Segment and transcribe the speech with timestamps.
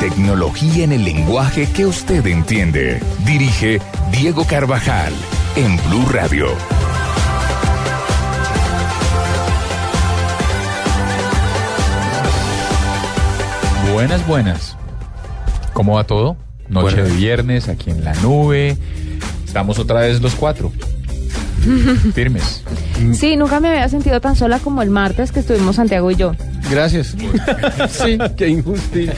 [0.00, 3.00] Tecnología en el lenguaje que usted entiende.
[3.24, 3.80] Dirige
[4.12, 5.12] Diego Carvajal
[5.56, 6.48] en Blue Radio.
[13.94, 14.76] Buenas, buenas.
[15.72, 16.36] ¿Cómo va todo?
[16.68, 18.76] Noche de viernes, aquí en la nube.
[19.46, 20.72] Estamos otra vez los cuatro.
[22.14, 22.62] Firmes.
[23.12, 26.32] Sí, nunca me había sentido tan sola como el martes que estuvimos Santiago y yo.
[26.70, 27.14] Gracias.
[27.90, 29.14] sí, qué injusticia.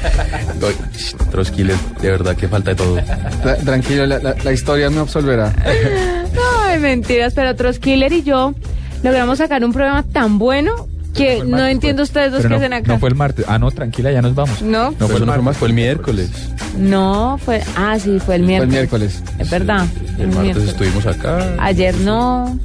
[1.30, 1.76] Trotsky, de
[2.10, 2.96] verdad que falta de todo.
[2.96, 5.52] Tra- tranquilo, la, la- la historia me absolverá.
[6.66, 8.54] Ay, mentiras, pero Troskiller y yo
[9.02, 12.92] logramos sacar un programa tan bueno que no entiendo ustedes dos que no, hacen acá.
[12.92, 13.44] no fue el martes.
[13.48, 14.62] Ah, no, tranquila, ya nos vamos.
[14.62, 14.90] No.
[14.92, 15.44] No Fue, fue el no fue martes.
[15.44, 16.30] más, fue el miércoles.
[16.78, 17.62] No, fue.
[17.76, 18.62] Ah, sí, fue el Fue miércoles.
[18.62, 19.22] el miércoles.
[19.38, 19.86] Es verdad.
[20.18, 20.68] El martes miércoles.
[20.70, 21.54] estuvimos acá.
[21.58, 22.58] Ayer no.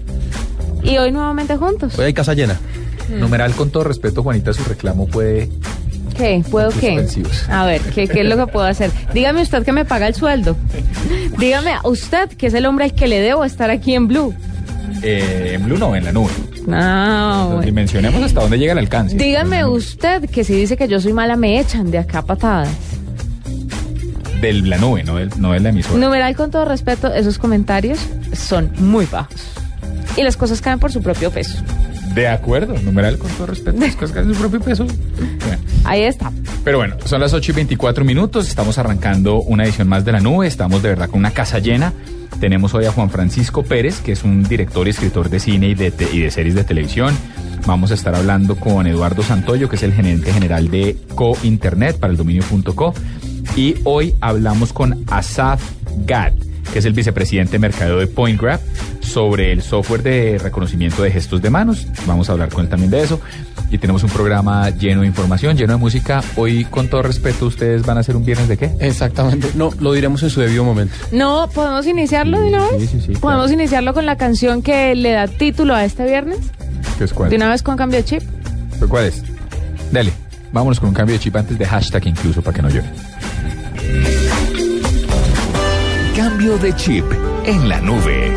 [0.83, 1.97] Y hoy nuevamente juntos.
[1.97, 2.59] Hoy hay casa llena.
[3.09, 5.49] Numeral, con todo respeto, Juanita, su reclamo puede...
[6.17, 6.43] ¿Qué?
[6.49, 7.05] ¿Puedo qué?
[7.49, 8.91] A ver, ¿qué, ¿qué es lo que puedo hacer?
[9.13, 10.55] Dígame usted que me paga el sueldo.
[11.39, 14.33] Dígame a usted que es el hombre al que le debo estar aquí en Blue.
[15.01, 16.31] Eh, en Blue no, en la nube.
[16.67, 17.61] No, bueno.
[17.61, 19.15] Dimensionemos hasta dónde llega el alcance.
[19.15, 22.69] Dígame usted que si dice que yo soy mala me echan de acá a patadas.
[24.41, 25.97] De la nube, no, del, no de la emisora.
[25.97, 27.99] Numeral con todo respeto, esos comentarios
[28.33, 29.41] son muy bajos.
[30.17, 31.57] Y las cosas caen por su propio peso.
[32.13, 33.79] De acuerdo, numeral, con todo respeto.
[33.79, 34.85] Las cosas que hacen su propio peso.
[34.85, 35.61] Bueno.
[35.85, 36.31] Ahí está.
[36.63, 40.19] Pero bueno, son las 8 y 24 minutos, estamos arrancando una edición más de la
[40.19, 41.93] nube, estamos de verdad con una casa llena.
[42.43, 45.75] Tenemos hoy a Juan Francisco Pérez, que es un director y escritor de cine y
[45.75, 47.15] de, series de televisión.
[47.65, 51.99] Vamos a estar hablando con Eduardo Santoyo, que es el gerente general de Co Internet
[52.01, 52.93] para el dominio.co.
[53.55, 55.63] Y hoy hablamos con Asaf
[56.05, 56.33] Gad,
[56.71, 58.61] que es el vicepresidente de mercadeo de PointGraph,
[59.01, 61.87] sobre el software de reconocimiento de gestos de manos.
[62.07, 63.19] Vamos a hablar con él también de eso.
[63.69, 66.23] Y tenemos un programa lleno de información, lleno de música.
[66.35, 68.71] Hoy, con todo respeto, ¿ustedes van a hacer un viernes de qué?
[68.79, 69.49] Exactamente.
[69.55, 70.93] No, lo diremos en su debido momento.
[71.11, 72.89] No, ¿podemos iniciarlo de una Sí, vez?
[72.91, 73.53] sí, sí, ¿Podemos claro.
[73.61, 76.39] iniciarlo con la canción que le da título a este viernes?
[76.99, 77.29] ¿Qué es cuál?
[77.31, 78.21] De una vez con cambio de chip.
[78.87, 79.23] ¿Cuál es?
[79.91, 80.11] Dale,
[80.51, 82.89] vámonos con un cambio de chip antes de hashtag incluso para que no llore.
[86.43, 87.05] Cambio de chip
[87.45, 88.33] en la nube.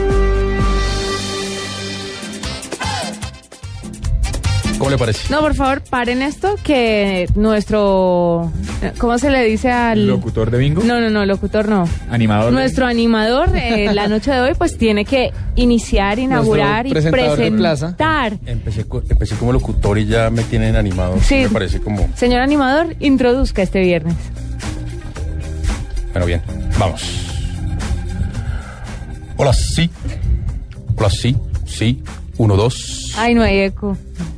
[4.78, 5.28] ¿Cómo le parece?
[5.28, 8.52] No, por favor, paren esto que nuestro...
[8.98, 10.06] ¿Cómo se le dice al...?
[10.06, 10.84] ¿Locutor de bingo?
[10.84, 11.88] No, no, no, locutor no.
[12.08, 12.52] ¿Animador?
[12.52, 17.36] de Nuestro animador eh, la noche de hoy pues tiene que iniciar, inaugurar y presentador
[17.36, 17.96] de plaza.
[17.96, 18.38] presentar.
[18.46, 21.18] Empecé, co- empecé como locutor y ya me tienen animado.
[21.22, 21.38] Sí.
[21.40, 22.08] Me parece como...
[22.14, 24.14] Señor animador, introduzca este viernes.
[26.12, 26.40] Bueno, bien.
[26.78, 27.25] Vamos.
[29.36, 29.90] Hola, sí.
[30.96, 31.36] Hola, sí.
[31.66, 32.02] Sí.
[32.38, 33.12] Uno, dos.
[33.16, 33.96] Ay, no hay eco.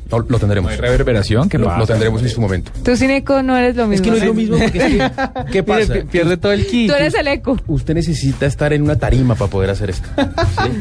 [0.09, 0.71] No, lo tendremos.
[0.71, 1.49] ¿No hay reverberación?
[1.49, 2.71] ¿Qué Lo, lo tendremos en su momento.
[2.83, 3.95] Tú sin eco no eres lo mismo.
[3.95, 5.11] Es que no es lo mismo porque es que-
[5.51, 5.93] ¿Qué pasa?
[5.93, 6.87] pi- pierde todo el ki.
[6.87, 7.57] Tú eres el eco.
[7.67, 10.07] Usted necesita estar en una tarima para poder hacer esto.
[10.17, 10.71] ¿sí?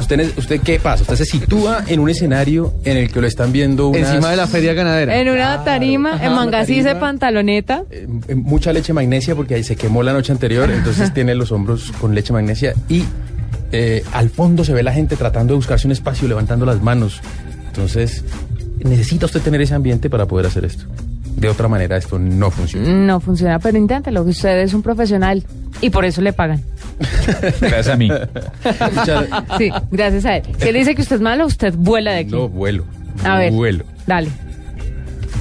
[0.00, 1.02] ¿Usted, ne- ¿Usted qué pasa?
[1.02, 4.36] Usted se sitúa en un escenario en el que lo están viendo unas- Encima de
[4.36, 5.16] la feria ganadera.
[5.20, 6.98] En una tarima, Ajá, en tarima.
[6.98, 7.84] pantaloneta.
[7.90, 11.52] eh, eh, mucha leche magnesia porque ahí se quemó la noche anterior, entonces tiene los
[11.52, 13.04] hombros con leche magnesia y
[13.72, 17.20] eh, al fondo se ve la gente tratando de buscarse un espacio, levantando las manos.
[17.66, 18.24] Entonces,
[18.84, 20.84] necesita usted tener ese ambiente para poder hacer esto.
[21.36, 22.88] De otra manera, esto no funciona.
[22.88, 25.42] No funciona, pero inténtalo, que usted es un profesional
[25.80, 26.62] y por eso le pagan.
[27.60, 28.08] Gracias a mí.
[29.58, 30.42] Sí, gracias a él.
[30.58, 32.30] Si él dice que usted es malo, usted vuela de aquí.
[32.30, 32.84] no, vuelo.
[33.24, 33.52] A ver.
[33.52, 33.84] Vuelo.
[34.06, 34.28] Dale.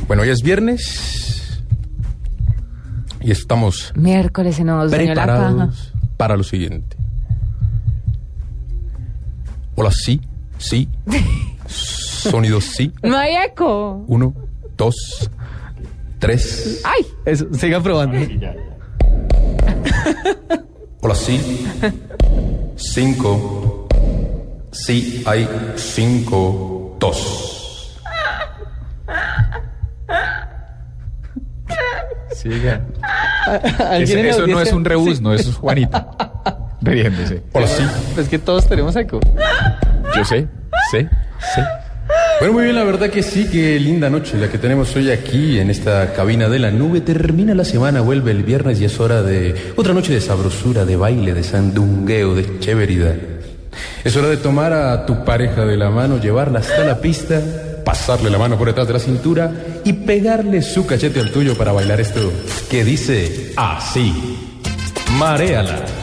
[0.07, 1.61] Bueno, hoy es viernes
[3.21, 5.69] y estamos Miércoles se nos dañó la caja.
[6.17, 6.97] para lo siguiente.
[9.81, 10.21] Hola, sí,
[10.59, 10.87] sí.
[11.65, 12.93] Sonido sí.
[13.01, 14.03] No hay eco.
[14.07, 14.31] Uno,
[14.77, 15.27] dos,
[16.19, 16.83] tres.
[16.83, 17.03] ¡Ay!
[17.25, 18.15] Eso, siga probando.
[21.01, 21.65] Hola, sí.
[22.75, 23.87] Cinco.
[24.71, 27.97] Sí, hay cinco, dos.
[32.35, 32.85] Siga.
[33.89, 35.23] ¿Alguien Ese- en la eso no es un rebus, Sí.
[35.23, 36.11] no, eso es Juanita.
[36.81, 37.41] Riéndose.
[37.53, 37.83] Hola, sí.
[38.15, 39.19] Pues que todos tenemos eco.
[40.15, 40.47] Yo sé,
[40.91, 41.09] sé,
[41.55, 41.63] sé.
[42.39, 45.59] Bueno, muy bien, la verdad que sí, qué linda noche la que tenemos hoy aquí
[45.59, 47.01] en esta cabina de la nube.
[47.01, 50.95] Termina la semana, vuelve el viernes y es hora de otra noche de sabrosura, de
[50.95, 53.13] baile, de sandungueo, de chéveridad.
[54.03, 57.39] Es hora de tomar a tu pareja de la mano, llevarla hasta la pista,
[57.85, 59.51] pasarle la mano por detrás de la cintura
[59.85, 62.33] y pegarle su cachete al tuyo para bailar esto
[62.69, 64.37] que dice así.
[65.19, 66.00] Maréala.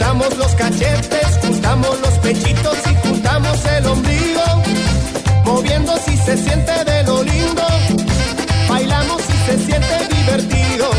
[0.00, 4.42] Juntamos los cachetes, juntamos los pechitos y juntamos el ombligo.
[5.44, 7.62] Moviendo si se siente de lo lindo.
[8.66, 10.90] Bailamos si se siente divertido.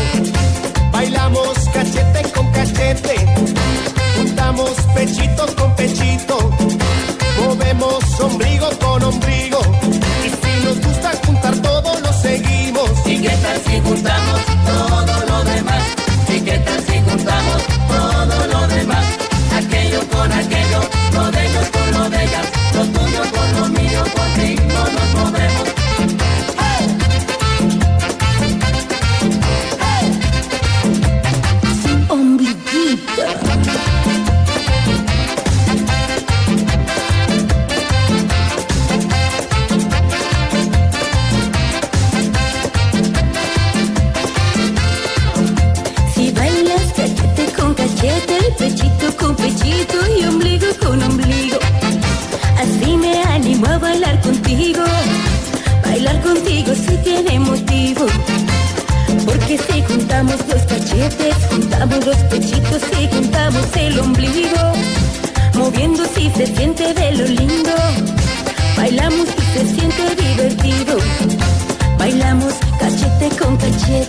[0.92, 3.14] Bailamos cachete con cachete.
[4.18, 6.38] Juntamos pechito con pechito.
[7.40, 9.60] Movemos ombligo con ombligo.
[10.24, 12.90] Y si nos gusta juntar todo, lo seguimos.
[13.06, 14.51] ¿Y qué tal juntamos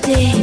[0.04, 0.43] cachete.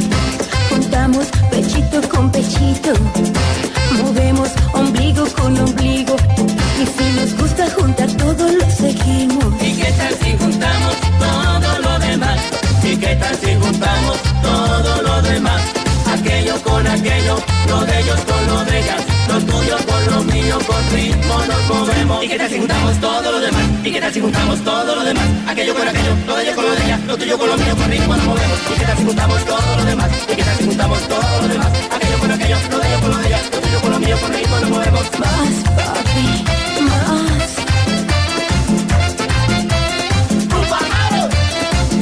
[24.11, 25.23] Tal si juntamos todo lo demás?
[25.47, 27.75] Aquello con aquello, lo de ellos con lo de ellas, lo tuyo con lo mío,
[27.77, 28.59] con ritmo nos movemos.
[28.69, 30.09] ¿Y qué tal si juntamos todo lo demás?
[30.31, 31.67] ¿Y qué tal si juntamos todo lo demás?
[31.95, 34.17] Aquello con aquello, lo de ellos con lo de ellas, lo tuyo con lo mío,
[34.19, 35.05] con ritmo nos movemos.
[35.19, 36.43] Más, papi,
[36.81, 37.51] más.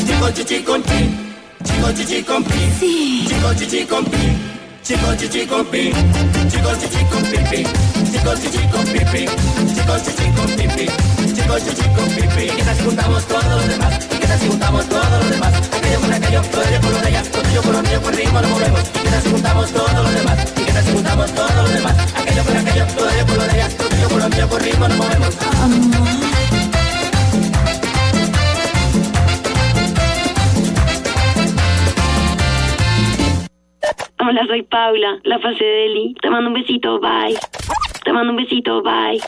[0.07, 1.09] Chico chichi con pi,
[1.63, 3.25] chico chichi con pi, Sí.
[3.27, 4.37] chico chichi con pi,
[4.83, 5.93] chico chichi con pi,
[6.49, 7.63] chico chichi con pi pi,
[8.11, 9.29] chico chichi con pi pi,
[9.75, 10.89] chico chichi con pi pi,
[11.57, 12.43] chico chichi con pi pi.
[12.43, 14.05] ¿Y qué tal si juntamos todo lo demás?
[14.05, 15.53] ¿Y qué tal si juntamos todo lo demás?
[15.73, 16.41] Aquello con aquello,
[18.01, 18.81] con ritmo nos movemos.
[18.89, 20.53] ¿Y qué tal si juntamos todo lo demás?
[20.57, 21.95] ¿Y qué tal si juntamos todo lo demás?
[22.15, 22.85] Aquello con aquello,
[24.49, 25.37] con ritmo nos movemos.
[34.21, 36.13] Hola, soy Paula, la fase de Eli.
[36.21, 37.35] Te mando un besito, bye.
[38.03, 39.19] Te mando un besito, bye.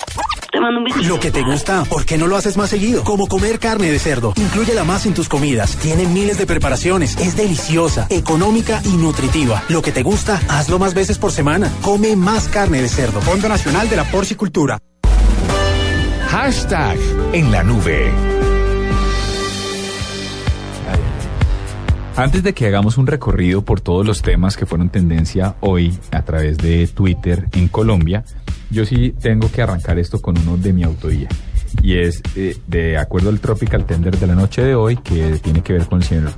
[0.52, 1.08] Te mando un besito.
[1.08, 3.04] Lo que te gusta, ¿por qué no lo haces más seguido?
[3.04, 4.34] Como comer carne de cerdo.
[4.36, 5.78] Inclúyela más en tus comidas.
[5.78, 7.16] Tiene miles de preparaciones.
[7.18, 9.64] Es deliciosa, económica y nutritiva.
[9.70, 11.72] Lo que te gusta, hazlo más veces por semana.
[11.82, 13.22] Come más carne de cerdo.
[13.22, 14.78] Fondo Nacional de la Porcicultura.
[16.28, 16.98] Hashtag
[17.34, 18.12] en la nube.
[22.18, 26.24] Antes de que hagamos un recorrido por todos los temas que fueron tendencia hoy a
[26.24, 28.26] través de Twitter en Colombia,
[28.72, 31.28] yo sí tengo que arrancar esto con uno de mi autoría.
[31.82, 35.62] Y es eh, de acuerdo al Tropical Tender de la noche de hoy, que tiene
[35.62, 36.32] que ver con el señor,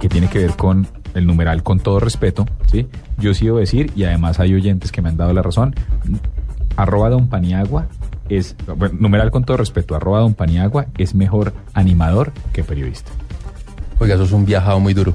[0.00, 2.86] que tiene que ver con el numeral con todo respeto, ¿sí?
[3.18, 5.74] Yo sí debo decir, y además hay oyentes que me han dado la razón,
[6.76, 7.88] arroba don Paniagua
[8.28, 13.10] es, bueno, numeral con todo respeto, arroba don Paniagua es mejor animador que periodista.
[13.98, 15.14] Oiga, eso es un viajado muy duro.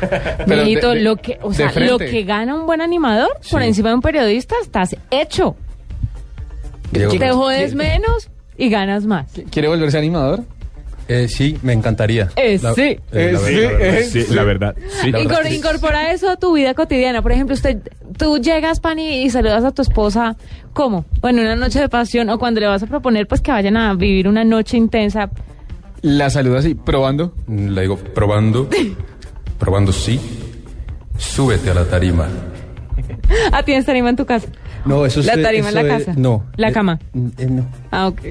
[0.46, 3.62] Pero Mijito, de- de- lo que, o sea, lo que gana un buen animador por
[3.62, 5.56] encima de un periodista, estás hecho.
[6.92, 9.30] Diego, Te jodes menos y ganas más.
[9.50, 10.40] ¿Quiere volverse animador?
[11.08, 12.28] Eh, sí, me encantaría.
[12.36, 12.98] Eh, La- sí.
[13.12, 13.80] eh, la verdad, sí, la verdad.
[13.80, 14.74] eh, Sí, la verdad.
[15.00, 15.10] Sí.
[15.10, 17.22] La verdad Incor- es que- incorpora eso a tu vida cotidiana.
[17.22, 17.78] Por ejemplo, usted,
[18.18, 20.36] tú llegas, Pani, y saludas a tu esposa,
[20.74, 21.06] ¿cómo?
[21.22, 23.94] Bueno, una noche de pasión, o cuando le vas a proponer, pues que vayan a
[23.94, 25.30] vivir una noche intensa.
[26.02, 27.34] La saluda así, probando.
[27.48, 28.68] Le digo, probando,
[29.58, 30.20] probando sí,
[31.16, 32.28] súbete a la tarima.
[33.52, 34.48] Ah, tienes tarima en tu casa.
[34.88, 35.26] No, eso es...
[35.26, 36.14] La tarima en la es- casa.
[36.16, 36.44] no.
[36.56, 36.98] La Eh, cama.
[37.38, 37.66] eh, no.
[37.90, 38.20] Ah, ok.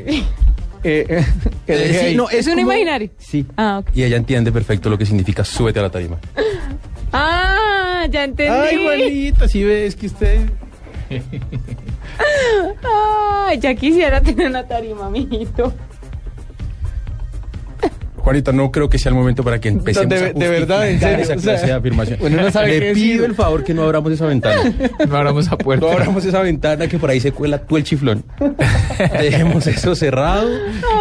[0.84, 1.24] Eh,
[1.68, 3.10] eh, sí, no, ¿Es un imaginario?
[3.18, 3.46] Sí.
[3.58, 3.90] Ah, ok.
[3.96, 6.18] Y ella entiende perfecto lo que significa súbete a la tarima.
[7.12, 8.52] Ah, ya entendí.
[8.54, 10.42] Ay, Juanita, si ves que usted...
[12.84, 15.74] Ay, ya quisiera tener una tarima, mijito.
[18.28, 21.00] Juanita, no creo que sea el momento para que empecemos de- a de verdad, en
[21.00, 22.20] serio, esa o sea, clase de afirmación.
[22.22, 23.24] uno no sabe Le pido decir.
[23.24, 24.62] el favor que no abramos esa ventana.
[25.08, 25.86] No abramos a puerta.
[25.86, 28.26] No abramos esa ventana que por ahí se cuela tú el chiflón.
[29.22, 30.50] Dejemos eso cerrado.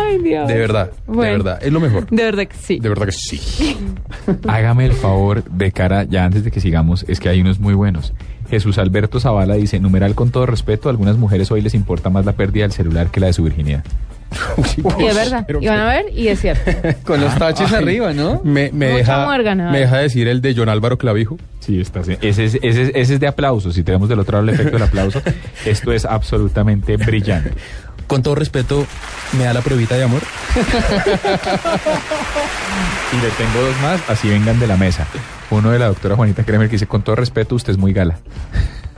[0.05, 0.47] Ay, Dios.
[0.47, 1.23] De verdad, Bueno.
[1.23, 1.59] de verdad.
[1.63, 2.07] Es lo mejor.
[2.11, 2.79] De verdad que sí.
[2.79, 3.77] De verdad que sí.
[4.49, 7.75] Hágame el favor de cara, ya antes de que sigamos, es que hay unos muy
[7.75, 8.13] buenos.
[8.49, 12.25] Jesús Alberto Zavala dice, numeral con todo respeto, a algunas mujeres hoy les importa más
[12.25, 13.83] la pérdida del celular que la de su virginidad.
[14.99, 15.45] Y es verdad.
[15.47, 16.71] Pero- Y van a ver, y es cierto.
[17.05, 18.41] Con los taches Ay, arriba, ¿no?
[18.45, 21.37] Me, me deja, me deja decir el de John Álvaro Clavijo.
[21.61, 23.73] Sí, está ese, es- ese, es- ese es de aplauso.
[23.73, 25.21] Si tenemos del otro lado el efecto del aplauso,
[25.67, 27.53] esto es absolutamente brillante.
[28.07, 28.87] Con todo respeto,
[29.37, 30.23] ¿me da la pruebita de amor?
[33.13, 35.07] Y le tengo dos más, así vengan de la mesa.
[35.51, 38.19] Uno de la doctora Juanita Kremer que dice, con todo respeto, usted es muy gala.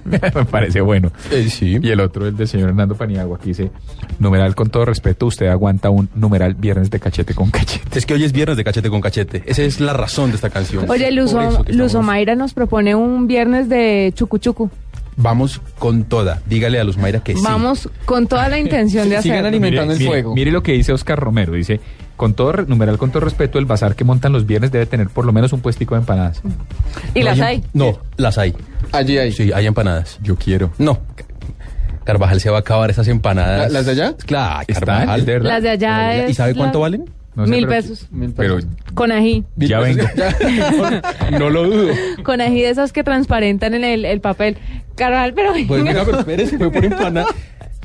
[0.35, 1.11] Me parece bueno.
[1.31, 1.79] Eh, sí.
[1.83, 3.71] Y el otro, el del señor Hernando Paniagua, que dice,
[4.19, 7.99] numeral con todo respeto, usted aguanta un numeral viernes de cachete con cachete.
[7.99, 9.43] Es que hoy es viernes de cachete con cachete.
[9.47, 10.85] Esa es la razón de esta canción.
[10.89, 14.71] Oye, Luzo, Luzo Mayra nos propone un viernes de chucu chucu.
[15.21, 16.41] Vamos con toda.
[16.47, 17.41] Dígale a los Mayra que sí.
[17.43, 19.49] Vamos con toda la intención de Sigan hacerlo.
[19.49, 20.35] alimentando el mire, fuego.
[20.35, 21.81] mire lo que dice Oscar Romero, dice,
[22.17, 25.25] con todo, numeral con todo respeto, el bazar que montan los viernes debe tener por
[25.25, 26.41] lo menos un puestico de empanadas.
[27.17, 27.65] Y No las hay.
[27.73, 28.55] No, las hay.
[28.93, 29.33] Allí hay.
[29.33, 30.19] Sí, hay empanadas.
[30.23, 30.73] Yo quiero.
[30.79, 30.99] No.
[32.05, 33.71] Carvajal se va a acabar esas empanadas.
[33.71, 34.15] ¿La- las de allá?
[34.25, 34.67] Claro.
[34.73, 35.21] Carvajal.
[35.21, 35.49] ¿Es de verdad?
[35.51, 37.05] Las de allá ¿Y es sabe cuánto la- valen?
[37.35, 38.07] No sé, Mil pero- pesos.
[38.11, 38.71] Mil Pero pesos.
[38.95, 39.45] Con ají.
[39.57, 40.03] ya vengo.
[41.31, 41.95] no, no lo dudo.
[42.25, 44.57] Con ají de esas que transparentan en el, el papel.
[44.97, 45.53] Carval, pero...
[45.69, 47.31] Pues venga, pero espérese, fue por empanadas.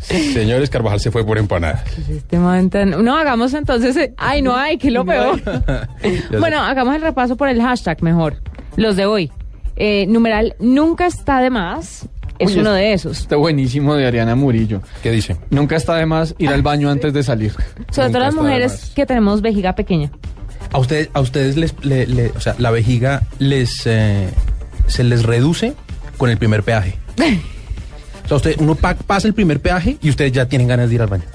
[0.02, 1.84] Señores, Carvajal se fue por empanadas.
[2.10, 3.96] Este man tan- No, hagamos entonces...
[3.98, 5.40] eh, Ay, no hay, que es lo peor.
[6.40, 8.38] Bueno, hagamos el repaso por el hashtag mejor.
[8.76, 9.32] Los de hoy.
[9.76, 12.08] Eh, numeral nunca está de más.
[12.40, 13.20] Es Uy, uno de esos.
[13.20, 14.82] Está buenísimo de Ariana Murillo.
[15.04, 15.38] ¿Qué dice?
[15.52, 17.54] Nunca está de más ir al baño antes de salir.
[17.92, 20.12] Sobre todo las mujeres que tenemos vejiga pequeña.
[20.72, 24.28] A ustedes, a ustedes les, le- le- o sea, la vejiga les, eh,
[24.88, 25.74] se les reduce
[26.18, 26.96] con el primer peaje.
[28.24, 30.96] O sea, usted, uno pa- pasa el primer peaje y ustedes ya tienen ganas de
[30.96, 31.26] ir al baño.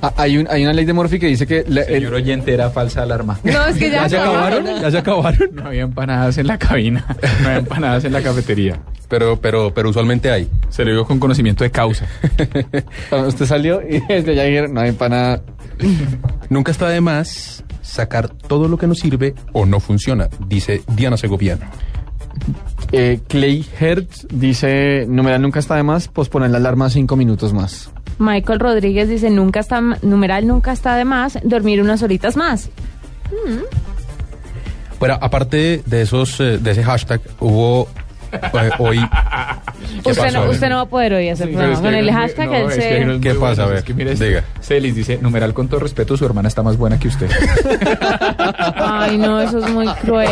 [0.00, 2.52] Ah, hay, un, hay una ley de Morphy que dice que la- el- Señor oyente,
[2.54, 3.38] era falsa alarma.
[3.42, 4.64] No, es que ya, ¿Ya se acabaron?
[4.66, 5.48] ¿Ya se acabaron?
[5.54, 7.04] No había empanadas en la cabina,
[7.42, 8.78] no había empanadas en la cafetería.
[9.08, 10.48] Pero, pero, pero usualmente hay.
[10.68, 12.06] Se lo digo con conocimiento de causa.
[13.26, 15.40] usted salió y desde allá dijeron, no hay para
[16.50, 21.16] Nunca está de más sacar todo lo que nos sirve o no funciona, dice Diana
[21.16, 21.64] Segoviano.
[22.92, 27.90] Eh, Clay Hertz dice, numeral nunca está de más, posponer la alarma cinco minutos más.
[28.18, 32.70] Michael Rodríguez dice, nunca está, numeral nunca está de más, dormir unas horitas más.
[34.98, 37.88] Bueno, aparte de esos, eh, de ese hashtag, hubo
[38.78, 38.98] hoy.
[40.04, 41.76] ¿Qué Usted no, usted no va a poder hoy hacer programa.
[41.76, 43.38] que Con el hashtag no, es que ¿Qué pasa?
[43.38, 43.58] buenos.
[43.58, 44.24] A ver, Es que mire esto.
[44.24, 44.44] diga.
[44.60, 47.28] Celis dice, numeral con todo respeto, su hermana está más buena que usted.
[48.76, 50.28] Ay, no, eso es muy cruel.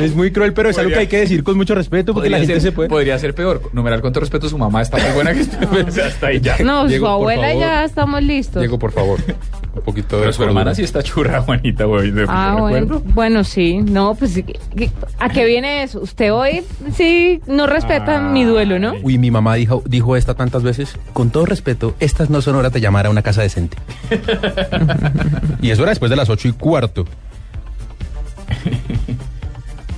[0.00, 2.38] Es muy cruel, pero es algo que hay que decir con mucho respeto porque la
[2.38, 2.88] gente ser, se puede.
[2.88, 3.62] podría ser peor.
[3.72, 5.58] Numeral con todo respeto, su mamá está más buena que usted.
[5.88, 6.56] O sea, hasta ahí ya.
[6.64, 7.60] No, Diego, su abuela favor.
[7.60, 8.60] ya estamos listos.
[8.62, 9.18] Diego, por favor.
[9.74, 10.60] Un poquito de Pero su cordura.
[10.60, 12.12] hermana sí está churra, Juanita, güey.
[12.28, 12.56] Ah,
[13.14, 16.00] bueno, sí, no, pues, ¿qué- qué- ¿a qué viene eso?
[16.00, 16.62] Usted hoy
[16.94, 18.94] sí no respeta mi duelo, ¿no?
[19.02, 20.96] Uy, mi mamá dijo, dijo esta tantas veces.
[21.12, 23.76] Con todo respeto, estas no son horas de llamar a una casa decente.
[25.60, 27.04] y eso era después de las ocho y cuarto.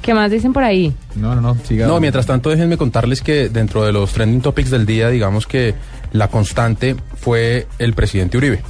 [0.03, 0.95] ¿Qué más dicen por ahí?
[1.17, 1.87] No, no, no, siga.
[1.89, 5.75] No, mientras tanto, déjenme contarles que dentro de los trending topics del día, digamos que
[6.13, 8.63] la constante fue el presidente Uribe.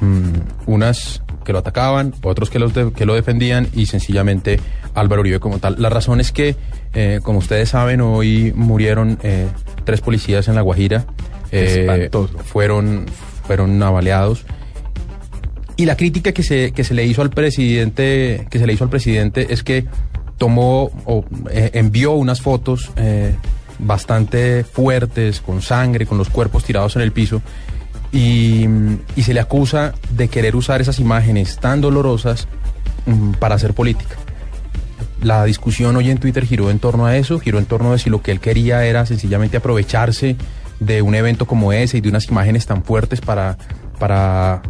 [0.00, 0.32] Mm,
[0.66, 4.58] unas que lo atacaban, otros que, los de- que lo defendían y sencillamente
[4.94, 5.76] Álvaro Uribe como tal.
[5.78, 6.56] La razón es que,
[6.94, 9.46] eh, como ustedes saben, hoy murieron eh,
[9.84, 11.04] tres policías en La Guajira.
[11.52, 12.08] Eh,
[12.44, 13.06] fueron,
[13.46, 14.44] fueron navaleados.
[15.76, 18.84] Y la crítica que se, que se le hizo al presidente, que se le hizo
[18.84, 19.86] al presidente es que
[20.38, 22.90] tomó o envió unas fotos
[23.78, 27.40] bastante fuertes, con sangre, con los cuerpos tirados en el piso.
[28.12, 28.66] Y,
[29.22, 32.48] se le acusa de querer usar esas imágenes tan dolorosas
[33.06, 34.16] mm, para hacer política.
[35.22, 38.08] La discusión hoy en Twitter giró en torno a eso, giró en torno a si
[38.08, 40.36] lo que él quería era sencillamente aprovecharse
[40.80, 43.58] de un evento como ese y de unas imágenes tan fuertes para,
[43.98, 44.62] para,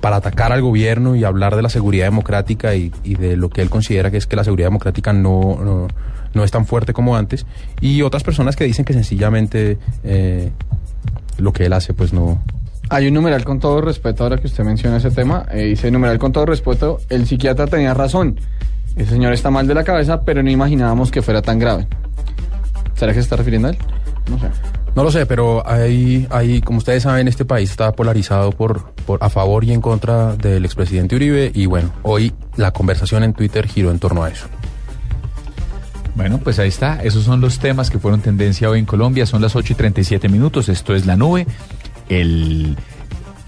[0.00, 3.62] para atacar al gobierno y hablar de la seguridad democrática y, y de lo que
[3.62, 5.86] él considera que es que la seguridad democrática no, no,
[6.34, 7.46] no es tan fuerte como antes.
[7.80, 10.50] Y otras personas que dicen que sencillamente eh,
[11.38, 12.42] lo que él hace pues no,
[12.90, 16.18] Hay un numeral con todo respeto, ahora que usted menciona ese tema, eh, dice numeral
[16.18, 18.38] con todo respeto, el psiquiatra tenía razón.
[18.96, 21.86] El señor está mal de la cabeza, pero no imaginábamos que fuera tan grave.
[22.94, 23.78] ¿Será que se está refiriendo a él?
[24.30, 24.46] No sé.
[24.94, 29.18] No lo sé, pero hay, hay, como ustedes saben, este país está polarizado por, por
[29.24, 33.66] a favor y en contra del expresidente Uribe y bueno, hoy la conversación en Twitter
[33.66, 34.46] giró en torno a eso.
[36.14, 37.02] Bueno, pues ahí está.
[37.02, 39.26] Esos son los temas que fueron tendencia hoy en Colombia.
[39.26, 40.68] Son las 8 y 37 minutos.
[40.68, 41.44] Esto es La Nube.
[42.08, 42.76] El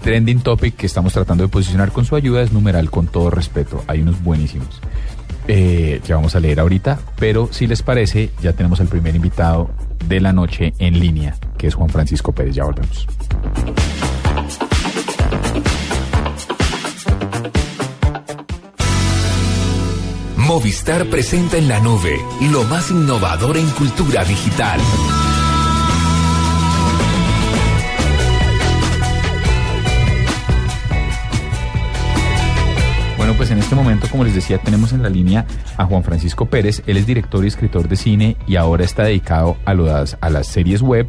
[0.01, 3.83] trending topic que estamos tratando de posicionar con su ayuda es numeral con todo respeto.
[3.87, 4.81] Hay unos buenísimos
[5.47, 6.99] eh, que vamos a leer ahorita.
[7.17, 9.69] Pero si les parece, ya tenemos al primer invitado
[10.05, 12.55] de la noche en línea, que es Juan Francisco Pérez.
[12.55, 13.07] Ya volvemos.
[20.37, 22.17] Movistar presenta en la nube
[22.51, 24.79] lo más innovador en cultura digital.
[33.47, 35.45] Pues en este momento, como les decía, tenemos en la línea
[35.77, 36.83] a Juan Francisco Pérez.
[36.85, 40.47] Él es director y escritor de cine y ahora está dedicado a, las, a las
[40.47, 41.07] series web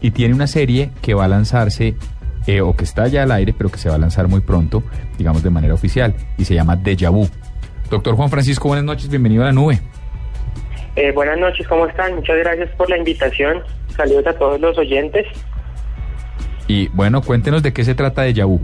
[0.00, 1.94] y tiene una serie que va a lanzarse
[2.48, 4.82] eh, o que está ya al aire, pero que se va a lanzar muy pronto,
[5.16, 7.28] digamos de manera oficial, y se llama Deja Vu.
[7.88, 9.78] Doctor Juan Francisco, buenas noches, bienvenido a la nube.
[10.96, 12.16] Eh, buenas noches, ¿cómo están?
[12.16, 13.62] Muchas gracias por la invitación.
[13.96, 15.24] Saludos a todos los oyentes.
[16.66, 18.60] Y bueno, cuéntenos de qué se trata Deja Vu.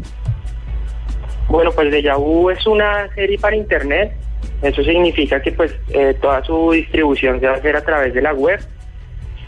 [1.49, 4.13] Bueno, pues Deja Vu es una serie para internet.
[4.63, 8.23] Eso significa que pues eh, toda su distribución se va a hacer a través de
[8.23, 8.61] la web.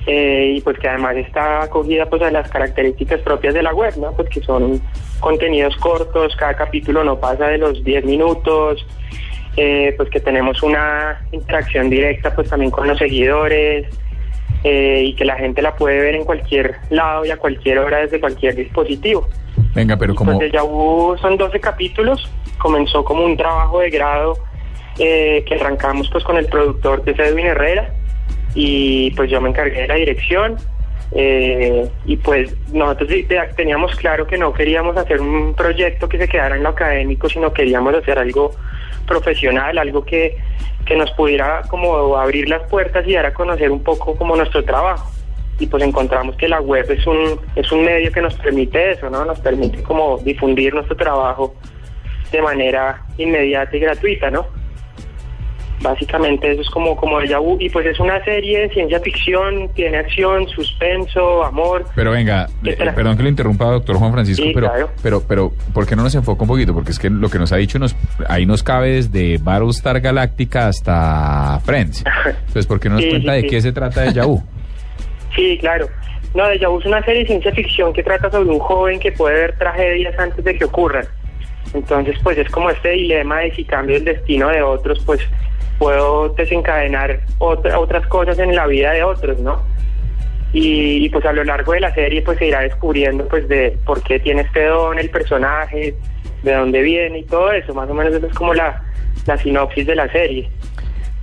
[0.07, 3.97] Eh, y pues que además está acogida pues a las características propias de la web,
[3.97, 4.13] ¿no?
[4.13, 4.83] Pues que son
[5.19, 8.87] contenidos cortos, cada capítulo no pasa de los 10 minutos,
[9.57, 13.87] eh, pues que tenemos una interacción directa pues también con los seguidores
[14.67, 18.19] y que la gente la puede ver en cualquier lado y a cualquier hora desde
[18.19, 19.29] cualquier dispositivo.
[19.75, 20.39] Venga, pero como...
[20.39, 24.39] Pues Deja Vu son 12 capítulos, comenzó como un trabajo de grado
[24.99, 27.93] eh, que arrancamos pues con el productor que es Edwin Herrera.
[28.55, 30.57] Y pues yo me encargué de la dirección.
[31.17, 33.09] Eh, y pues nosotros
[33.57, 37.53] teníamos claro que no queríamos hacer un proyecto que se quedara en lo académico, sino
[37.53, 38.53] queríamos hacer algo
[39.07, 40.37] profesional, algo que,
[40.85, 44.65] que nos pudiera como abrir las puertas y dar a conocer un poco como nuestro
[44.65, 45.11] trabajo.
[45.59, 49.09] Y pues encontramos que la web es un, es un medio que nos permite eso,
[49.09, 49.25] ¿no?
[49.25, 51.55] Nos permite como difundir nuestro trabajo
[52.33, 54.47] de manera inmediata y gratuita, ¿no?
[55.81, 57.59] Básicamente eso es como, como Deja Vu.
[57.61, 61.85] Y pues es una serie de ciencia ficción, tiene acción, suspenso, amor.
[61.95, 64.91] Pero venga, ¿Qué eh, perdón que lo interrumpa, doctor Juan Francisco, Sí, pero, claro.
[65.03, 66.73] pero, pero, ¿por qué no nos enfoca un poquito?
[66.73, 67.95] Porque es que lo que nos ha dicho, nos,
[68.29, 72.03] ahí nos cabe desde Battlestar Galactica hasta Friends.
[72.27, 74.43] Entonces, ¿por qué no nos Sí, cuenta sí, de qué se trata de Vu?
[75.35, 75.89] Sí, claro.
[76.35, 79.13] No, Deja Vu es una serie de ciencia ficción que trata sobre un joven que
[79.13, 81.07] puede ver tragedias antes de que ocurran.
[81.73, 85.21] Entonces, pues es como este dilema de si cambio el destino de otros, pues
[85.79, 89.63] puedo desencadenar otra- otras cosas en la vida de otros, ¿no?
[90.53, 94.01] Y, pues a lo largo de la serie pues se irá descubriendo pues de por
[94.05, 95.95] qué tiene este don el personaje,
[96.45, 97.75] de dónde viene y todo eso.
[97.75, 98.81] Más o menos eso es como la
[99.43, 100.49] sinopsis de la serie.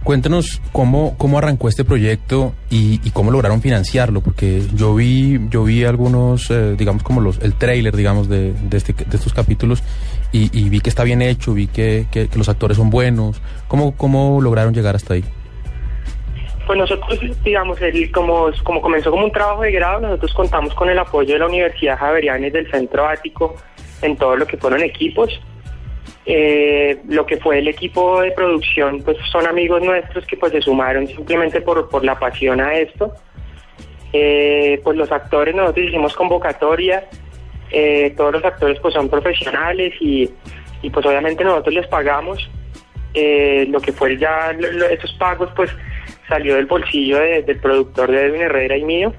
[0.04, 5.64] Cuéntanos cómo, cómo arrancó este proyecto y, y cómo lograron financiarlo, porque yo vi, yo
[5.64, 9.84] vi algunos, eh, digamos como los, el trailer, digamos, de, de, este, de estos capítulos
[10.32, 13.42] y, y vi que está bien hecho, vi que, que- los actores son buenos.
[13.68, 15.24] ¿Cómo, cómo lograron llegar hasta ahí?
[16.66, 20.90] Pues nosotros, digamos, el, como, como comenzó como un trabajo de grado, nosotros contamos con
[20.90, 23.56] el apoyo de la Universidad Javerianes del Centro Ático
[24.02, 25.30] en todo lo que fueron equipos.
[26.26, 30.62] Eh, lo que fue el equipo de producción, pues son amigos nuestros que pues se
[30.62, 33.12] sumaron simplemente por, por la pasión a esto.
[34.14, 37.06] Eh, pues los actores, nosotros hicimos convocatoria,
[37.72, 40.30] eh, todos los actores pues son profesionales y,
[40.82, 42.50] y pues obviamente nosotros les pagamos.
[43.14, 45.70] Lo que fue ya lo- lo- esos pagos pues
[46.30, 49.14] salió del bolsillo de- del productor de Edwin Herrera y mío.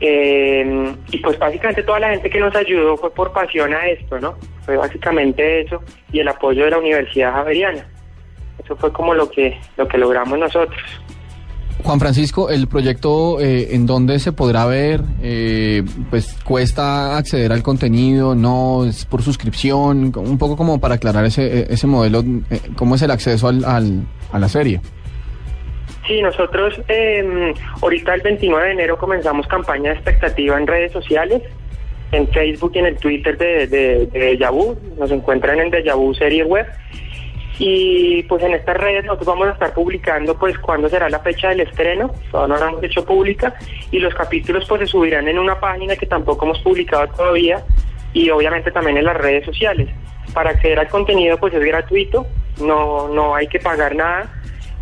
[0.00, 4.18] Eh, y pues básicamente toda la gente que nos ayudó fue por pasión a esto,
[4.18, 4.34] ¿no?
[4.64, 5.82] Fue básicamente eso
[6.12, 7.86] y el apoyo de la Universidad Javeriana.
[8.64, 10.80] Eso fue como lo que lo que logramos nosotros.
[11.82, 17.62] Juan Francisco, el proyecto eh, en dónde se podrá ver, eh, pues cuesta acceder al
[17.62, 22.96] contenido, no es por suscripción, un poco como para aclarar ese, ese modelo, eh, cómo
[22.96, 24.82] es el acceso al, al- a la serie.
[26.10, 31.40] Sí, nosotros eh, ahorita el 29 de enero comenzamos campaña de expectativa en redes sociales,
[32.10, 34.76] en Facebook y en el Twitter de, de, Vu.
[34.98, 36.66] Nos encuentran en Deja Vu serie web.
[37.60, 41.50] Y pues en estas redes nosotros vamos a estar publicando pues cuándo será la fecha
[41.50, 43.54] del estreno, todavía no la hemos hecho pública,
[43.92, 47.62] y los capítulos pues se subirán en una página que tampoco hemos publicado todavía
[48.12, 49.88] y obviamente también en las redes sociales.
[50.34, 52.26] Para acceder al contenido pues es gratuito,
[52.60, 54.28] no, no hay que pagar nada.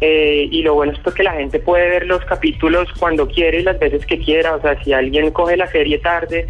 [0.01, 3.63] Eh, y lo bueno es que la gente puede ver los capítulos cuando quiere y
[3.63, 4.55] las veces que quiera.
[4.55, 6.47] O sea, si alguien coge la serie tarde,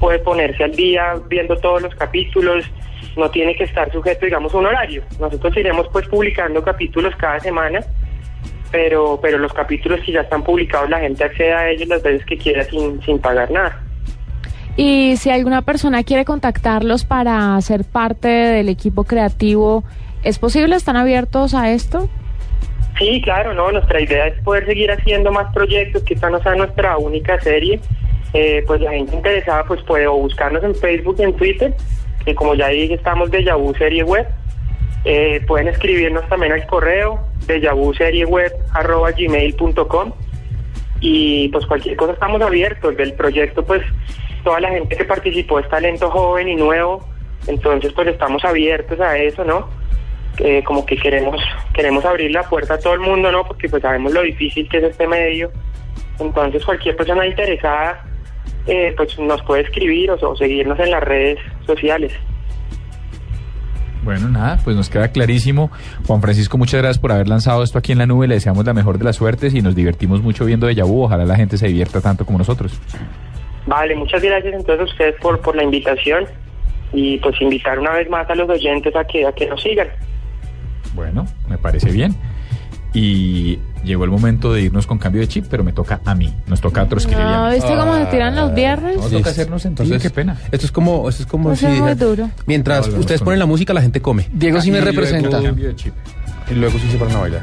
[0.00, 2.64] puede ponerse al día viendo todos los capítulos.
[3.16, 5.02] No tiene que estar sujeto, digamos, a un horario.
[5.20, 7.80] Nosotros iremos pues publicando capítulos cada semana,
[8.70, 12.24] pero, pero los capítulos que ya están publicados la gente accede a ellos las veces
[12.26, 13.82] que quiera sin, sin pagar nada.
[14.76, 19.84] Y si alguna persona quiere contactarlos para ser parte del equipo creativo,
[20.22, 20.76] ¿es posible?
[20.76, 22.10] ¿Están abiertos a esto?
[22.98, 23.70] Sí, claro, no.
[23.72, 27.80] Nuestra idea es poder seguir haciendo más proyectos, que esta no sea nuestra única serie.
[28.32, 31.74] Eh, pues la gente interesada pues puede buscarnos en Facebook y en Twitter,
[32.24, 34.26] que como ya dije estamos de Yahoo Serie Web.
[35.04, 37.60] Eh, pueden escribirnos también al correo de
[39.16, 40.12] gmail.com
[41.00, 43.82] y pues cualquier cosa estamos abiertos del proyecto pues
[44.42, 47.06] toda la gente que participó es talento joven y nuevo
[47.46, 49.68] entonces pues estamos abiertos a eso no
[50.38, 51.40] Eh, como que queremos
[51.72, 54.78] queremos abrir la puerta a todo el mundo no porque pues sabemos lo difícil que
[54.78, 55.50] es este medio
[56.18, 58.04] entonces cualquier persona interesada
[58.66, 62.12] eh, pues nos puede escribir o, o seguirnos en las redes sociales
[64.06, 65.70] Bueno, nada, pues nos queda clarísimo.
[66.06, 68.28] Juan Francisco, muchas gracias por haber lanzado esto aquí en la nube.
[68.28, 71.02] Le deseamos la mejor de las suertes y nos divertimos mucho viendo de Vu.
[71.02, 72.78] Ojalá la gente se divierta tanto como nosotros.
[73.66, 76.24] Vale, muchas gracias entonces a ustedes por, por la invitación
[76.92, 79.88] y pues invitar una vez más a los oyentes a que, a que nos sigan.
[80.96, 82.16] Bueno, me parece bien.
[82.94, 86.34] Y llegó el momento de irnos con cambio de chip, pero me toca a mí.
[86.46, 88.96] Nos toca a otros que No, ¿viste cómo se tiran los viernes?
[88.96, 90.38] No, toca hacernos Entonces, qué pena.
[90.50, 92.30] Esto es como, esto es como si muy duro.
[92.46, 94.26] mientras ustedes ponen la música, la gente come.
[94.32, 95.42] Diego sí me Y luego- representa.
[95.42, 95.92] Cambio de chip.
[96.50, 97.42] Y luego sí se paran a bailar.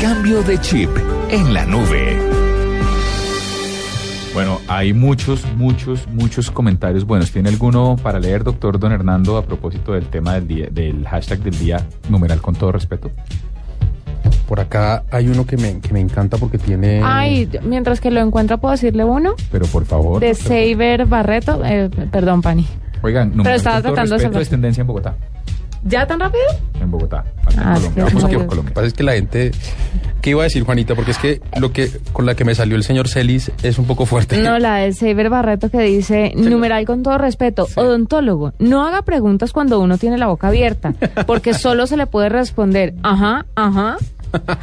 [0.00, 0.88] Cambio de chip
[1.28, 2.18] en la nube.
[4.32, 7.30] Bueno, hay muchos, muchos, muchos comentarios buenos.
[7.30, 11.40] ¿Tiene alguno para leer, doctor Don Hernando, a propósito del tema del día, del hashtag
[11.40, 13.10] del día, numeral con todo respeto?
[14.48, 17.02] Por acá hay uno que me, que me encanta porque tiene...
[17.04, 19.34] Ay, mientras que lo encuentro, ¿puedo decirle uno?
[19.52, 20.18] Pero por favor.
[20.20, 21.60] De Saber Barreto.
[21.62, 22.66] Eh, perdón, Pani.
[23.02, 25.14] Oigan, numeral estaba con todo tratando respeto es tendencia en Bogotá.
[25.84, 26.44] ¿Ya tan rápido?
[26.80, 27.24] En Bogotá.
[27.52, 28.04] En Ah, es Colombia.
[28.04, 28.54] Vamos por Colombia.
[28.56, 29.50] Lo que pasa es que la gente...
[30.20, 30.94] ¿Qué iba a decir, Juanita?
[30.94, 33.86] Porque es que lo que con la que me salió el señor Celis es un
[33.86, 34.36] poco fuerte.
[34.42, 39.52] No, la de Saber Barreto que dice, numeral con todo respeto, odontólogo, no haga preguntas
[39.54, 40.92] cuando uno tiene la boca abierta,
[41.26, 43.96] porque solo se le puede responder, ajá, ajá.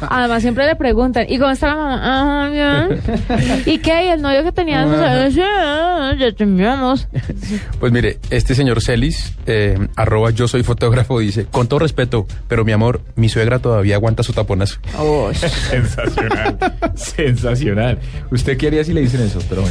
[0.00, 2.46] Además siempre le preguntan, ¿y cómo está la mamá?
[2.46, 3.62] Ajá, bien.
[3.66, 4.06] ¿Y qué?
[4.06, 4.96] ¿Y el novio que teníamos?
[5.32, 7.08] Sí, ya teníamos.
[7.78, 12.64] Pues mire, este señor Celis, eh, arroba yo soy fotógrafo, dice, con todo respeto, pero
[12.64, 14.78] mi amor, mi suegra todavía aguanta su taponazo.
[15.70, 16.58] Sensacional.
[16.94, 17.98] Sensacional.
[18.30, 19.40] ¿Usted qué haría si le dicen eso?
[19.48, 19.64] Pero.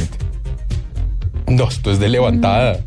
[1.46, 2.78] No, esto es de levantada.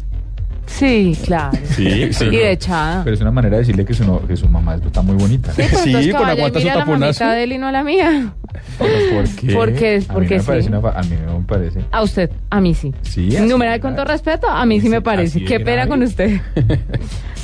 [0.78, 1.58] Sí, claro.
[1.76, 3.04] Sí, Y de echada.
[3.04, 5.52] Pero es una manera de decirle que su, no- que su mamá está muy bonita.
[5.52, 7.24] Sí, pues Sí, entonces y aguanta su la taponazo.
[7.24, 8.34] mamita de él y no a la mía.
[8.78, 9.54] ¿Por qué?
[9.54, 10.48] Porque- a mí porque no me sí.
[10.48, 11.80] parece una fa- a mí no me parece.
[11.92, 12.94] A usted, a mí sí.
[13.02, 15.40] Sí, Numeral de con todo respeto, a mí sí me parece.
[15.40, 15.90] de Qué pena grave.
[15.90, 16.42] con usted.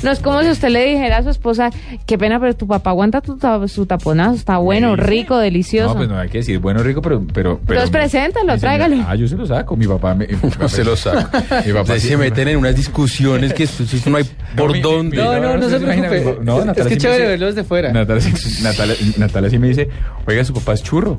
[0.00, 1.70] No es como si usted le dijera a su esposa,
[2.06, 5.88] qué pena, pero tu papá aguanta tu su taponazo, está bueno, rico, delicioso.
[5.88, 7.18] No, pues no hay que decir bueno, rico, pero.
[7.34, 9.04] pero, pero Entonces preséntalo, tráigalo.
[9.08, 9.76] Ah, yo se lo saco.
[9.76, 10.26] Mi papá me.
[10.28, 11.36] mi papá No se lo saco.
[11.66, 14.24] Mi papá se me- meten en unas discusiones que esto, esto no hay
[14.56, 15.16] por dónde.
[15.16, 16.44] mi- No, no, no se imagina, preocupe.
[16.44, 17.92] No, Es- Natalia es que sí me chévere dice- verlo desde fuera.
[17.92, 19.88] Natalia, sí- Natalia, Natalia sí me dice,
[20.28, 21.16] oiga, su papá es churro.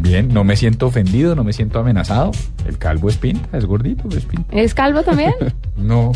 [0.00, 2.30] Bien, no me siento ofendido, no me siento amenazado.
[2.66, 4.56] El calvo es pinta, es gordito, es pinta.
[4.56, 5.34] ¿Es calvo también?
[5.76, 6.12] No.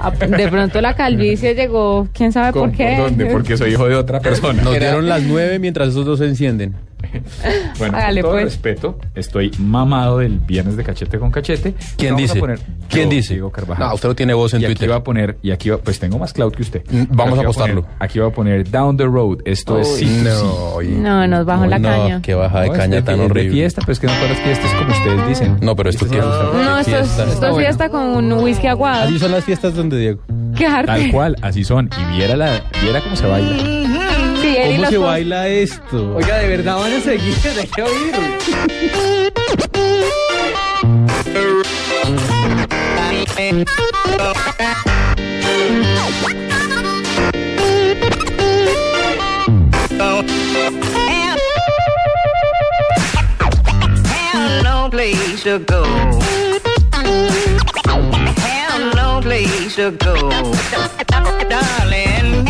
[0.00, 2.96] Ah, De pronto la calvicie llegó, quién sabe por qué.
[2.96, 3.26] ¿Dónde?
[3.26, 4.64] Porque soy hijo de otra persona.
[4.64, 6.74] Nos dieron las nueve mientras esos dos se encienden.
[7.78, 8.44] Bueno, Hágale, con todo pues.
[8.44, 11.74] respeto, estoy mamado del viernes de cachete con cachete.
[11.96, 12.40] ¿Quién Vamos a dice?
[12.40, 13.34] poner- ¿Quién dice?
[13.34, 13.88] Diego Carvajal.
[13.88, 14.90] No, usted no tiene voz en y aquí Twitter.
[14.92, 16.82] va a poner, y aquí va, pues tengo más cloud que usted.
[16.90, 17.86] Mm, vamos a poner- apostarlo.
[17.98, 19.38] aquí va a poner Down the Road.
[19.44, 20.22] Esto es sí.
[20.24, 20.90] no, oye.
[20.90, 22.22] No, nos bajó la no, caña.
[22.22, 23.52] qué baja de No, caña tan de horrible.
[23.52, 25.58] fiesta, pero es que no todas las fiestas como ustedes dicen.
[25.60, 27.24] No, pero esto es una- No, esto es, fiesta.
[27.32, 29.04] esto es fiesta con un whisky aguado.
[29.04, 30.20] Así son las fiestas donde Diego.
[30.56, 30.86] Qué arte.
[30.86, 31.90] Tal cual, así son.
[32.12, 34.05] Y viera, la, viera cómo se baila.
[34.66, 36.14] Él y ¿Cómo los se baila esto?
[36.16, 38.14] Oiga, de verdad van a seguir, ¿de qué oír?
[54.62, 55.84] No place to go.
[58.46, 60.30] Have no place to go.
[61.48, 62.46] Darling,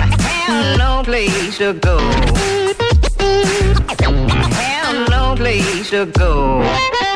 [0.46, 1.98] have no place to go.
[3.98, 7.15] Have no place to go.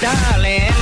[0.00, 0.81] Darling,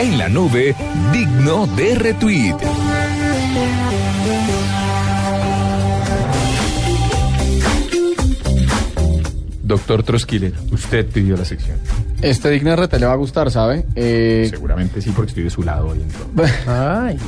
[0.00, 0.74] En la nube,
[1.12, 2.56] digno de retweet.
[9.62, 11.78] Doctor Trosquiler, usted pidió la sección.
[12.20, 13.86] Este digno de rete le va a gustar, ¿sabe?
[13.94, 16.44] Eh, Seguramente sí, porque estoy de su lado hoy en todo.
[16.66, 17.18] Ay.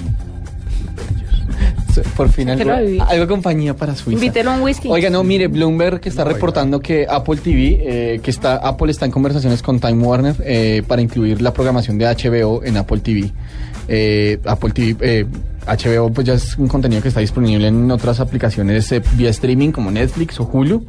[2.17, 4.13] Por fin algo, de compañía para Suiza.
[4.23, 4.89] Invítelo un whisky.
[4.89, 9.05] Oiga, no, mire, Bloomberg que está reportando que Apple TV, eh, que está Apple está
[9.07, 13.31] en conversaciones con Time Warner eh, para incluir la programación de HBO en Apple TV.
[13.87, 15.27] Eh, Apple TV, eh,
[15.67, 19.73] HBO pues ya es un contenido que está disponible en otras aplicaciones eh, vía streaming
[19.73, 20.87] como Netflix o Hulu.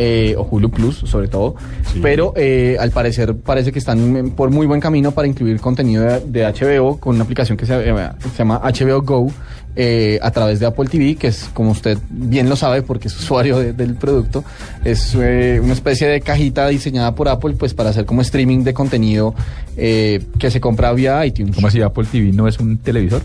[0.00, 1.56] eh, o Hulu Plus, sobre todo,
[2.00, 6.20] pero eh, al parecer parece que están por muy buen camino para incluir contenido de,
[6.20, 9.32] de HBO con una aplicación que se, eh, se llama HBO Go,
[9.76, 13.16] eh, a través de Apple TV, que es, como usted bien lo sabe, porque es
[13.20, 14.44] usuario de- del producto,
[14.84, 18.74] es eh, una especie de cajita diseñada por Apple, pues para hacer como streaming de
[18.74, 19.34] contenido
[19.76, 21.54] eh, que se compra vía iTunes.
[21.54, 23.22] ¿Cómo así Apple TV no es un televisor?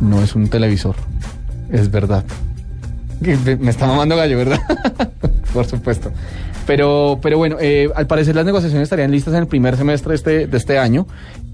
[0.00, 0.96] No es un televisor,
[1.70, 2.24] es verdad.
[3.60, 4.60] Me está mamando gallo, ¿verdad?
[5.52, 6.10] por supuesto.
[6.68, 10.46] Pero, pero bueno, eh, al parecer las negociaciones estarían listas en el primer semestre este,
[10.46, 11.06] de este año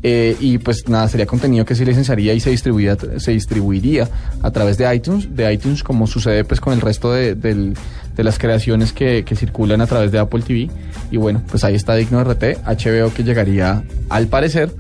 [0.03, 4.09] eh, y pues nada, sería contenido que se licenciaría y se distribuiría, se distribuiría
[4.43, 7.75] a través de iTunes, de iTunes como sucede pues con el resto de, del-
[8.17, 10.69] de las creaciones que, que circulan a través de Apple TV.
[11.13, 14.71] Y bueno, pues ahí está Digno RT, HBO que llegaría al parecer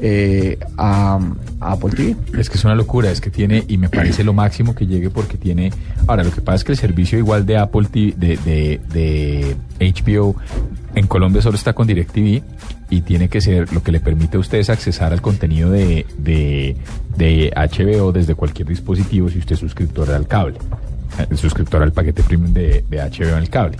[0.00, 1.18] eh, a,
[1.60, 2.16] Apple TV.
[2.38, 5.10] Es que es una locura, es que tiene, y me parece lo máximo que llegue
[5.10, 5.72] porque tiene.
[6.06, 9.56] Ahora, lo que pasa es que el servicio igual de Apple TV, de, de, de
[9.92, 10.36] HBO,
[10.94, 12.42] en Colombia solo está con DirecTV
[12.90, 17.52] y tiene que ser lo que le permite a ustedes accesar al contenido de, de,
[17.54, 20.58] HBO desde cualquier dispositivo si usted es suscriptor al cable,
[21.18, 23.76] eh, suscriptor al paquete premium de, de HBO en el cable.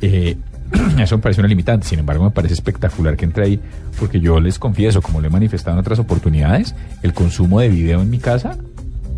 [0.00, 0.36] Eh,
[0.98, 3.60] eso me parece una limitante, sin embargo me parece espectacular que entre ahí,
[3.98, 8.02] porque yo les confieso, como lo he manifestado en otras oportunidades, el consumo de video
[8.02, 8.56] en mi casa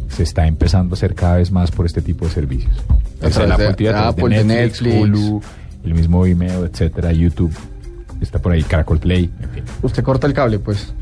[0.09, 2.75] se está empezando a hacer cada vez más por este tipo de servicios.
[3.23, 4.97] O sea, la de- de Apple, de Netflix.
[5.01, 5.43] Hulu,
[5.85, 7.53] el mismo Vimeo, etcétera, YouTube,
[8.21, 9.64] está por ahí, Caracol Play, en fin.
[9.83, 10.95] Usted corta el cable, pues.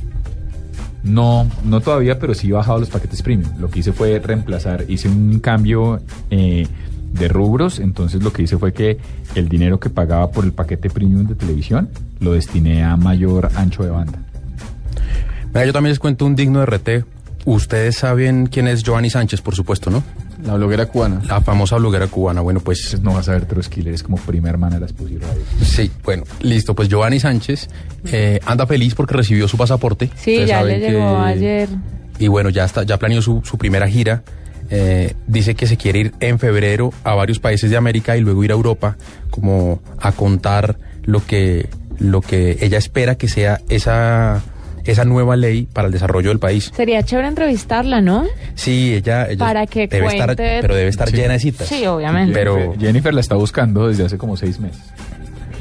[1.03, 3.51] No, no todavía, pero sí he bajado los paquetes premium.
[3.59, 6.67] Lo que hice fue reemplazar, hice un cambio eh,
[7.13, 8.99] de rubros, entonces lo que hice fue que
[9.35, 11.89] el dinero que pagaba por el paquete premium de televisión
[12.21, 14.19] lo destiné a mayor ancho de banda.
[15.49, 16.89] Mira, yo también les cuento un digno de RT.
[17.45, 20.03] Ustedes saben quién es Joanny Sánchez, por supuesto, ¿no?
[20.47, 21.21] La bloguera cubana.
[21.27, 22.41] La famosa bloguera cubana.
[22.41, 22.99] Bueno, pues...
[23.03, 25.43] No vas a ver Troskiller, es como prima hermana de la Esposi Radio.
[25.63, 26.75] Sí, bueno, listo.
[26.75, 27.69] Pues Giovanni Sánchez
[28.07, 30.07] eh, anda feliz porque recibió su pasaporte.
[30.17, 31.69] Sí, Ustedes ya saben le llegó que- ayer.
[32.19, 34.23] Y bueno, ya está, ya planeó su, su primera gira.
[34.75, 38.43] Eh, dice que se quiere ir en febrero a varios países de América y luego
[38.43, 38.97] ir a Europa,
[39.29, 44.41] como a contar lo que, lo que ella espera que sea esa,
[44.85, 46.73] esa nueva ley para el desarrollo del país.
[46.75, 48.25] Sería chévere entrevistarla, ¿no?
[48.55, 51.17] Sí, ella, ella Para que debe estar, cuente- pero debe estar Sí.
[51.17, 51.69] llena de citas.
[51.69, 52.33] Sí, obviamente.
[52.33, 54.81] Pero Jennifer, Jennifer la está buscando desde hace como seis meses,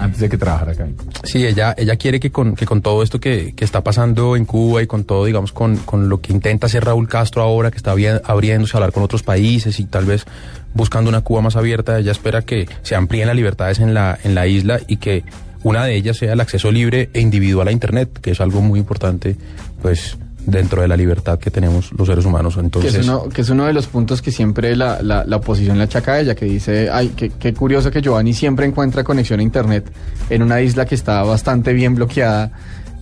[0.02, 0.88] antes de que trabajara acá.
[1.24, 4.46] Sí, ella, ella quiere que con, que con todo esto que, que está pasando en
[4.46, 7.78] Cuba y con todo, digamos, con, con lo que intenta hacer Raúl Castro ahora, que
[7.78, 10.26] está abri- abriéndose a hablar con otros países y tal vez
[10.74, 14.36] buscando una Cuba más abierta, ella espera que se amplíen las libertades en la, en
[14.36, 15.24] la isla y que
[15.64, 18.80] una de ellas sea el acceso libre e individual a Internet, que es algo muy
[18.80, 19.36] importante,
[19.82, 22.56] pues, dentro de la libertad que tenemos los seres humanos.
[22.56, 25.36] Que Entonces, es, uno, que es uno de los puntos que siempre la, la, la
[25.38, 29.04] oposición le achaca a ella, que dice, ay, qué, qué curioso que Giovanni siempre encuentra
[29.04, 29.92] conexión a Internet
[30.30, 32.52] en una isla que está bastante bien bloqueada,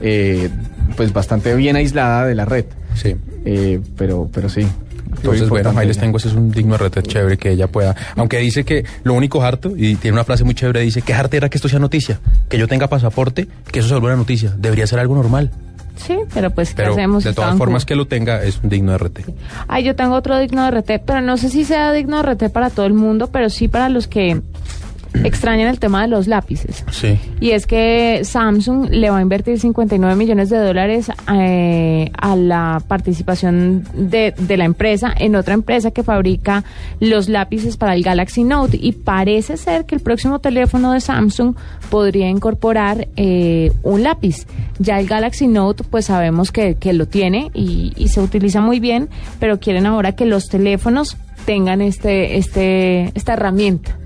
[0.01, 0.49] eh,
[0.95, 2.65] pues bastante bien aislada de la red.
[2.95, 3.15] Sí.
[3.45, 4.65] Eh, pero, pero sí.
[5.15, 7.95] Entonces, bueno, ahí les tengo, ese es un digno RT chévere que ella pueda.
[8.15, 11.35] Aunque dice que lo único harto, y tiene una frase muy chévere, dice que harto
[11.35, 14.53] era que esto sea noticia, que yo tenga pasaporte, que eso se vuelva una noticia.
[14.57, 15.51] Debería ser algo normal.
[15.99, 17.23] Sí, pero pues, ¿qué Pero hacemos?
[17.23, 19.19] de todas formas que lo tenga es un digno RT.
[19.67, 22.49] Ay, yo tengo otro digno de RT, pero no sé si sea digno de RT
[22.51, 24.41] para todo el mundo, pero sí para los que
[25.23, 26.83] extrañan el tema de los lápices.
[26.91, 27.17] Sí.
[27.39, 32.81] Y es que Samsung le va a invertir 59 millones de dólares eh, a la
[32.87, 36.63] participación de, de la empresa en otra empresa que fabrica
[36.99, 38.77] los lápices para el Galaxy Note.
[38.79, 41.55] Y parece ser que el próximo teléfono de Samsung
[41.89, 44.45] podría incorporar eh, un lápiz.
[44.77, 48.79] Ya el Galaxy Note, pues sabemos que, que lo tiene y, y se utiliza muy
[48.79, 53.97] bien, pero quieren ahora que los teléfonos tengan este, este, esta herramienta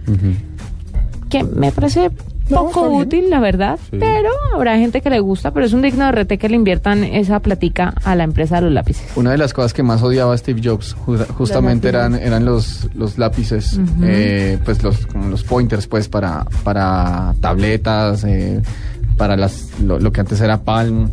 [1.39, 2.11] que me parece
[2.49, 6.11] poco útil, la verdad, pero habrá gente que le gusta, pero es un digno de
[6.23, 9.05] RT que le inviertan esa platica a la empresa de los lápices.
[9.15, 13.17] Una de las cosas que más odiaba Steve Jobs ju- justamente eran, eran los, los
[13.17, 18.61] lápices, eh, pues los, como los pointers pues para, para tabletas, eh,
[19.17, 21.09] para las, lo, lo que antes era Palm.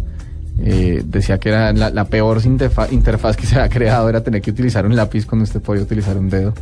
[0.63, 4.43] Eh, decía que era la, la peor interfa- interfaz que se había creado era tener
[4.43, 6.53] que utilizar un lápiz cuando usted podía utilizar un dedo.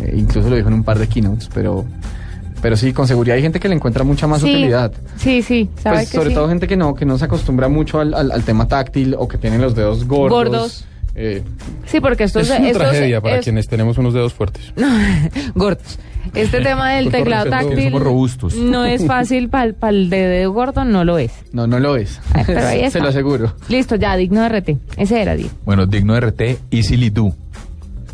[0.00, 1.84] Eh, incluso lo dijo en un par de keynotes, pero,
[2.62, 4.92] pero sí, con seguridad hay gente que le encuentra mucha más Sí, utilidad.
[5.16, 6.34] Sí, sí, sabes Pues que sobre sí.
[6.34, 9.28] todo gente que no, que no se acostumbra mucho al, al- al tema táctil o
[9.28, 10.30] que tiene los dedos gordos.
[10.48, 10.84] Gordos.
[11.14, 11.42] Eh,
[11.84, 14.72] Sí, porque esto es es, una esto tragedia para es- quienes tenemos unos dedos fuertes.
[15.54, 15.98] gordos.
[16.34, 18.54] Este tema del teclado táctil somos robustos.
[18.54, 21.32] no es fácil para el de dedo gordo, no lo es.
[21.52, 22.18] no, no lo es.
[22.32, 23.54] Ay, pero ahí Se lo aseguro.
[23.68, 24.68] Listo, ya, digno de RT.
[24.96, 25.50] Ese era, Diego.
[25.66, 27.34] Bueno, digno de RT, Easily Do.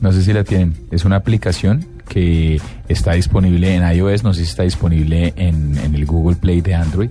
[0.00, 0.74] No sé si la tienen.
[0.90, 5.94] Es una aplicación que está disponible en iOS, no sé si está disponible en, en
[5.94, 7.10] el Google Play de Android,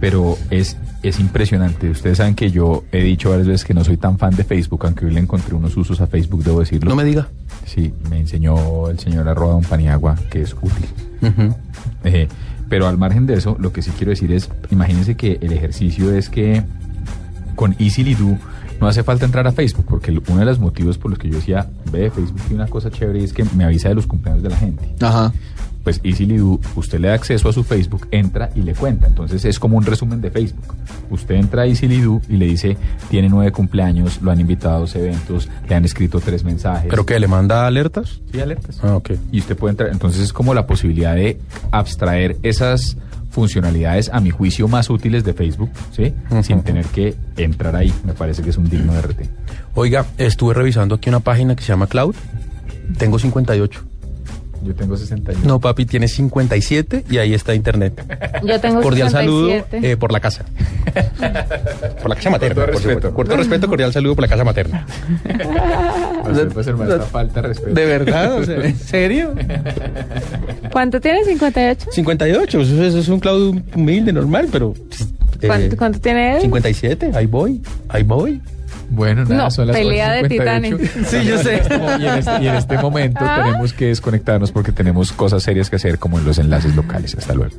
[0.00, 1.88] pero es, es impresionante.
[1.88, 4.80] Ustedes saben que yo he dicho varias veces que no soy tan fan de Facebook,
[4.84, 6.90] aunque hoy le encontré unos usos a Facebook, debo decirlo.
[6.90, 7.28] No me diga.
[7.66, 10.86] Sí, me enseñó el señor arroba don Paniagua que es útil.
[12.04, 12.28] Eh,
[12.68, 16.14] pero al margen de eso, lo que sí quiero decir es, imagínense que el ejercicio
[16.14, 16.62] es que
[17.54, 18.36] con Easily Do
[18.84, 21.36] no hace falta entrar a Facebook, porque uno de los motivos por los que yo
[21.36, 24.42] decía, ve, Facebook tiene una cosa chévere y es que me avisa de los cumpleaños
[24.42, 24.84] de la gente.
[25.00, 25.32] Ajá.
[25.82, 29.06] Pues Easily Do, usted le da acceso a su Facebook, entra y le cuenta.
[29.06, 30.74] Entonces es como un resumen de Facebook.
[31.08, 32.76] Usted entra a Easily Do y le dice,
[33.08, 36.88] tiene nueve cumpleaños, lo han invitado a dos eventos, le han escrito tres mensajes.
[36.90, 37.18] ¿Pero qué?
[37.18, 38.20] ¿Le manda alertas?
[38.32, 38.80] Sí, alertas.
[38.82, 39.12] Ah, ok.
[39.32, 42.98] Y usted puede entrar, entonces es como la posibilidad de abstraer esas
[43.34, 46.14] funcionalidades a mi juicio más útiles de Facebook, ¿sí?
[46.42, 47.92] Sin tener que entrar ahí.
[48.04, 49.20] Me parece que es un digno de RT.
[49.74, 52.14] Oiga, estuve revisando aquí una página que se llama Cloud.
[52.96, 53.84] Tengo 58.
[54.64, 55.46] Yo tengo 61.
[55.46, 58.02] No, papi, tiene 57 y ahí está internet.
[58.42, 59.66] Yo tengo Cordial 67.
[59.70, 60.44] saludo eh, por la casa.
[62.00, 62.54] Por la casa materna.
[62.54, 62.94] todo por respeto.
[62.94, 63.14] supuesto.
[63.14, 64.86] Con todo respeto, cordial saludo por la casa materna.
[66.52, 67.74] Puede ser maestra, falta de respeto.
[67.74, 68.38] ¿De verdad?
[68.38, 69.34] O sea, ¿En serio?
[70.72, 71.20] ¿Cuánto tiene?
[71.24, 71.76] ¿58?
[71.90, 74.74] 58, eso, eso es un cloud humilde, normal, pero...
[75.40, 76.42] eh, ¿Cuánto, cuánto tiene él?
[76.42, 78.40] 57, ahí voy, ahí voy.
[78.90, 80.28] Bueno, nada, No, son las pelea de 8:58.
[80.28, 80.90] titanes.
[81.08, 81.62] Sí, yo sé.
[82.00, 85.76] Y en, este, y en este momento tenemos que desconectarnos porque tenemos cosas serias que
[85.76, 87.14] hacer como en los enlaces locales.
[87.14, 87.54] Hasta luego.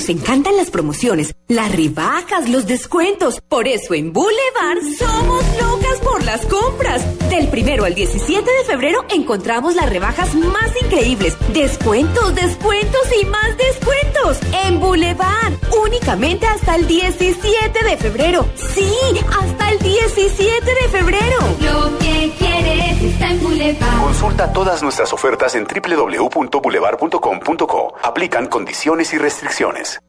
[0.00, 3.42] Nos encantan las promociones, las rebajas, los descuentos.
[3.46, 7.02] Por eso en Boulevard somos locas por las compras.
[7.28, 11.36] Del primero al 17 de febrero encontramos las rebajas más increíbles.
[11.52, 14.38] Descuentos, descuentos y más descuentos.
[14.64, 15.52] En Boulevard,
[15.84, 18.48] únicamente hasta el 17 de febrero.
[18.74, 18.90] Sí,
[19.38, 21.36] hasta el 17 de febrero.
[21.60, 24.00] Lo que quieres está en Boulevard.
[24.02, 27.94] Consulta todas nuestras ofertas en www.boulevard.com.co.
[28.02, 30.00] Aplican condiciones y restricciones.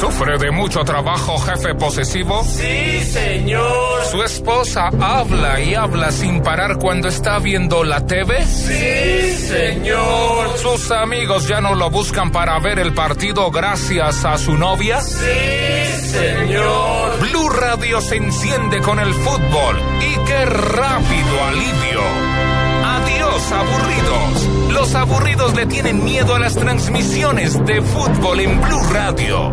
[0.00, 2.42] ¿Sufre de mucho trabajo, jefe posesivo?
[2.44, 4.04] Sí, señor.
[4.10, 8.42] ¿Su esposa habla y habla sin parar cuando está viendo la TV?
[8.46, 10.56] Sí, señor.
[10.58, 15.02] ¿Sus amigos ya no lo buscan para ver el partido gracias a su novia?
[15.02, 15.26] Sí,
[16.10, 17.20] señor.
[17.20, 22.00] Blue Radio se enciende con el fútbol y qué rápido alivio.
[22.84, 24.72] Adiós, aburridos.
[24.72, 29.52] Los aburridos le tienen miedo a las transmisiones de fútbol en Blue Radio.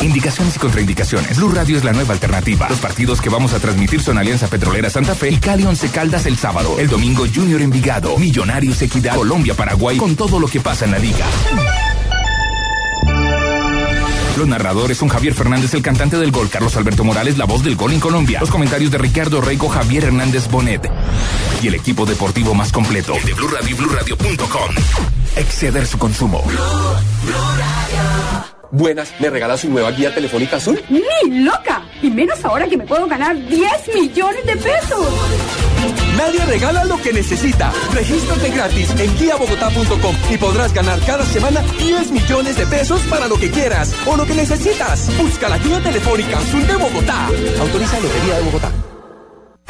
[0.00, 1.36] Indicaciones y contraindicaciones.
[1.36, 2.68] Blue Radio es la nueva alternativa.
[2.68, 6.24] Los partidos que vamos a transmitir son Alianza Petrolera Santa Fe y Cali Once Caldas
[6.26, 6.76] el sábado.
[6.78, 10.98] El domingo Junior Envigado, Millonarios Equidad, Colombia Paraguay con todo lo que pasa en la
[10.98, 11.26] liga.
[14.38, 17.74] Los narradores son Javier Fernández, el cantante del gol, Carlos Alberto Morales, la voz del
[17.74, 18.38] gol en Colombia.
[18.38, 20.88] Los comentarios de Ricardo Reico, Javier Hernández Bonet.
[21.60, 24.70] Y el equipo deportivo más completo, el de Blue Radio y BlueRadio.com.
[25.34, 26.44] Exceder su consumo.
[28.70, 30.80] Buenas, ¿me regala su nueva guía telefónica azul?
[30.88, 31.82] ¡Ni loca!
[32.00, 33.60] Y menos ahora que me puedo ganar 10
[33.92, 35.67] millones de pesos.
[36.18, 37.72] Nadie regala lo que necesita.
[37.94, 43.36] Regístrate gratis en guiabogotá.com y podrás ganar cada semana 10 millones de pesos para lo
[43.36, 45.16] que quieras o lo que necesitas.
[45.16, 47.26] Busca la guía telefónica azul de Bogotá.
[47.60, 48.87] Autoriza Lotería de Bogotá.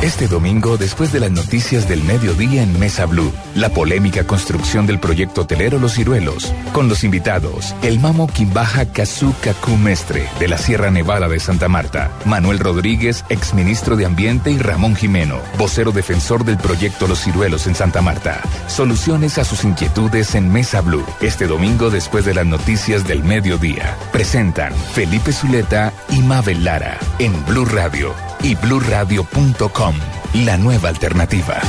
[0.02, 5.00] Este domingo, después de las noticias del mediodía en Mesa Blue, la polémica construcción del
[5.00, 10.92] proyecto hotelero Los Ciruelos, con los invitados, el Mamo Quimbaja Kazuka Mestre, de la Sierra
[10.92, 16.58] Nevada de Santa Marta, Manuel Rodríguez, exministro de Ambiente, y Ramón Jimeno, vocero defensor del
[16.58, 18.40] proyecto Los Ciruelos en Santa Marta.
[18.68, 23.96] Soluciones a sus inquietudes en Mesa Blue, este domingo después de las noticias del mediodía.
[24.12, 29.94] Presentan Felipe Zuleta y Mabel Lara, en Blue Radio y bluradio.com,
[30.34, 31.60] la nueva alternativa.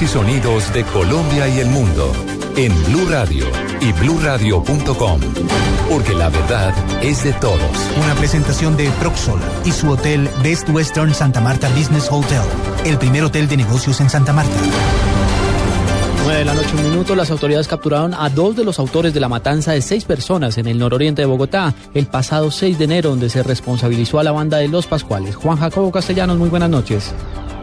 [0.00, 2.12] Voces y sonidos de Colombia y el mundo
[2.56, 3.44] en Blue Radio
[3.80, 5.20] y bluradio.com.
[5.90, 6.72] Porque la verdad
[7.02, 7.60] es de todos.
[8.02, 12.40] Una presentación de Proxol y su hotel Best Western Santa Marta Business Hotel,
[12.86, 14.56] el primer hotel de negocios en Santa Marta.
[16.24, 19.20] 9 de la noche, un minuto, las autoridades capturaron a dos de los autores de
[19.20, 23.10] la matanza de seis personas en el nororiente de Bogotá el pasado 6 de enero,
[23.10, 25.36] donde se responsabilizó a la banda de Los Pascuales.
[25.36, 27.12] Juan Jacobo Castellanos, muy buenas noches.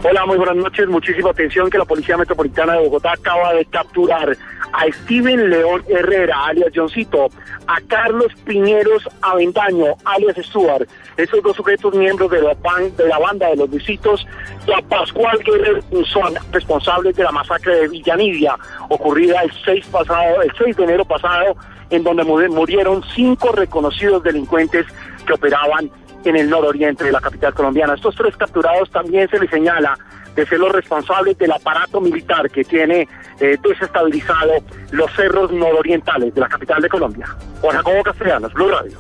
[0.10, 0.88] Hola, muy buenas noches.
[0.88, 4.38] Muchísima atención que la Policía Metropolitana de Bogotá acaba de capturar
[4.72, 7.28] a Steven León Herrera, alias Johncito,
[7.68, 10.88] a Carlos Piñeros Avendaño, alias Stuart,
[11.18, 14.26] esos dos sujetos miembros de la, ban- de la banda de los Luisitos,
[14.68, 18.56] y a Pascual Guerrero son responsables de la masacre de Villanidia,
[18.90, 21.56] ocurrida el 6, pasado, el 6 de enero pasado,
[21.90, 24.86] en donde mu- murieron cinco reconocidos delincuentes
[25.26, 25.90] que operaban
[26.30, 27.94] en el nororiente de la capital colombiana.
[27.94, 29.98] Estos tres capturados también se les señala
[30.36, 33.08] de ser los responsables del aparato militar que tiene
[33.40, 34.54] eh, desestabilizado
[34.92, 37.28] los cerros nororientales de la capital de Colombia.
[37.60, 38.98] Juan Jacobo Castellanos, Blue Radio.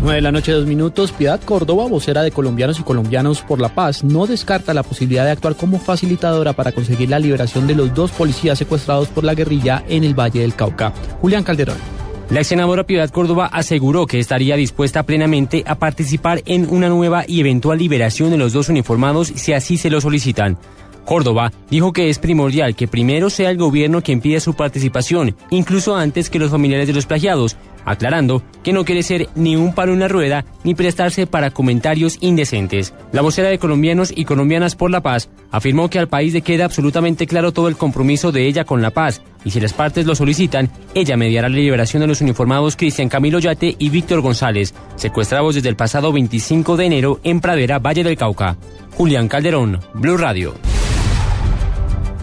[0.00, 1.10] 9 de la noche, dos minutos.
[1.10, 5.32] Piedad Córdoba, vocera de Colombianos y Colombianos por la Paz, no descarta la posibilidad de
[5.32, 9.82] actuar como facilitadora para conseguir la liberación de los dos policías secuestrados por la guerrilla
[9.88, 10.92] en el Valle del Cauca.
[11.20, 11.78] Julián Calderón.
[12.28, 17.24] La ex senadora Piedad Córdoba aseguró que estaría dispuesta plenamente a participar en una nueva
[17.26, 20.58] y eventual liberación de los dos uniformados si así se lo solicitan.
[21.04, 25.94] Córdoba dijo que es primordial que primero sea el gobierno quien pida su participación, incluso
[25.94, 27.56] antes que los familiares de los plagiados,
[27.86, 32.18] aclarando que no quiere ser ni un palo en la rueda ni prestarse para comentarios
[32.20, 32.92] indecentes.
[33.12, 36.66] La vocera de Colombianos y Colombianas por la Paz afirmó que al país le queda
[36.66, 40.16] absolutamente claro todo el compromiso de ella con la paz y si las partes lo
[40.16, 45.54] solicitan, ella mediará la liberación de los uniformados Cristian Camilo Yate y Víctor González, secuestrados
[45.54, 48.56] desde el pasado 25 de enero en Pradera, Valle del Cauca.
[48.96, 50.75] Julián Calderón, Blue Radio.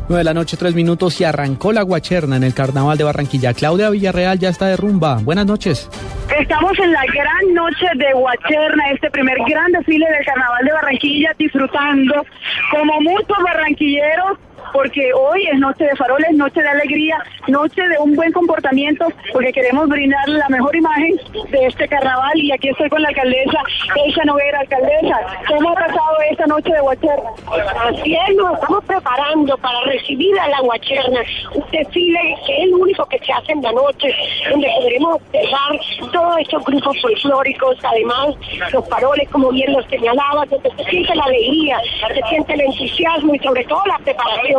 [0.09, 3.53] 9 de la noche, 3 minutos y arrancó la guacherna en el Carnaval de Barranquilla.
[3.53, 5.19] Claudia Villarreal ya está de rumba.
[5.23, 5.89] Buenas noches.
[6.37, 11.31] Estamos en la gran noche de Guacherna, este primer gran desfile del Carnaval de Barranquilla,
[11.37, 12.25] disfrutando
[12.71, 14.39] como muchos barranquilleros,
[14.71, 19.51] porque hoy es noche de faroles, noche de alegría, noche de un buen comportamiento, porque
[19.51, 21.15] queremos brindar la mejor imagen
[21.49, 22.37] de este carnaval.
[22.37, 23.59] Y aquí estoy con la alcaldesa
[24.05, 25.19] Elsa Noguera, alcaldesa.
[25.47, 27.29] ¿Cómo ha pasado esta noche de Guacherna?
[27.85, 31.21] Así es, nos estamos preparando para recibir a la Guacherna,
[31.53, 34.13] un desfile que es el único que se hace en la noche,
[34.49, 38.35] donde podremos observar todos estos grupos folclóricos, además
[38.71, 43.35] los paroles, como bien los señalaba, donde se siente la alegría, se siente el entusiasmo
[43.35, 44.52] y sobre todo la preparación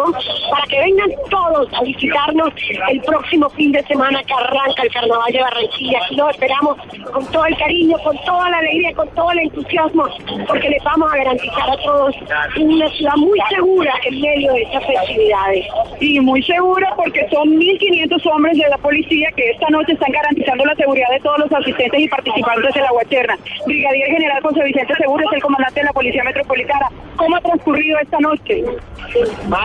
[0.51, 2.49] para que vengan todos a visitarnos
[2.91, 6.01] el próximo fin de semana que arranca el Carnaval de Barranquilla.
[6.05, 6.77] Aquí los esperamos
[7.13, 10.07] con todo el cariño, con toda la alegría, con todo el entusiasmo,
[10.47, 12.15] porque les vamos a garantizar a todos
[12.57, 15.67] una ciudad muy segura en medio de estas festividades.
[16.01, 20.65] Y muy segura porque son 1.500 hombres de la policía que esta noche están garantizando
[20.65, 23.39] la seguridad de todos los asistentes y participantes de la Guacherna.
[23.67, 26.89] Brigadier General José Vicente Seguro es el comandante de la Policía Metropolitana.
[27.17, 28.65] ¿Cómo ha transcurrido esta noche?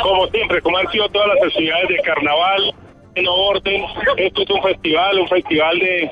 [0.03, 2.73] Como siempre, como han sido todas las festividades de carnaval,
[3.15, 3.83] en orden,
[4.17, 6.09] esto es un festival, un festival de,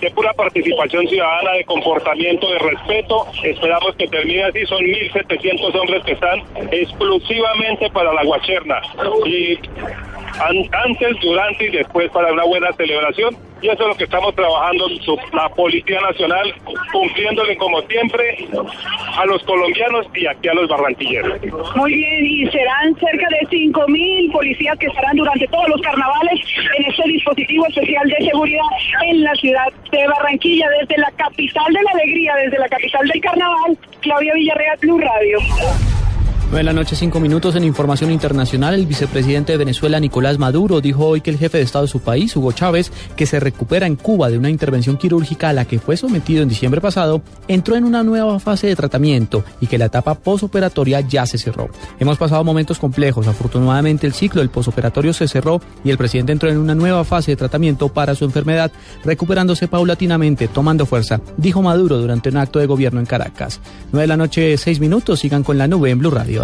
[0.00, 3.26] de, pura participación ciudadana, de comportamiento, de respeto.
[3.42, 8.80] Esperamos que termine así, son 1.700 hombres que están exclusivamente para la Guacherna.
[9.26, 9.54] Y
[10.40, 13.36] an- antes, durante y después para una buena celebración.
[13.62, 14.86] Y eso es lo que estamos trabajando,
[15.32, 16.52] la Policía Nacional,
[16.92, 18.46] cumpliéndole como siempre
[19.16, 21.40] a los colombianos y aquí a los barranquilleros.
[21.74, 26.40] Muy bien, y serán cerca de 5.000 policías que estarán durante todos los carnavales
[26.78, 28.64] en este dispositivo especial de seguridad
[29.06, 33.20] en la ciudad de Barranquilla, desde la capital de la alegría, desde la capital del
[33.20, 35.38] carnaval, Claudia Villarreal, Blue Radio.
[36.54, 38.74] 9 de la noche, 5 minutos en información internacional.
[38.74, 41.98] El vicepresidente de Venezuela, Nicolás Maduro, dijo hoy que el jefe de Estado de su
[41.98, 45.80] país, Hugo Chávez, que se recupera en Cuba de una intervención quirúrgica a la que
[45.80, 49.86] fue sometido en diciembre pasado, entró en una nueva fase de tratamiento y que la
[49.86, 51.70] etapa posoperatoria ya se cerró.
[51.98, 53.26] Hemos pasado momentos complejos.
[53.26, 57.32] Afortunadamente, el ciclo del posoperatorio se cerró y el presidente entró en una nueva fase
[57.32, 58.70] de tratamiento para su enfermedad,
[59.02, 63.58] recuperándose paulatinamente, tomando fuerza, dijo Maduro durante un acto de gobierno en Caracas.
[63.90, 65.18] 9 de la noche, 6 minutos.
[65.18, 66.43] Sigan con la nube en Blue Radio.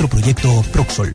[0.00, 1.12] Otro proyecto Proxol.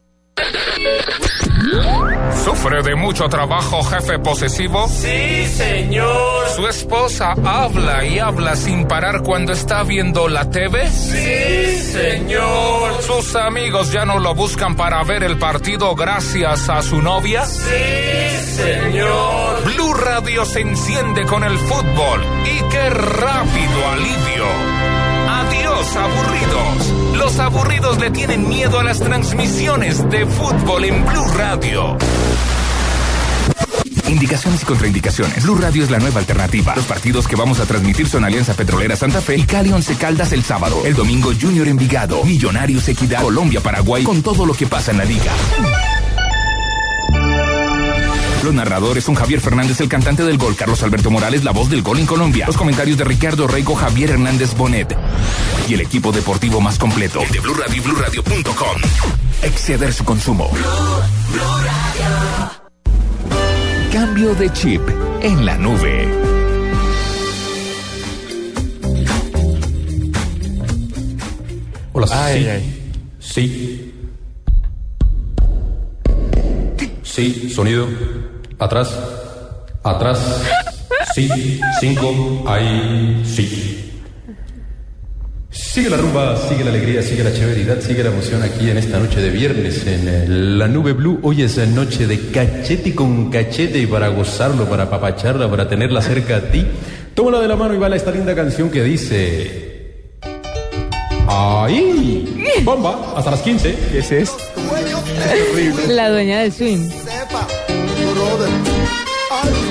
[2.43, 4.87] ¿Sufre de mucho trabajo, jefe posesivo?
[4.87, 6.47] Sí, señor.
[6.55, 10.87] ¿Su esposa habla y habla sin parar cuando está viendo la TV?
[10.91, 13.01] Sí, señor.
[13.01, 17.43] ¿Sus amigos ya no lo buscan para ver el partido gracias a su novia?
[17.43, 19.63] Sí, señor.
[19.63, 24.94] Blue Radio se enciende con el fútbol y qué rápido alivio.
[25.85, 27.17] Adiós, aburridos.
[27.17, 31.97] Los aburridos le tienen miedo a las transmisiones de fútbol en Blue Radio.
[34.07, 35.43] Indicaciones y contraindicaciones.
[35.43, 36.75] Blue Radio es la nueva alternativa.
[36.75, 40.31] Los partidos que vamos a transmitir son Alianza Petrolera Santa Fe y Cali Once Caldas
[40.31, 40.81] el sábado.
[40.85, 45.05] El domingo Junior Envigado, Millonarios Equidad, Colombia Paraguay con todo lo que pasa en la
[45.05, 45.31] liga.
[48.45, 51.81] Los narradores son Javier Fernández, el cantante del gol, Carlos Alberto Morales, la voz del
[51.81, 52.45] gol en Colombia.
[52.45, 54.95] Los comentarios de Ricardo Reico, Javier Hernández Bonet.
[55.67, 57.23] Y el equipo deportivo más completo.
[57.23, 58.81] El de Blue Radio y BlueRadio.com.
[59.41, 60.51] Exceder su consumo.
[63.91, 64.81] Cambio de chip
[65.23, 66.07] en la nube.
[71.93, 72.49] Hola, Ay, sí.
[72.49, 72.91] ay.
[73.19, 73.91] Sí.
[77.03, 77.87] Sí, sonido.
[78.59, 78.97] Atrás.
[79.83, 80.41] Atrás.
[81.13, 81.59] Sí.
[81.79, 82.43] Cinco.
[82.47, 83.21] Ahí.
[83.25, 83.81] Sí.
[85.49, 88.99] Sigue la rumba, sigue la alegría, sigue la chéveridad, sigue la emoción aquí en esta
[88.99, 91.19] noche de viernes en eh, la nube blue.
[91.23, 96.01] Hoy es la noche de cachete con cachete y para gozarlo, para papacharla, para tenerla
[96.01, 96.65] cerca a ti.
[97.13, 100.19] Tómala de la mano y baila esta linda canción que dice...
[101.27, 102.53] ¡Ahí!
[102.63, 103.13] ¡Bomba!
[103.15, 103.75] Hasta las 15.
[103.91, 104.31] ¿Qué es?
[105.87, 107.04] La dueña del swing.
[109.35, 109.64] A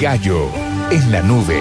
[0.00, 0.48] gallo
[0.90, 1.60] en la nube.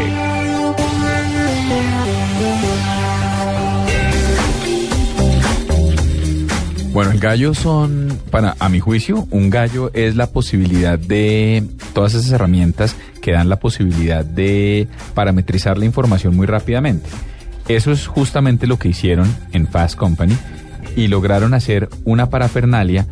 [6.93, 12.13] Bueno, el gallo son, para a mi juicio, un gallo es la posibilidad de todas
[12.13, 17.09] esas herramientas que dan la posibilidad de parametrizar la información muy rápidamente.
[17.67, 20.37] Eso es justamente lo que hicieron en Fast Company
[20.95, 23.05] y lograron hacer una parafernalia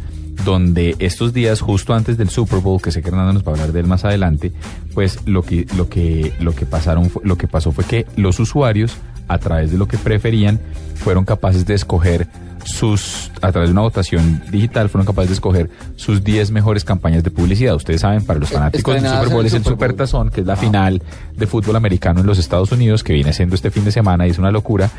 [0.45, 3.55] donde estos días justo antes del Super Bowl, que sé que Hernando nos va a
[3.55, 4.51] hablar de él más adelante,
[4.97, 8.97] pues lo que lo que lo que pasaron lo que pasó fue que los usuarios
[9.27, 10.59] a través de lo que preferían
[10.95, 12.27] fueron capaces de escoger
[12.65, 17.23] sus a través de una votación digital fueron capaces de escoger sus 10 mejores campañas
[17.23, 17.75] de publicidad.
[17.75, 19.93] Ustedes saben, para los fanáticos del Super Bowl es el Super.
[19.93, 21.03] Tazón, que es la final
[21.35, 24.31] de fútbol americano en los Estados Unidos, que viene siendo este fin de semana y
[24.31, 24.89] es una locura.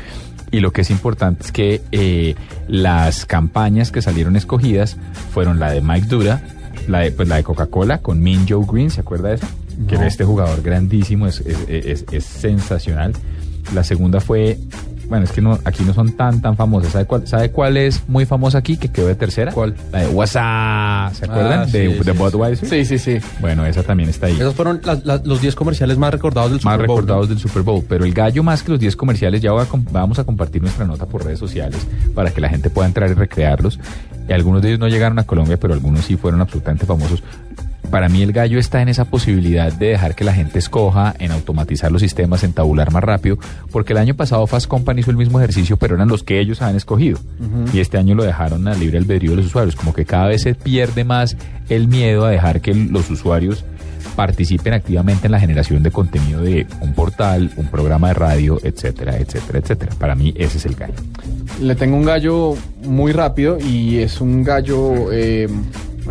[0.49, 2.35] Y lo que es importante es que eh,
[2.69, 4.95] las campañas que salieron escogidas
[5.33, 6.41] fueron la de Mike Dura,
[6.87, 9.47] la de, pues, la de Coca-Cola con Min Joe Green, ¿se acuerda de esa?
[9.87, 13.13] Que era este jugador grandísimo, es, es- es- es sensacional.
[13.73, 14.57] La segunda fue,
[15.07, 16.91] bueno, es que no, aquí no son tan tan famosas.
[16.91, 19.51] ¿Sabe cuál, ¿Sabe cuál es muy famosa aquí que quedó de tercera?
[19.51, 19.75] ¿Cuál?
[19.91, 21.59] La de WhatsApp, ¿se acuerdan?
[21.61, 22.17] Ah, sí, de, sí, de sí.
[22.17, 22.67] Budweiser.
[22.69, 23.17] Sí, sí, sí.
[23.39, 24.33] Bueno, esa también está ahí.
[24.33, 24.81] Esos fueron
[25.23, 26.97] los 10 comerciales más recordados del más Super Bowl.
[26.97, 27.83] recordados del Super Bowl.
[27.87, 30.61] Pero el gallo más que los 10 comerciales, ya voy a com- vamos a compartir
[30.63, 33.79] nuestra nota por redes sociales para que la gente pueda entrar y recrearlos.
[34.29, 37.23] Algunos de ellos no llegaron a Colombia, pero algunos sí fueron absolutamente famosos.
[37.91, 41.31] Para mí el gallo está en esa posibilidad de dejar que la gente escoja, en
[41.31, 43.39] automatizar los sistemas, en tabular más rápido,
[43.71, 46.61] porque el año pasado Fast Company hizo el mismo ejercicio, pero eran los que ellos
[46.61, 47.19] habían escogido.
[47.73, 50.43] Y este año lo dejaron a libre albedrío de los usuarios, como que cada vez
[50.43, 51.35] se pierde más
[51.69, 53.65] el miedo a dejar que los usuarios
[54.15, 59.17] participen activamente en la generación de contenido de un portal, un programa de radio, etcétera,
[59.17, 59.95] etcétera, etcétera.
[59.97, 60.95] Para mí ese es el gallo.
[61.61, 65.47] Le tengo un gallo muy rápido y es un gallo, eh,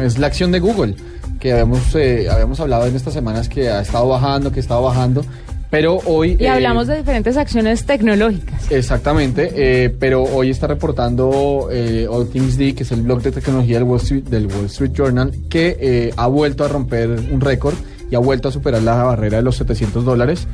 [0.01, 0.95] es la acción de Google,
[1.39, 4.83] que habíamos, eh, habíamos hablado en estas semanas que ha estado bajando, que ha estado
[4.83, 5.25] bajando,
[5.71, 6.37] pero hoy...
[6.39, 8.71] Y eh, hablamos de diferentes acciones tecnológicas.
[8.71, 13.33] Exactamente, eh, pero hoy está reportando eh, All Things D, que es el blog de
[13.33, 17.41] tecnología del Wall Street, del Wall Street Journal, que eh, ha vuelto a romper un
[17.41, 17.75] récord
[18.11, 20.47] y ha vuelto a superar la barrera de los 700 dólares.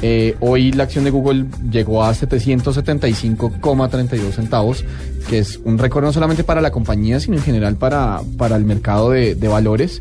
[0.00, 4.86] Eh, hoy la acción de Google llegó a 775,32 centavos,
[5.28, 8.64] que es un récord no solamente para la compañía, sino en general para, para el
[8.64, 10.00] mercado de, de valores.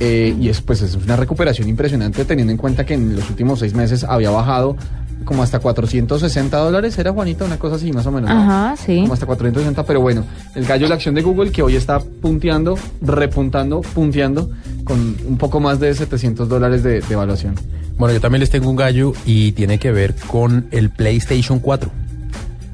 [0.00, 3.58] Eh, y es, pues, es una recuperación impresionante teniendo en cuenta que en los últimos
[3.58, 4.76] seis meses había bajado
[5.24, 6.96] como hasta 460 dólares.
[6.98, 8.30] Era Juanita, una cosa así más o menos.
[8.30, 8.36] ¿no?
[8.40, 9.00] Ajá, sí.
[9.00, 10.24] Como hasta 460, pero bueno,
[10.54, 14.50] el gallo de la acción de Google que hoy está punteando, repuntando, punteando
[14.84, 17.54] con un poco más de 700 dólares de, de evaluación.
[17.98, 21.90] Bueno, yo también les tengo un gallo y tiene que ver con el PlayStation 4.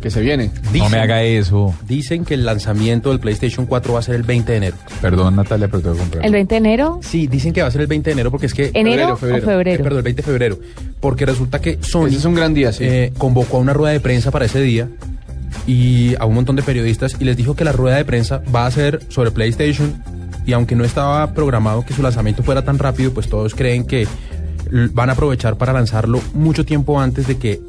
[0.04, 0.50] Que se viene.
[0.74, 1.74] no me haga eso.
[1.88, 4.76] Dicen que el lanzamiento del PlayStation 4 va a ser el 20 de enero.
[5.00, 6.26] Perdón, Natalia, pero tengo que comprar.
[6.26, 7.00] El 20 de enero.
[7.02, 8.70] Sí, dicen que va a ser el 20 de enero porque es que...
[8.74, 9.62] ¿Enero o febrero?
[9.62, 10.58] Eh, perdón, el 20 de febrero.
[11.00, 12.08] Porque resulta que Sony...
[12.08, 12.84] Ese es un gran día, sí.
[12.84, 14.90] eh, convocó a una rueda de prensa para ese día
[15.66, 18.66] y a un montón de periodistas y les dijo que la rueda de prensa va
[18.66, 20.02] a ser sobre PlayStation
[20.44, 24.06] y aunque no estaba programado que su lanzamiento fuera tan rápido, pues todos creen que
[24.92, 27.62] van a aprovechar para lanzarlo mucho tiempo antes de que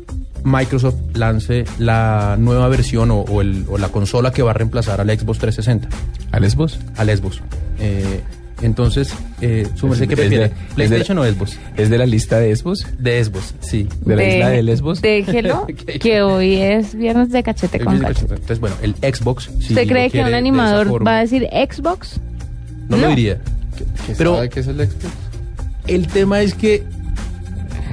[0.45, 5.01] Microsoft lance la nueva versión o, o el- o la consola que va a reemplazar
[5.01, 5.89] al Xbox 360.
[6.31, 6.79] ¿Al Xbox?
[6.95, 7.41] Al Xbox.
[7.79, 8.21] Eh,
[8.61, 10.43] entonces, eh, ¿qué es de- prefiere?
[10.49, 11.57] de- ¿PlayStation o Xbox?
[11.75, 12.87] ¿Es de la lista de Xbox?
[12.97, 13.87] De Xbox, sí.
[14.05, 15.01] ¿De la isla de Lesbos?
[15.01, 15.67] Déjelo,
[15.99, 18.35] que hoy es viernes de cachete con cachete.
[18.35, 19.49] Entonces, bueno, el Xbox.
[19.59, 22.19] si ¿Usted cree que un de animador forma, va a decir Xbox?
[22.87, 23.39] No, lo diría.
[24.17, 25.05] Pero ¿Sabe qué es el Xbox?
[25.87, 26.83] el tema es que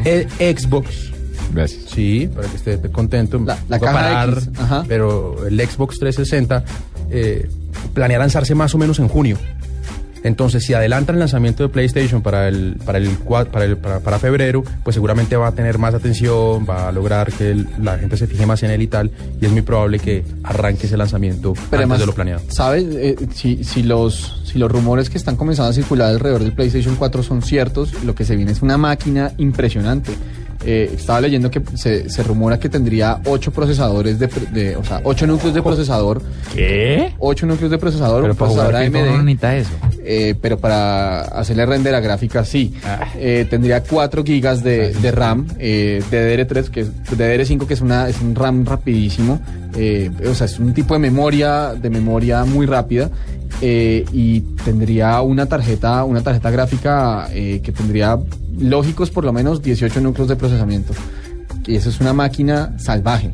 [0.04, 1.11] el Xbox.
[1.52, 1.82] Gracias.
[1.94, 3.38] Sí, para que esté contento.
[3.44, 4.84] La- la caja parar, X, ajá.
[4.88, 6.64] Pero el Xbox 360
[7.10, 7.48] eh,
[7.94, 9.36] planea lanzarse más o menos en junio.
[10.24, 13.08] Entonces, si adelantan el lanzamiento de PlayStation para el, para el
[13.50, 17.32] para el- para, para febrero, pues seguramente va a tener más atención, va a lograr
[17.32, 19.98] que el- la gente se fije más en él y tal, y es muy probable
[19.98, 22.40] que arranque ese lanzamiento Pero antes además, de lo planeado.
[22.50, 22.84] ¿Sabes?
[22.92, 26.94] Eh, si, si, los, si los rumores que están comenzando a circular alrededor del PlayStation
[26.94, 30.12] 4 son ciertos, lo que se viene es una máquina impresionante.
[30.64, 35.00] Eh, estaba leyendo que se, se rumora que tendría ocho procesadores de, de- o sea,
[35.04, 36.22] ocho núcleos de procesador.
[36.54, 37.12] ¿Qué?
[37.18, 38.72] Ocho núcleos de procesador, Pero para procesador
[39.16, 39.70] no necesita eso.
[40.04, 42.74] Eh, pero para hacerle render a gráfica sí.
[43.16, 48.08] Eh, tendría 4 gigas de, de RAM, eh, DDR3, que es DDR5, que es una
[48.08, 49.40] es un RAM rapidísimo.
[49.76, 53.10] Eh, o sea, es un tipo de memoria, de memoria muy rápida.
[53.60, 58.18] eh, y tendría una tarjeta, una tarjeta gráfica eh, que tendría
[58.58, 60.94] lógicos por lo menos 18 núcleos de procesamiento.
[61.66, 63.30] Y eso es una máquina salvaje.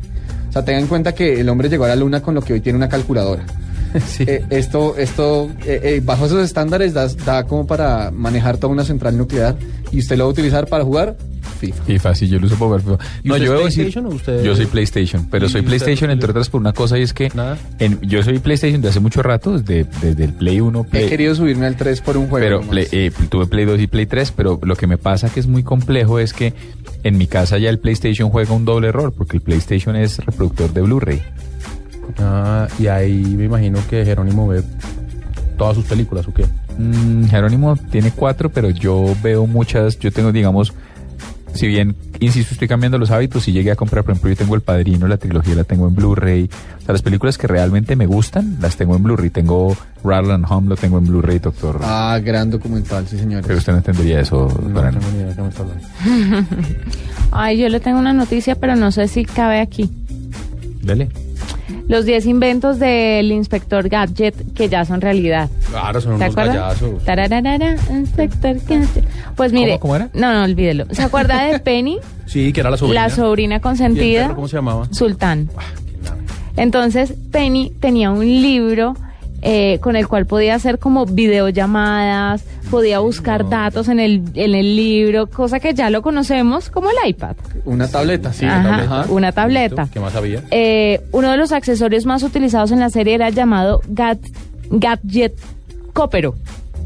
[0.49, 2.53] O sea, tengan en cuenta que el hombre llegó a la luna con lo que
[2.53, 3.45] hoy tiene una calculadora.
[4.19, 8.83] Eh, esto, esto eh, eh, bajo esos estándares da, da como para manejar toda una
[8.83, 9.55] central nuclear
[9.91, 11.17] ¿Y usted lo va a utilizar para jugar?
[11.59, 11.83] FIFA.
[11.83, 13.19] FIFA, sí, yo lo uso para jugar FIFA.
[13.23, 15.67] ¿Y No, yo debo decir, PlayStation o usted- yo soy PlayStation, pero ¿Y soy usted
[15.69, 17.31] PlayStation entre otras por una cosa y es que
[17.79, 21.09] en- yo soy PlayStation de hace mucho rato, desde, desde el Play 1, Play, He
[21.09, 22.45] querido subirme al 3 por un juego.
[22.45, 22.61] pero.
[22.61, 25.47] Play- eh, tuve Play 2 y Play 3, pero lo que me pasa que es
[25.47, 26.53] muy complejo es que
[27.03, 30.73] en mi casa ya el PlayStation juega un doble error, porque el PlayStation es reproductor
[30.73, 31.21] de Blu-ray.
[32.17, 34.63] Ah, y ahí me imagino que Jerónimo ve
[35.57, 36.45] todas sus películas, ¿o qué?
[36.77, 40.73] Mm, Jerónimo tiene cuatro, pero yo veo muchas, yo tengo, digamos,
[41.53, 44.55] si bien, insisto, estoy cambiando los hábitos, si llegué a comprar, por ejemplo, yo tengo
[44.55, 48.05] El Padrino, la trilogía la tengo en Blu-ray, o sea, las películas que realmente me
[48.05, 51.79] gustan, las tengo en Blu-ray, tengo Rattle and Home, lo tengo en Blu-ray, doctor.
[51.83, 53.45] Ah, gran documental, sí, señores.
[53.45, 54.91] Pero usted no entendería eso, ¿no?
[54.91, 56.47] ni idea de qué me está hablando.
[57.31, 59.89] Ay, yo le tengo una noticia, pero no sé si cabe aquí.
[60.81, 61.09] Dele.
[61.89, 65.49] Los 10 inventos del inspector Gadget que ya son realidad.
[65.69, 67.03] Claro, son ¿Se unos gallazos.
[67.03, 69.03] Tarararara, inspector Gadget.
[69.35, 70.09] Pues mire, ¿Cómo, cómo era?
[70.13, 70.85] no, no, olvídelo.
[70.91, 71.97] ¿Se acuerda de Penny?
[72.27, 73.01] Sí, que era la sobrina.
[73.03, 74.21] La sobrina ¿Y el consentida.
[74.23, 74.87] perro cómo se llamaba?
[74.91, 75.49] Sultán.
[76.57, 78.95] Entonces, Penny tenía un libro
[79.41, 84.75] eh, con el cual podía hacer como videollamadas, podía buscar datos en el, en el
[84.75, 87.35] libro, cosa que ya lo conocemos como el iPad.
[87.65, 88.45] Una tableta, sí.
[88.45, 89.13] Ajá, una tableta.
[89.13, 89.89] una tableta.
[89.91, 90.43] ¿Qué más había?
[90.51, 94.19] Eh, uno de los accesorios más utilizados en la serie era llamado Gat,
[94.69, 95.33] Gadget
[95.93, 96.35] Copero.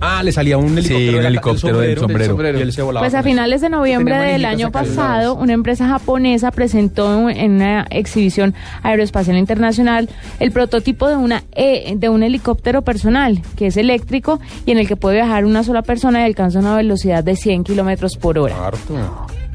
[0.05, 1.97] Ah, le salía un helicóptero, un helicóptero del
[2.27, 2.59] sombrero.
[2.59, 3.05] Y él se volaba.
[3.05, 8.53] Pues a finales de noviembre del año pasado, una empresa japonesa presentó en una exhibición
[8.81, 14.71] aeroespacial internacional el prototipo de una e- de un helicóptero personal que es eléctrico y
[14.71, 18.17] en el que puede viajar una sola persona y alcanza una velocidad de 100 kilómetros
[18.17, 18.55] por hora.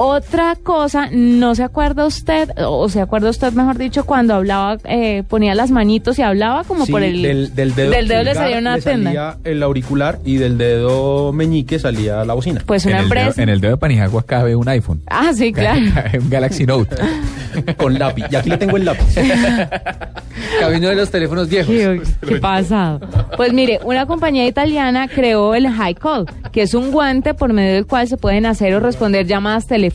[0.01, 5.25] Otra cosa, no se acuerda usted, o se acuerda usted, mejor dicho, cuando hablaba, eh,
[5.29, 7.21] ponía las manitos y hablaba como Sí, por el...
[7.21, 9.11] del, del dedo, del dedo le salía una le tenda.
[9.11, 12.63] salía el auricular y del dedo meñique salía la bocina.
[12.65, 15.03] Pues una en el dedo- empresa- en el dedo de Panijagua cabe un iPhone.
[15.09, 15.81] Ah, sí, claro.
[15.93, 16.95] Cabe un Galaxy Note.
[17.77, 18.25] Con lápiz.
[18.31, 19.05] Y aquí le tengo el lápiz.
[20.61, 21.69] Camino de los teléfonos viejos.
[21.75, 23.01] ¿Qué, qué pasado?
[23.37, 27.75] Pues mire, una compañía italiana creó el High Call, que es un guante por medio
[27.75, 29.88] del cual se pueden hacer o responder llamadas telefónicas.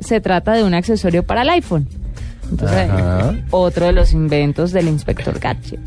[0.00, 1.86] Se trata de un accesorio para el iPhone.
[2.50, 3.34] Entonces, Ajá.
[3.50, 5.80] otro de los inventos del inspector Gadget.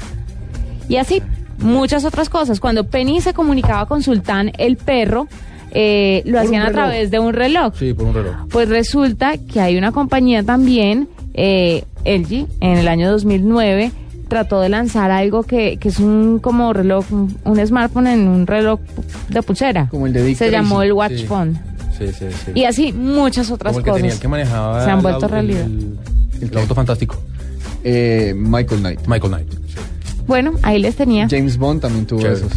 [0.90, 1.22] Y así,
[1.60, 2.60] muchas otras cosas.
[2.60, 5.28] Cuando Penny se comunicaba con Sultán, el perro,
[5.72, 7.74] eh, lo Por hacían a través de un reloj.
[7.78, 8.36] Sí, por un reloj.
[8.50, 13.92] Pues resulta que hay una compañía también, eh, LG, en el año 2009
[14.28, 18.46] trató de lanzar algo que, que es un como reloj, un, un smartphone en un
[18.48, 18.80] reloj
[19.30, 19.88] de pulsera.
[19.90, 21.26] Como el de Se llamó el Watch Sí.
[21.26, 21.58] Phone.
[22.00, 22.52] Sí, sí, sí.
[22.56, 24.02] Y así muchas otras Como el que cosas.
[24.02, 25.66] tenía el que manejaba Se han el vuelto realidad.
[25.66, 25.98] El,
[26.42, 27.22] el auto fantástico.
[27.84, 29.00] Eh, Michael Knight.
[29.08, 29.54] Michael Knight.
[30.28, 32.38] Bueno, ahí les tenía, James Bond también tuvo Chévere.
[32.46, 32.52] esos.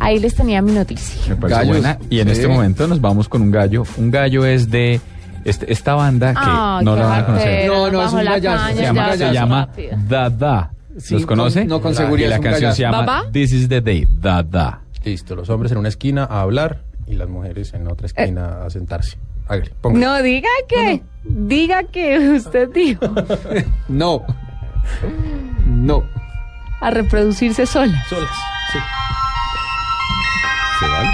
[0.00, 1.16] ahí les tenía mi noticia.
[1.28, 1.76] Me parece Gallos.
[1.78, 1.98] buena.
[2.10, 2.32] Y en Sí.
[2.32, 3.84] este momento nos vamos con un gallo.
[3.98, 5.00] Un gallo es de
[5.44, 7.66] este- esta banda que no qué la van a conocer.
[7.68, 9.98] No, no, es bajo un la caña, Se llama, se llama rápido.
[10.08, 10.70] Da Da.
[10.98, 11.60] Sí, ¿Los conoce?
[11.60, 13.24] con- no, con seguridad Y la un canción se llama ¿Baba?
[13.30, 14.06] This is the Day.
[14.20, 14.80] Da Da.
[15.04, 18.70] Listo, los hombres en una esquina a hablar y las mujeres en otra esquina a
[18.70, 19.16] sentarse.
[19.48, 19.72] Hágale.
[19.92, 23.06] No, diga que, diga que usted dijo
[23.88, 24.24] No.
[25.66, 26.04] No.
[26.80, 28.04] a reproducirse sola.
[28.08, 28.30] Solas,
[28.72, 28.78] sí.
[30.80, 31.10] ¿Se vale?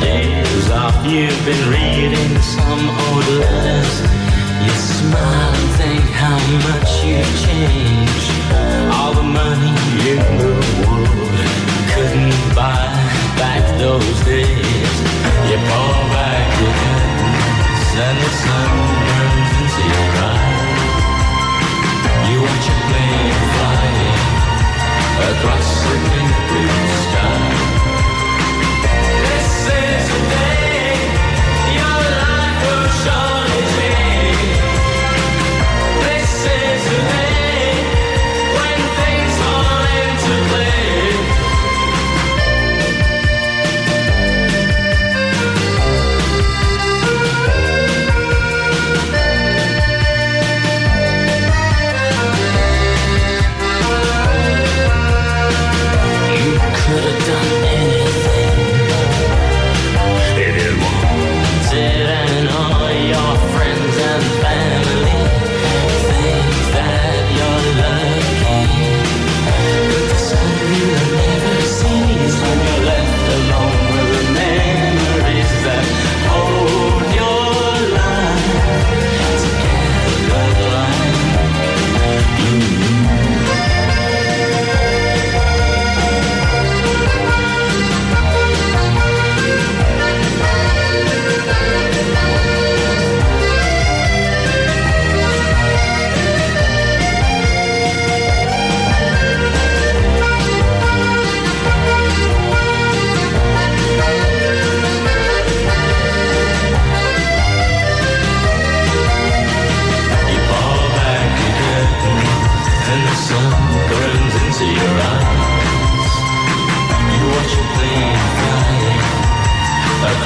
[0.00, 3.94] Days off you've been reading some old letters.
[4.64, 6.38] You smile and think how
[6.68, 8.30] much you've changed.
[8.94, 9.74] All the money
[10.10, 11.38] in the world
[11.92, 12.86] couldn't buy
[13.38, 14.94] back those days.
[15.48, 18.70] You pull back your curtains and the sun
[19.06, 20.98] burns into your eyes.
[22.28, 24.22] You watch a plane flying
[25.30, 27.67] across the pink blue sky.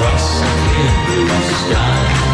[0.03, 1.28] Trust in blue
[1.62, 2.32] sky.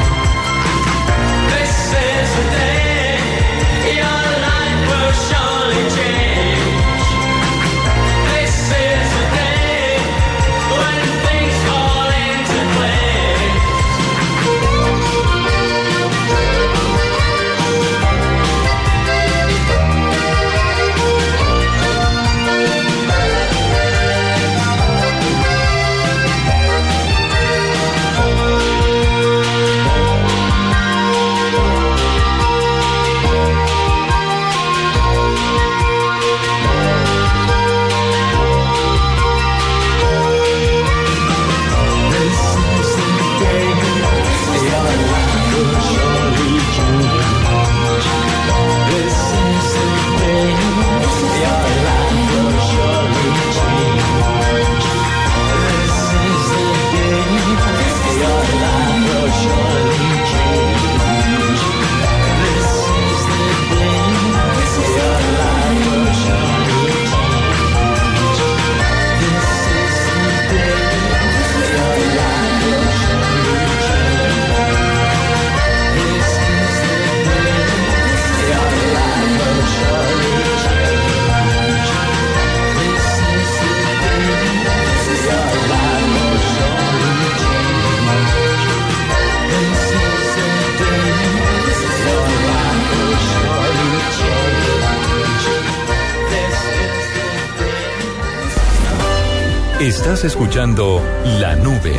[100.24, 101.00] Escuchando
[101.38, 101.96] La Nube.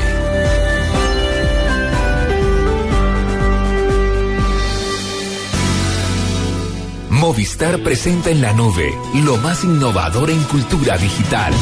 [7.10, 8.94] Movistar presenta en la nube
[9.24, 11.54] lo más innovador en cultura digital.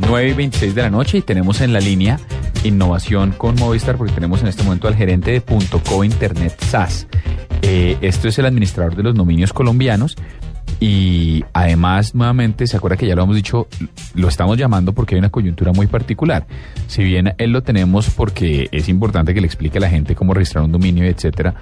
[0.00, 2.18] Nueve y 26 de la noche y tenemos en la línea
[2.64, 7.06] innovación con Movistar porque tenemos en este momento al gerente de .co Internet SAS.
[7.62, 10.16] Eh, esto es el administrador de los dominios colombianos
[10.80, 13.68] y además nuevamente, se acuerda que ya lo hemos dicho,
[14.14, 16.46] lo estamos llamando porque hay una coyuntura muy particular.
[16.88, 20.34] Si bien él lo tenemos porque es importante que le explique a la gente cómo
[20.34, 21.54] registrar un dominio, etcétera,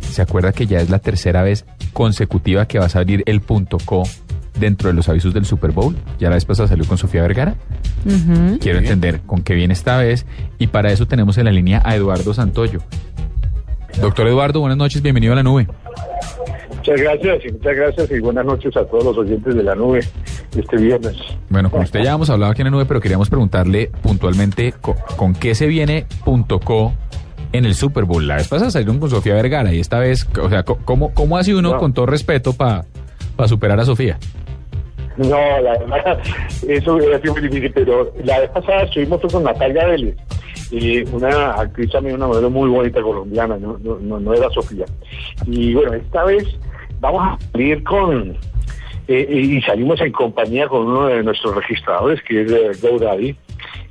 [0.00, 3.78] se acuerda que ya es la tercera vez consecutiva que va a salir el Punto
[3.78, 4.02] .co
[4.58, 5.96] dentro de los avisos del Super Bowl.
[6.18, 7.54] Ya la vez pasada salió con Sofía Vergara.
[8.60, 10.26] Quiero entender con qué viene esta vez
[10.58, 12.80] y para eso tenemos en la línea a Eduardo Santoyo.
[14.00, 15.66] Doctor Eduardo, buenas noches, bienvenido a la nube.
[16.76, 20.00] Muchas gracias y muchas gracias y buenas noches a todos los oyentes de la nube
[20.56, 21.16] este viernes.
[21.48, 24.94] Bueno, con usted ya hemos hablado aquí en la nube, pero queríamos preguntarle puntualmente co-
[25.16, 26.92] con, qué se viene Punto .co
[27.52, 28.26] en el Super Bowl.
[28.26, 31.54] La vez pasada salieron con Sofía Vergara y esta vez, o sea, ¿cómo, cómo hace
[31.54, 31.78] uno, No.
[31.78, 32.84] con todo respeto, para
[33.48, 34.18] superar a Sofía?
[35.16, 36.20] No, la verdad,
[36.68, 40.16] eso hubiera sido muy difícil, pero la vez pasada estuvimos con Natalia Vélez,
[40.70, 44.84] y una actriz también, una modelo muy bonita colombiana, no, no, no, no era Sofía.
[45.46, 46.44] Y bueno, esta vez
[47.00, 48.36] vamos a salir con,
[49.08, 53.36] eh, y salimos en compañía con uno de nuestros registradores, que es eh, GoDaddy,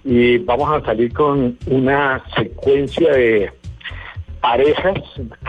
[0.03, 3.51] y vamos a salir con una secuencia de
[4.45, 4.99] parejas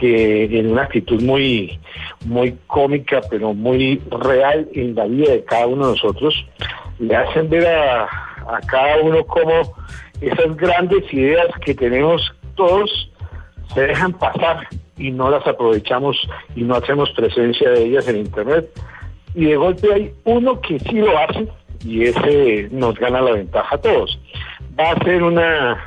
[0.01, 1.79] que en una actitud muy
[2.25, 6.47] muy cómica pero muy real en la vida de cada uno de nosotros
[6.99, 9.53] le hacen ver a, a cada uno como
[10.23, 12.23] esas grandes ideas que tenemos
[12.55, 13.11] todos
[13.75, 14.67] se dejan pasar
[14.97, 16.17] y no las aprovechamos
[16.55, 18.67] y no hacemos presencia de ellas en internet.
[19.35, 21.47] Y de golpe hay uno que sí lo hace
[21.85, 24.19] y ese nos gana la ventaja a todos.
[24.79, 25.85] Va a ser una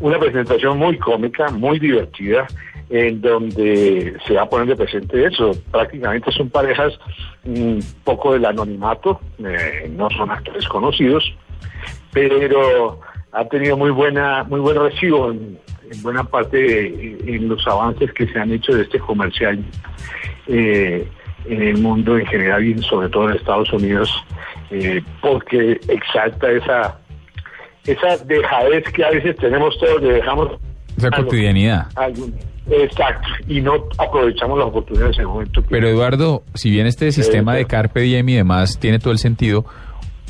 [0.00, 2.46] una presentación muy cómica, muy divertida,
[2.90, 5.52] en donde se va a poner de presente eso.
[5.70, 6.98] Prácticamente son parejas
[7.44, 11.32] un poco del anonimato, eh, no son actores conocidos,
[12.12, 13.00] pero
[13.32, 15.58] ha tenido muy buena, muy buen recibo en,
[15.90, 19.64] en buena parte en los avances que se han hecho de este comercial
[20.46, 21.08] eh,
[21.46, 24.10] en el mundo en general y sobre todo en Estados Unidos,
[24.70, 26.98] eh, porque exalta esa
[27.86, 30.50] esa dejadez que a veces tenemos todos, le dejamos
[30.96, 31.86] Esa cotidianidad.
[32.70, 35.68] Exacto, y no aprovechamos las oportunidades en el momento que...
[35.68, 39.66] Pero Eduardo, si bien este sistema de Carpe Diem y demás tiene todo el sentido,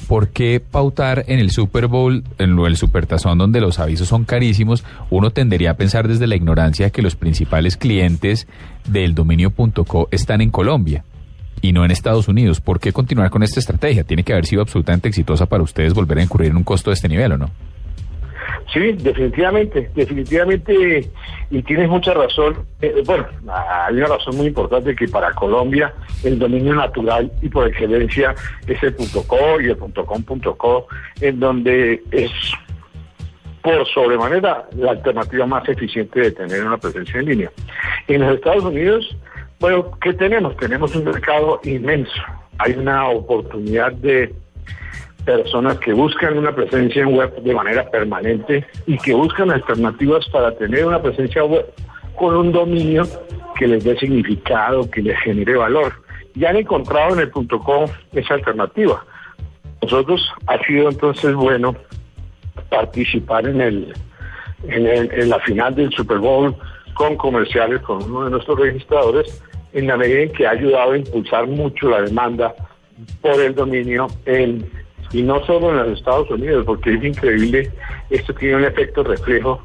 [0.09, 4.85] ¿por qué pautar en el Super Bowl, en del Supertazón, donde los avisos son carísimos?
[5.11, 8.49] Uno tendería a pensar desde la ignorancia que los principales clientes
[8.89, 11.05] del dominio.co están en Colombia
[11.65, 12.61] y no en Estados Unidos.
[12.61, 14.05] ¿Por qué continuar con esta estrategia?
[14.05, 16.95] Tiene que haber sido absolutamente exitosa para ustedes volver a incurrir en un costo de
[16.95, 17.51] este nivel, ¿o no?
[18.71, 21.09] Sí, definitivamente, definitivamente,
[21.51, 22.59] y tienes mucha razón.
[22.83, 27.67] Eh, bueno, hay una razón muy importante que para Colombia el dominio natural y por
[27.67, 28.35] excelencia
[28.67, 28.95] es el
[29.27, 30.87] .co y el .com.co,
[31.23, 32.31] en donde es
[33.63, 37.51] por sobremanera la alternativa más eficiente de tener una presencia en línea.
[38.07, 39.17] En los Estados Unidos,
[39.65, 40.55] bueno, ¿qué tenemos?
[40.59, 42.13] Tenemos un mercado inmenso.
[42.59, 44.35] Hay una oportunidad de
[45.25, 50.53] personas que buscan una presencia en web de manera permanente y que buscan alternativas para
[50.55, 51.65] tener una presencia web
[52.15, 53.05] con un dominio
[53.57, 55.95] que les dé significado, que les genere valor.
[56.35, 59.03] Y han encontrado en el punto .com esa alternativa.
[59.81, 61.75] Nosotros ha sido entonces bueno
[62.69, 63.95] participar en el,
[64.69, 66.55] en el- en la final del Super Bowl
[66.93, 69.43] con comerciales con uno de nuestros registradores
[69.75, 72.55] en la medida en que ha ayudado a impulsar mucho la demanda
[73.21, 74.65] por el dominio en
[75.13, 77.71] y no solo en los Estados Unidos, porque es increíble,
[78.11, 79.63] esto tiene un efecto reflejo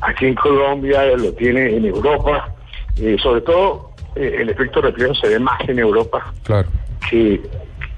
[0.00, 2.54] aquí en Colombia, lo tiene en Europa,
[2.96, 6.68] eh, sobre todo eh, el efecto reflejo se ve más en Europa Claro.
[7.10, 7.42] que,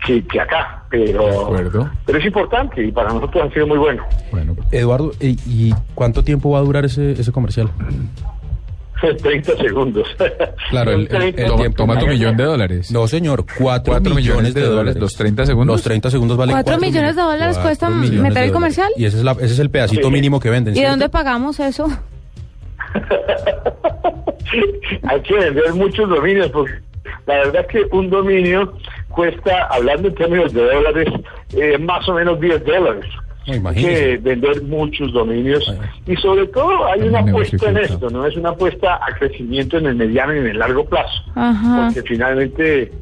[0.05, 1.53] que, que acá, pero,
[2.07, 4.05] pero es importante y para nosotros ha sido muy bueno.
[4.73, 7.71] Eduardo, ¿y, y cuánto tiempo va a durar ese, ese comercial?
[9.23, 10.07] 30 segundos.
[10.71, 11.77] Claro, el, el- el tiempo.
[11.77, 12.91] toma tu millón de dólares.
[12.91, 14.97] No, señor, 4 Cuatro millones, de dólares.
[15.01, 15.75] los 30 segundos.
[15.75, 18.33] Los 30 segundos valen ¿Cuatro cuatro millones de dólares cuatro cuesta millones meter de el
[18.35, 18.53] dólares.
[18.53, 18.93] comercial?
[18.97, 20.13] Y ese es, la- ese es el pedacito Sí.
[20.13, 20.75] mínimo que venden.
[20.75, 20.91] ¿Y ¿cierto?
[20.93, 21.87] dónde pagamos eso?
[25.09, 26.73] Hay que vender muchos dominios porque
[27.27, 28.73] la verdad es que un dominio
[29.09, 31.09] cuesta, hablando en términos de dólares,
[31.57, 33.05] eh, más o menos 10 dólares.
[33.47, 35.73] Que vender muchos dominios
[36.07, 38.27] y sobre todo hay una apuesta en esto, ¿no?
[38.27, 41.23] Es una apuesta a crecimiento en el mediano y en el largo plazo.
[41.35, 41.87] Ajá.
[41.95, 42.93] Porque finalmente,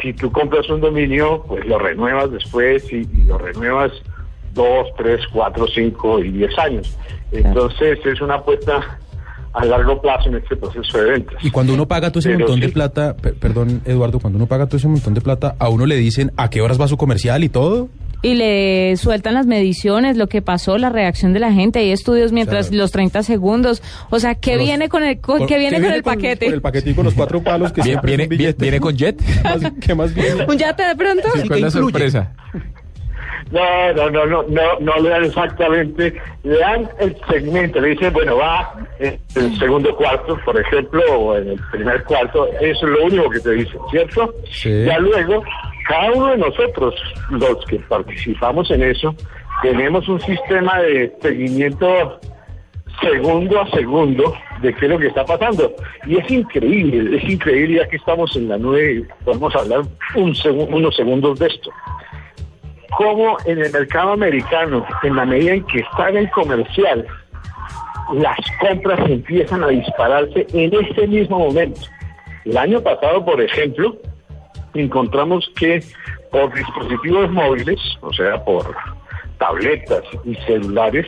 [0.00, 3.90] si tú compras un dominio, pues lo renuevas después y, y lo renuevas
[4.54, 6.96] dos, tres, cuatro, cinco y diez años.
[7.32, 8.98] Entonces es una apuesta
[9.52, 11.44] a largo plazo en este proceso de ventas.
[11.44, 14.46] Y cuando uno paga todo ese Pero montón de plata, per- perdón Eduardo, cuando uno
[14.46, 16.96] paga todo ese montón de plata, a uno le dicen a qué horas va su
[16.96, 17.88] comercial y todo.
[18.22, 21.78] Y le sueltan las mediciones, lo que pasó, la reacción de la gente.
[21.78, 22.82] Hay estudios mientras Claro.
[22.82, 23.82] los 30 segundos.
[24.10, 26.46] O sea, ¿qué Los- viene con el, con, Por- ¿qué viene ¿qué con el paquete?
[26.46, 29.16] Con el paquetico, con los cuatro palos que Viene- siempre viene- viene con jet.
[29.42, 30.44] ¿Qué más- ¿Qué más viene?
[30.46, 31.28] ¿Un yate de pronto?
[31.34, 32.32] Sí, ¿Cuál es la sorpresa?
[33.52, 36.14] No, no, no, no, no, no le dan exactamente,
[36.44, 41.36] le dan el segmento, le dicen, bueno, va en el segundo cuarto, por ejemplo, o
[41.36, 44.32] en el primer cuarto, eso es lo único que te dicen, ¿cierto?
[44.52, 44.84] Sí.
[44.84, 45.42] Ya luego,
[45.90, 46.94] cada uno de nosotros,
[47.30, 49.12] los que participamos en eso,
[49.60, 52.20] tenemos un sistema de seguimiento
[53.02, 55.74] segundo a segundo de qué es lo que está pasando.
[56.06, 59.82] Y es increíble, es increíble, ya que estamos en la nube, podemos hablar
[60.14, 61.70] unos segundos de esto
[62.96, 67.06] cómo en el mercado americano, en la medida en que está en comercial,
[68.14, 71.80] las compras empiezan a dispararse en ese mismo momento.
[72.44, 73.96] El año pasado, por ejemplo,
[74.74, 75.82] encontramos que
[76.30, 78.74] por dispositivos móviles, o sea, por
[79.38, 81.06] tabletas y celulares,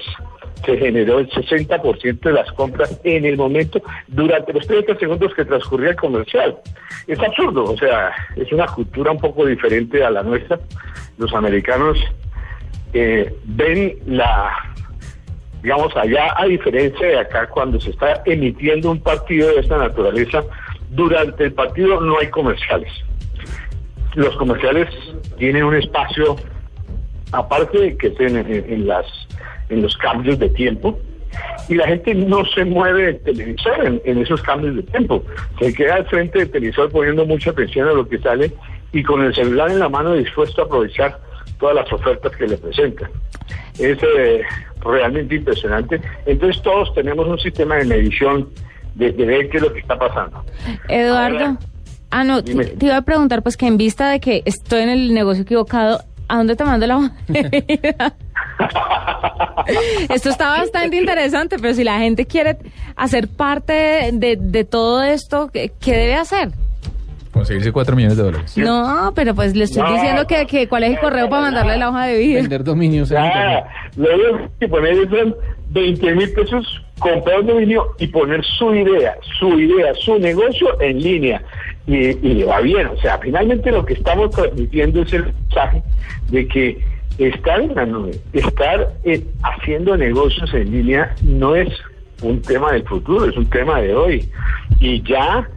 [0.64, 5.44] se generó el 60% de las compras en el momento durante los 30 segundos que
[5.44, 6.56] transcurría el comercial.
[7.06, 10.60] Es absurdo, o sea, es una cultura un poco diferente a la nuestra.
[11.18, 11.98] Los americanos
[12.92, 14.52] eh, ven la,
[15.62, 20.44] digamos, allá, a diferencia de acá, cuando se está emitiendo un partido de esta naturaleza,
[20.90, 22.92] durante el partido no hay comerciales.
[24.14, 24.88] Los comerciales
[25.38, 26.36] tienen un espacio,
[27.32, 29.06] aparte de que estén en, las,
[29.68, 30.98] en los cambios de tiempo,
[31.68, 35.24] y la gente no se mueve del televisor en, en esos cambios de tiempo.
[35.58, 38.52] Se queda al frente del televisor poniendo mucha atención a lo que sale
[38.92, 41.18] y con el celular en la mano dispuesto a aprovechar
[41.58, 43.10] todas las ofertas que le presentan.
[43.78, 44.42] Es eh,
[44.84, 46.00] realmente impresionante.
[46.26, 48.50] Entonces todos tenemos un sistema de medición
[48.94, 50.44] de, de ver qué es lo que está pasando.
[50.88, 51.56] Eduardo.
[52.14, 55.14] Ah, no, te, iba a preguntar, pues que en vista de que estoy en el
[55.14, 58.14] negocio equivocado, ¿a dónde te mando la vida?
[60.08, 62.58] Esto está bastante interesante, pero si la gente quiere
[62.96, 66.50] hacer parte de, de todo esto, ¿qué, qué debe hacer?
[67.32, 68.56] Conseguirse 4 millones de dólares.
[68.58, 69.92] No, pero pues le estoy No.
[69.94, 72.40] diciendo que, que cuál es el correo para mandarle la hoja de vida.
[72.40, 73.10] Vender dominios.
[73.16, 73.64] Ah,
[73.96, 75.34] lo único que poner es son
[75.70, 81.00] 20 mil pesos, comprar un dominio y poner su idea, su idea, su negocio en
[81.02, 81.42] línea.
[81.86, 82.86] Y, y va bien.
[82.86, 85.82] O sea, finalmente lo que estamos transmitiendo es el mensaje
[86.30, 86.84] de que
[87.18, 91.68] estar en la nube, estar eh, haciendo negocios en línea no es
[92.22, 94.28] un tema del futuro, es un tema de hoy.
[94.80, 95.48] Y ya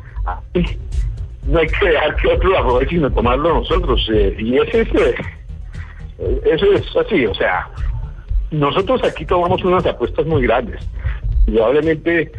[1.48, 4.08] no hay que dejar que otro lo aproveche, sino tomarlo nosotros.
[4.12, 5.16] eh, y ese es, eh,
[6.46, 7.70] eso es así, o sea,
[8.52, 10.82] nosotros aquí tomamos unas apuestas muy grandes.
[11.46, 12.32] Probablemente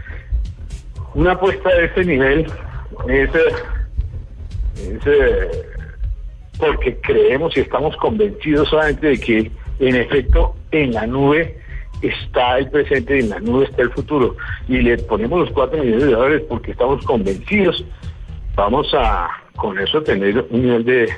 [1.14, 2.46] una apuesta de este nivel
[3.08, 3.40] es, eh,
[4.76, 5.50] es, eh,
[6.58, 11.58] porque creemos y estamos convencidos solamente de que en efecto en la nube
[12.02, 14.36] está el presente y en la nube está el futuro.
[14.68, 17.84] Y le ponemos los 4 millones de dólares porque estamos convencidos.
[18.54, 21.08] Vamos a con eso tener un nivel de,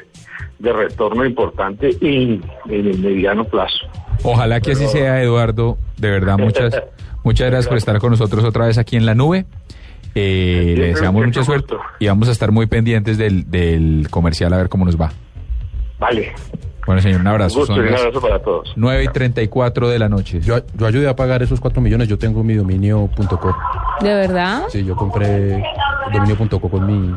[0.59, 3.87] de retorno importante en, en el mediano plazo.
[4.23, 5.79] Ojalá que así sea, Eduardo.
[5.97, 6.83] De verdad, muchas,
[7.25, 9.47] muchas gracias por estar con nosotros otra vez aquí en la nube.
[10.21, 14.57] Eh, le deseamos mucha suerte y vamos a estar muy pendientes del, del comercial a
[14.57, 15.13] ver cómo nos va.
[15.99, 16.33] Vale.
[16.87, 17.59] Bueno, señor, un Un abrazo.
[17.59, 18.73] gusto un abrazo para todos.
[18.75, 20.41] 9 y 34 de la noche.
[20.41, 23.57] Yo, yo ayudé a pagar esos 4 millones, yo tengo mi dominio.co.
[24.01, 24.63] ¿De verdad?
[24.71, 25.63] Sí, yo compré
[26.13, 27.15] dominio.co con mi...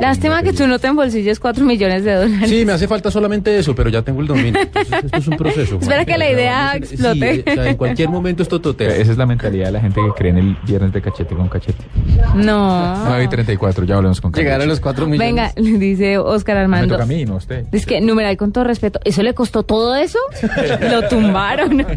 [0.00, 2.48] Lástima que tú no te embolsilles 4 millones de dólares.
[2.48, 4.60] Sí, me hace falta solamente eso, pero ya tengo el dominio.
[4.62, 5.78] Entonces, esto es un proceso.
[5.80, 7.44] Espera que la idea Sí, explote.
[7.46, 8.96] o sea, en cualquier momento esto totea.
[8.96, 11.48] Esa es la mentalidad de la gente que cree en el viernes de cachete con
[11.48, 11.84] cachete.
[12.34, 13.04] No.
[13.06, 15.28] 9 y 34, ya volvemos con Llegar a los 4 millones.
[15.28, 16.94] Venga, dice Oscar Me Armando.
[16.94, 17.66] toca a mí, no a usted.
[17.72, 20.18] Es que, numeral, con todo respeto, ¿eso le costó todo eso?
[20.90, 21.86] Lo tumbaron.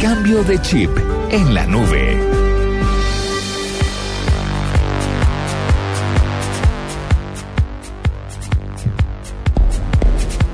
[0.00, 0.90] Cambio de chip
[1.30, 2.18] en la nube.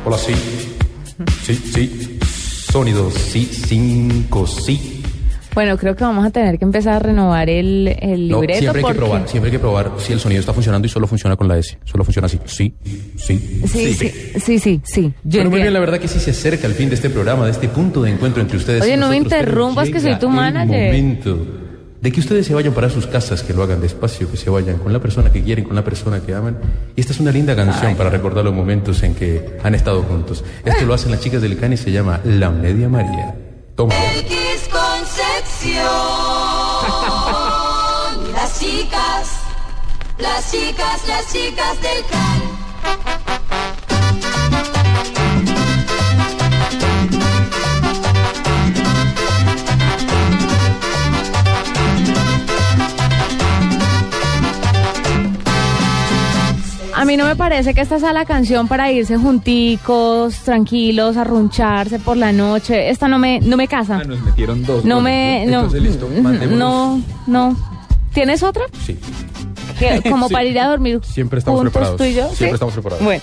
[0.05, 0.35] Hola, sí.
[1.44, 2.19] Sí, sí.
[2.73, 3.44] Sonido, sí.
[3.47, 4.91] Cinco, sí.
[5.55, 8.61] Bueno, creo que vamos a tener que empezar a renovar el, el No, libreto.
[8.61, 10.89] siempre hay que porque- probar, siempre hay que probar si el sonido está funcionando y
[10.91, 11.79] solo funciona con la S.
[11.85, 12.39] Solo funciona así.
[12.47, 12.74] Sí,
[13.16, 13.61] sí.
[13.66, 15.12] Sí, sí, sí, sí, sí.
[15.24, 17.45] Yo Bueno, muy bien, la verdad que sí se acerca el fin de este programa,
[17.45, 18.83] de este punto de encuentro entre ustedes.
[18.83, 20.87] Oye, y no me interrumpas, que soy tu el manager.
[20.87, 21.47] momento
[22.01, 24.79] de que ustedes se vayan para sus casas, que lo hagan despacio, que se vayan
[24.79, 26.57] con la persona que quieren, con la persona que aman.
[26.97, 30.43] Y esta es una linda canción para recordar los momentos en que han estado juntos.
[30.65, 33.35] Esto lo hacen las chicas del CAN y se llama La Media María.
[33.77, 33.95] Toma.
[38.32, 39.28] Las chicas,
[40.18, 43.41] las chicas, las chicas del CAN.
[57.03, 61.24] A mí no me parece que esta sea la canción para irse junticos, tranquilos, a
[61.24, 62.91] runcharse por la noche.
[62.91, 63.99] Esta no me, no me casa.
[64.01, 64.85] Ah, nos metieron dos.
[64.85, 67.57] No me, no, Entonces, listo, no, no.
[68.15, 68.66] ¿Tienes otra?
[68.87, 68.97] Sí.
[70.03, 70.33] Que- como Sí.
[70.35, 71.99] para ir a dormir Siempre estamos juntos preparados.
[71.99, 72.27] tú y yo.
[72.27, 72.55] Siempre ¿sí?
[72.55, 73.05] estamos preparados.
[73.05, 73.23] Bueno,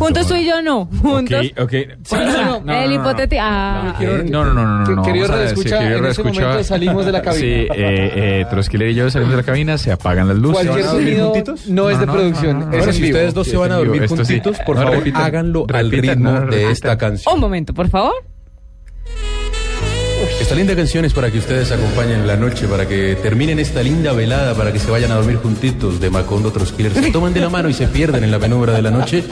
[0.00, 0.86] juntos tú y yo no.
[1.02, 1.46] Juntos.
[1.58, 1.72] Ok, ok.
[2.10, 3.42] Bueno, no, No, el hipotético.
[3.44, 3.94] Ah.
[4.00, 4.94] Eh, No, no, no, no, no.
[4.96, 6.40] no, Querido querido en ese redescucha.
[6.42, 7.40] momento salimos de la cabina.
[7.40, 10.66] Sí, eh, eh, y yo salimos de la cabina, se apagan las luces.
[10.66, 13.56] Cualquier ¿Se van a dormir sonido no es de producción, es si ustedes dos se
[13.56, 17.34] van a dormir juntitos, por favor, háganlo al ritmo de esta canción.
[17.34, 18.12] Un momento, por favor.
[20.48, 24.14] Esta linda canción es para que ustedes acompañen la noche, para que terminen esta linda
[24.14, 26.94] velada, para que se vayan a dormir juntitos de Macondo otros killers.
[26.94, 29.24] Se toman de la mano y se pierden en la penumbra de la noche,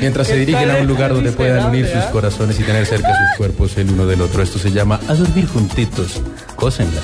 [0.00, 3.36] mientras se dirigen a un lugar donde puedan unir sus corazones y tener cerca sus
[3.38, 4.42] cuerpos el uno del otro.
[4.42, 6.20] Esto se llama A dormir juntitos.
[6.56, 7.00] Cósenla.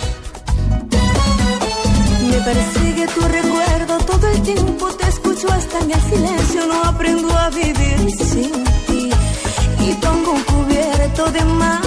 [2.29, 7.33] Me persigue tu recuerdo todo el tiempo, te escucho hasta en el silencio, no aprendo
[7.39, 9.11] a vivir sin ti.
[9.89, 11.86] Y pongo un cubierto de más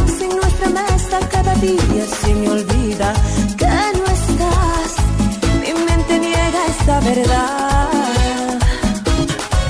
[1.61, 3.13] día se me olvida
[3.57, 4.91] que no estás.
[5.61, 8.59] Mi mente niega esta verdad.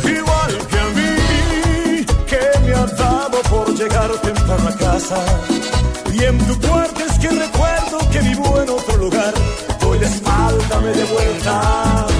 [0.04, 5.18] Igual que a mí, que me ha dado por llegar temprano a casa.
[6.14, 9.34] Y en tu cuarto es que recuerdo que vivo en otro lugar.
[9.82, 12.19] Doy la espalda, me de vuelta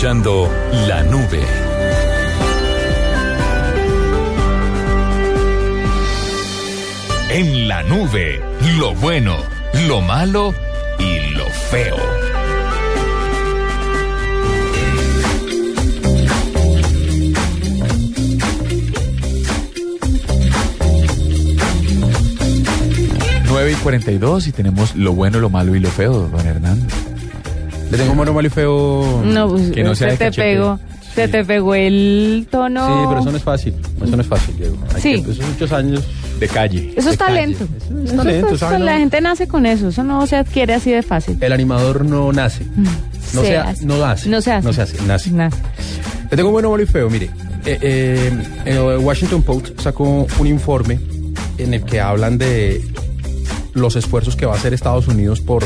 [0.00, 0.48] escuchando
[0.88, 1.42] La Nube.
[7.28, 8.40] En la nube,
[8.78, 9.36] lo bueno,
[9.86, 10.54] lo malo
[10.98, 11.98] y lo feo.
[23.48, 26.99] Nueve y 42 y tenemos lo bueno, lo malo y lo feo, don Hernán.
[27.90, 29.22] Le tengo bueno, malo y feo.
[29.24, 30.78] No, pues Que no sea se te pegó.
[31.14, 32.86] Se te pegó el tono.
[32.86, 33.74] Sí, pero eso no es fácil.
[34.00, 34.76] Eso no es fácil, Diego.
[34.94, 35.22] Hay Sí.
[35.24, 36.04] que- esos muchos años
[36.38, 36.90] de calle.
[36.96, 37.64] Eso es de talento.
[37.64, 39.88] Eso es Eso talento, es- la gente nace con eso.
[39.88, 41.36] Eso no se adquiere así de fácil.
[41.40, 42.64] El animador no nace.
[43.34, 43.84] No Se se, hace.
[43.86, 44.28] no hace.
[44.28, 44.66] No se hace.
[44.66, 45.30] No se hace, nace.
[45.32, 45.56] Nace.
[46.30, 47.10] Le tengo bueno, malo y feo.
[47.10, 47.28] Mire,
[47.66, 48.32] eh, eh,
[48.66, 51.00] el Washington Post sacó un informe
[51.58, 52.80] en el que hablan de
[53.74, 55.64] los esfuerzos que va a hacer Estados Unidos por,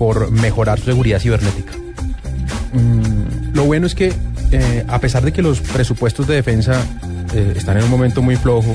[0.00, 1.72] por mejorar su seguridad cibernética.
[2.72, 4.14] Mm, lo bueno es que,
[4.50, 6.82] eh, a pesar de que los presupuestos de defensa
[7.34, 8.74] eh, están en un momento muy flojo,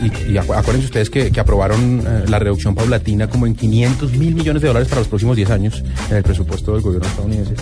[0.00, 4.34] y, y acu- acuérdense ustedes que, aprobaron eh, la reducción paulatina como en 500 mil
[4.34, 7.54] millones de dólares para los próximos 10 años en el presupuesto del gobierno estadounidense,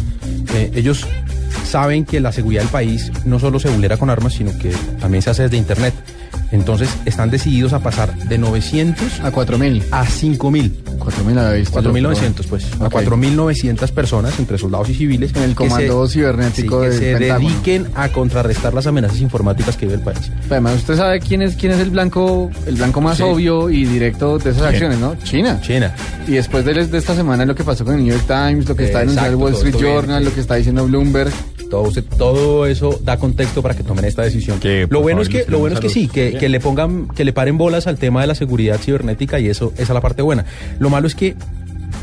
[0.75, 1.05] ellos
[1.65, 4.71] saben que la seguridad del país no solo se vulnera con armas, sino que
[5.01, 5.95] también se hace desde Internet.
[6.53, 10.83] Entonces están decididos a pasar de 900 a 4000 a 5000.
[10.99, 11.73] 4000 había visto.
[11.75, 12.93] 4900 pues, a Ok.
[12.93, 17.49] 4900 personas entre soldados y civiles En el comando se- cibernético sí, que se Pentágono.
[17.49, 20.19] dediquen a contrarrestar las amenazas informáticas que vive el país.
[20.51, 23.23] Además, usted sabe quién es quién es el blanco el blanco más Sí.
[23.23, 25.15] obvio y directo de esas acciones, ¿no?
[25.23, 25.61] China.
[25.63, 25.95] China.
[26.27, 28.75] Y después de, de esta semana lo que pasó con el New York Times, lo
[28.77, 30.29] que está denunciando el Wall Street Journal, sí.
[30.29, 31.31] lo que está diciendo Bloomberg.
[31.71, 34.59] Todo, todo eso da contexto para que tomen esta decisión.
[34.61, 37.09] Que, lo bueno favor, es que, lo bueno es que sí, que, que le pongan,
[37.09, 40.01] que le paren bolas al tema de la seguridad cibernética y eso, esa es la
[40.01, 40.45] parte buena.
[40.81, 41.37] Lo malo es que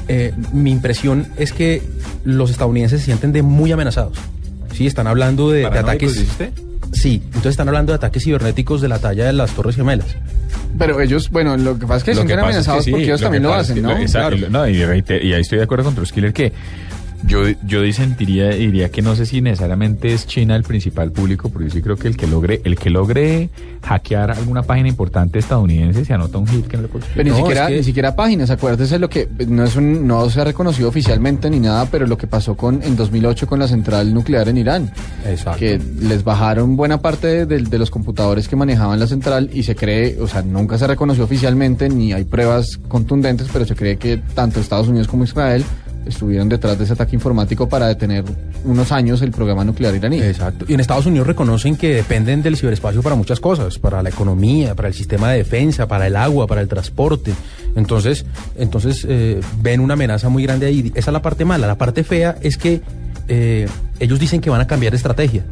[0.07, 1.81] eh, mi impresión es que
[2.23, 4.17] los estadounidenses se sienten de muy amenazados.
[4.73, 6.51] Sí, están hablando de, de ¿Paranoicos, ataques.
[6.93, 10.15] Sí, entonces están hablando de ataques cibernéticos de la talla de las Torres Gemelas.
[10.77, 12.85] Pero ellos, bueno, lo que pasa es que Lo se sienten pasa es que amenazados
[12.85, 13.97] sí, porque ellos que también lo hacen, que ¿no?
[13.97, 14.51] exacto, Claro.
[14.51, 16.53] no, y ahí estoy de acuerdo con Truskiller que
[17.25, 21.67] yo, yo disentiría, diría que no sé si necesariamente es China el principal público, porque
[21.69, 23.49] yo sí creo que el que logre, el que logre
[23.81, 27.29] hackear alguna página importante estadounidense se anota un hit que no le puedo Pero ni,
[27.31, 30.41] No, siquiera, es que- ni siquiera páginas, acuérdese lo que no es un, no se
[30.41, 34.13] ha reconocido oficialmente ni nada, pero lo que pasó con en 2008 con la central
[34.13, 34.91] nuclear en Irán,
[35.25, 35.59] Exacto.
[35.59, 39.75] que les bajaron buena parte de, de los computadores que manejaban la central y se
[39.75, 44.17] cree, o sea, nunca se reconoció oficialmente ni hay pruebas contundentes, pero se cree que
[44.35, 45.63] tanto Estados Unidos como Israel
[46.07, 48.23] estuvieron detrás de ese ataque informático para detener
[48.65, 50.21] unos años el programa nuclear iraní.
[50.21, 50.65] Exacto.
[50.67, 54.75] Y en Estados Unidos reconocen que dependen del ciberespacio para muchas cosas, para la economía,
[54.75, 57.33] para el sistema de defensa, para el agua, para el transporte.
[57.75, 58.25] Entonces,
[58.57, 60.91] entonces eh, ven una amenaza muy grande ahí.
[60.95, 61.67] Esa es la parte mala.
[61.67, 62.81] La parte fea es que
[63.29, 63.67] eh,
[63.99, 65.43] ellos dicen que van a cambiar de estrategia,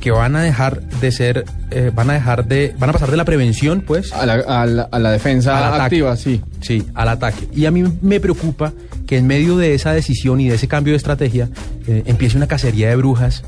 [0.00, 3.16] que van a dejar de ser, eh, van a dejar de, van a pasar de
[3.16, 6.40] la prevención, pues, A la, a la- a la defensa activa, sí.
[6.60, 7.48] Sí, al ataque.
[7.52, 8.72] Y a mí me preocupa
[9.06, 11.48] que en medio de esa decisión y de ese cambio de estrategia
[11.86, 13.44] eh, empiece una cacería de brujas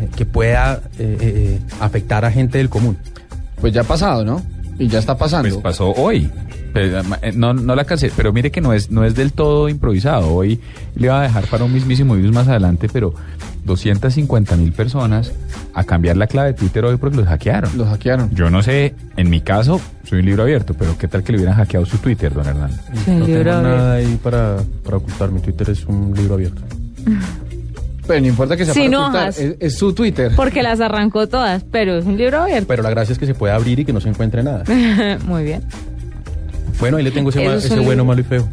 [0.00, 2.96] eh, que pueda eh, eh, afectar a gente del común.
[3.60, 4.42] Pues ya ha pasado, ¿no?
[4.78, 5.48] Y ya está pasando.
[5.48, 6.30] Pues pasó hoy.
[6.74, 10.34] Eh, no, no la cansé, pero mire que no es, no es del todo improvisado.
[10.34, 10.60] Hoy
[10.96, 13.14] le iba a dejar para un mismísimo virus más adelante, pero
[13.64, 15.32] 250 mil personas
[15.72, 17.70] a cambiar la clave de Twitter hoy porque los hackearon.
[17.76, 18.30] Los hackearon.
[18.34, 21.38] Yo no sé, en mi caso, soy un libro abierto, pero ¿qué tal que le
[21.38, 22.76] hubieran hackeado su Twitter, don Hernando?
[23.06, 25.30] no tengo nada ahí para, para ocultar.
[25.32, 26.62] Mi Twitter es un libro abierto.
[28.06, 29.38] Pero no importa que sea Sin para ocultar, hojas.
[29.38, 30.30] es, es su Twitter.
[30.36, 32.66] Porque las arrancó todas, pero es un libro abierto.
[32.68, 34.62] Pero la gracia es que se puede abrir y que no se encuentre nada.
[35.26, 35.62] Muy bien.
[36.78, 38.04] Bueno, ahí le tengo ese, Eso ma- es ese un bueno, libro.
[38.04, 38.46] malo y feo.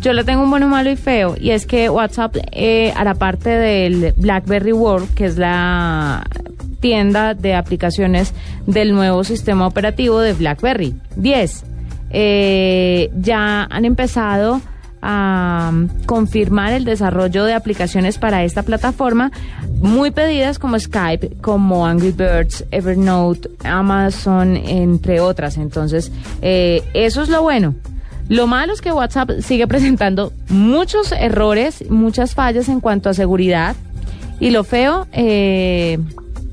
[0.00, 1.34] Yo le tengo un bueno, malo y feo.
[1.38, 6.26] Y es que WhatsApp eh, hará parte del BlackBerry World, que es la
[6.80, 8.32] tienda de aplicaciones
[8.66, 11.64] del nuevo sistema operativo de BlackBerry 10.
[12.12, 14.62] Eh, ya han empezado
[15.02, 15.72] a
[16.06, 19.30] confirmar el desarrollo de aplicaciones para esta plataforma
[19.80, 25.56] muy pedidas como Skype, como Angry Birds, Evernote, Amazon, entre otras.
[25.56, 26.10] Entonces,
[26.42, 27.74] eh, eso es lo bueno.
[28.30, 33.74] Lo malo es que WhatsApp sigue presentando muchos errores, muchas fallas en cuanto a seguridad.
[34.38, 35.98] Y lo feo, eh,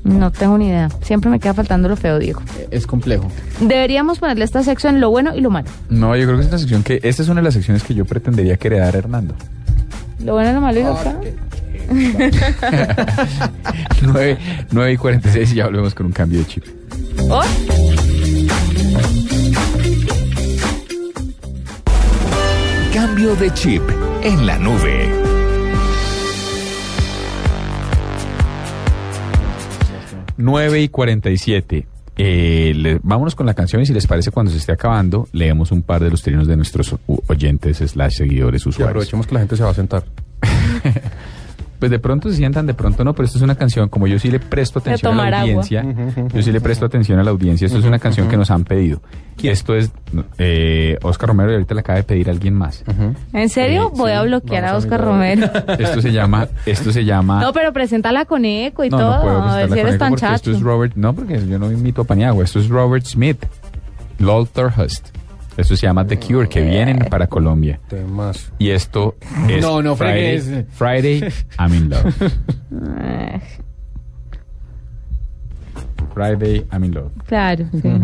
[0.02, 0.88] no tengo ni idea.
[1.02, 2.42] Siempre me queda faltando lo feo, Diego.
[2.72, 3.30] Es complejo.
[3.60, 5.68] Deberíamos ponerle esta sección lo bueno y lo malo.
[5.88, 7.94] No, yo creo que es una sección que, esta es una de las secciones que
[7.94, 9.36] yo pretendería que heredara Hernando.
[10.24, 11.20] Lo bueno, lo malo y lo feo.
[14.02, 14.38] 9,
[14.72, 16.64] 9 y 46 y ya volvemos con un cambio de chip.
[17.30, 17.40] ¿Oh?
[23.18, 23.82] De chip
[24.22, 25.12] en la nube.
[30.36, 31.88] Nueve y cuarenta y siete.
[32.16, 35.72] Eh, le, vámonos con la canción y si les parece cuando se esté acabando, leemos
[35.72, 36.94] un par de los trinos de nuestros
[37.26, 38.78] oyentes, slash seguidores, usuarios.
[38.78, 40.04] Y aprovechemos que la gente se va a sentar.
[41.78, 44.18] Pues de pronto se sientan, de pronto no, pero esto es una canción, como yo
[44.18, 45.40] sí le presto atención a la agua.
[45.62, 45.84] audiencia,
[46.34, 48.64] yo sí le presto atención a la audiencia, esto es una canción que nos han
[48.64, 49.00] pedido.
[49.40, 49.92] Esto es
[50.38, 52.82] eh, Oscar Romero y ahorita le acaba de pedir a alguien más.
[53.32, 53.90] ¿En serio?
[53.94, 55.48] Voy a bloquear a Oscar Romero.
[55.78, 57.40] Esto se llama, esto se llama...
[57.40, 59.14] No, pero preséntala con eco y No, todo.
[59.16, 60.34] no puedo a ver si eres tan porque chacho.
[60.34, 63.44] Esto es Robert, no, porque yo no imito a Paniagua, esto es Robert Smith,
[64.18, 65.10] Lolterhust.
[65.58, 67.80] Esto se llama The Cure, que vienen para Colombia.
[67.88, 68.52] Temas.
[68.60, 69.16] Y esto
[69.48, 70.66] es No, no Friday, fregues.
[70.70, 72.14] Friday, I'm in love.
[76.14, 77.10] Friday, I'm in love.
[77.26, 77.80] Claro, sí.
[77.80, 77.98] Friday,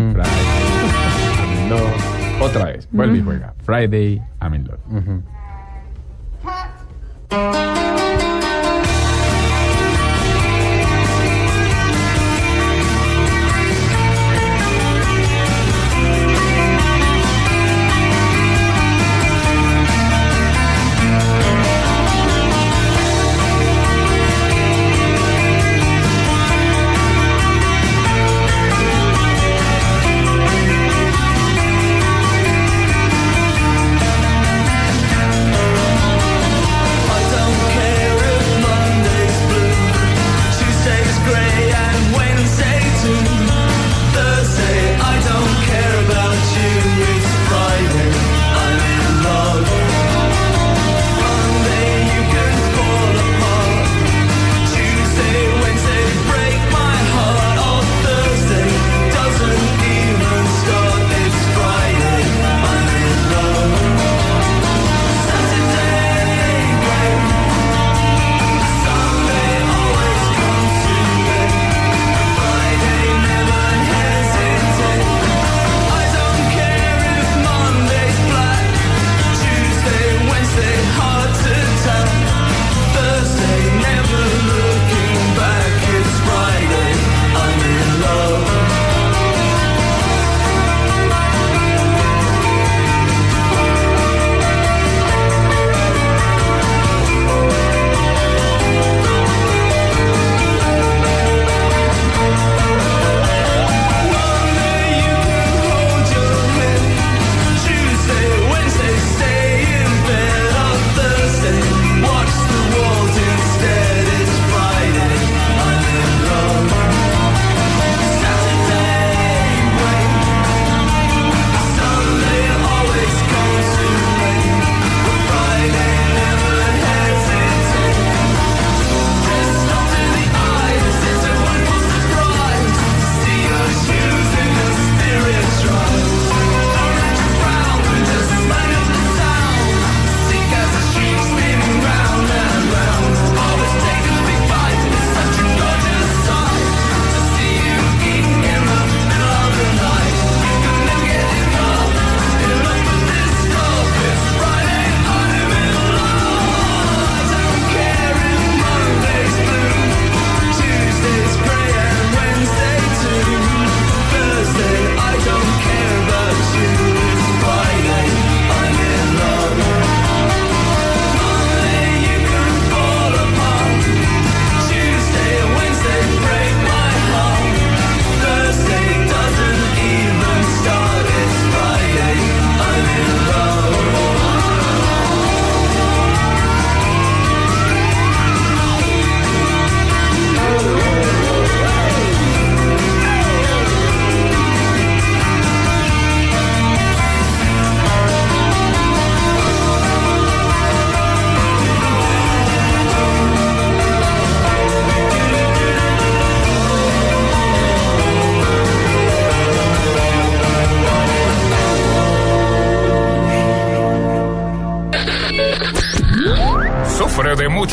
[1.39, 2.43] I'm in love.
[2.43, 3.55] Otra vez, vuelve y juega.
[3.65, 4.81] Friday, I'm in love.
[7.31, 8.24] I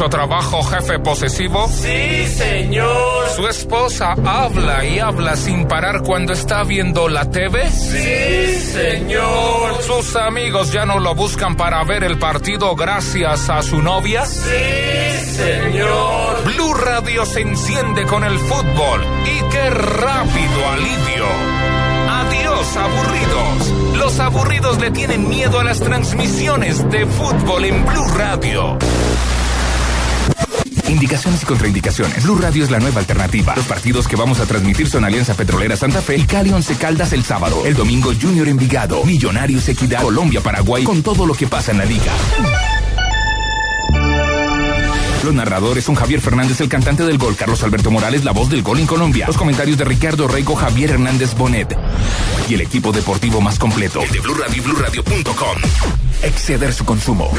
[0.01, 1.67] mucho trabajo, jefe posesivo?
[1.67, 3.29] Sí, señor.
[3.35, 7.69] ¿Su esposa habla y habla sin parar cuando está viendo la TV?
[7.69, 9.83] Sí, señor.
[9.83, 14.25] ¿Sus amigos ya no lo buscan para ver el partido gracias a su novia?
[14.25, 16.45] Sí, señor.
[16.45, 21.25] Blue Radio se enciende con el fútbol y qué rápido alivio.
[22.09, 23.97] Adiós, aburridos.
[23.97, 28.79] Los aburridos le tienen miedo a las transmisiones de fútbol en Blue Radio.
[30.91, 32.23] Indicaciones y contraindicaciones.
[32.23, 33.55] Blue Radio es la nueva alternativa.
[33.55, 37.13] Los partidos que vamos a transmitir son Alianza Petrolera Santa Fe y Cali Once Caldas
[37.13, 37.65] el sábado.
[37.65, 41.85] El domingo Junior Envigado, Millonarios Equidad, Colombia Paraguay con todo lo que pasa en la
[41.85, 42.11] liga.
[45.23, 48.63] Los narradores son Javier Fernández, el cantante del gol, Carlos Alberto Morales, la voz del
[48.63, 49.27] gol en Colombia.
[49.27, 51.77] Los comentarios de Ricardo Reico, Javier Hernández Bonet.
[52.49, 55.57] Y el equipo deportivo más completo, el de Blue Radio y BlueRadio.com.
[56.23, 57.31] Exceder su consumo.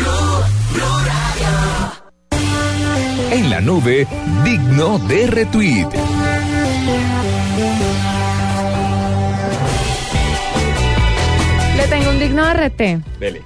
[3.32, 4.06] En la nube,
[4.44, 5.86] digno de retweet.
[11.78, 13.18] Le tengo un digno RT.
[13.18, 13.40] Dele.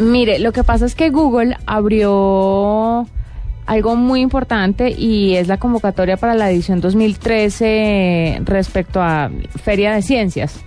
[0.00, 3.06] Mire, lo que pasa es que Google abrió
[3.66, 9.30] algo muy importante y es la convocatoria para la edición 2013 respecto a
[9.62, 10.64] Feria de Ciencias.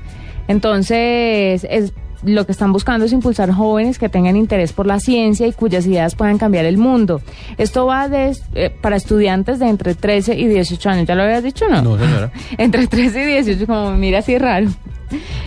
[0.48, 1.92] Entonces, es,
[2.24, 5.86] lo que están buscando es impulsar jóvenes que tengan interés por la ciencia y cuyas
[5.86, 7.22] ideas puedan cambiar el mundo.
[7.58, 11.08] Esto va de, eh, para estudiantes de entre 13 y 18 años.
[11.08, 11.82] ¿Ya lo habías dicho o no?
[11.82, 12.32] No, señora.
[12.58, 14.68] entre 13 y 18, como me mira así raro.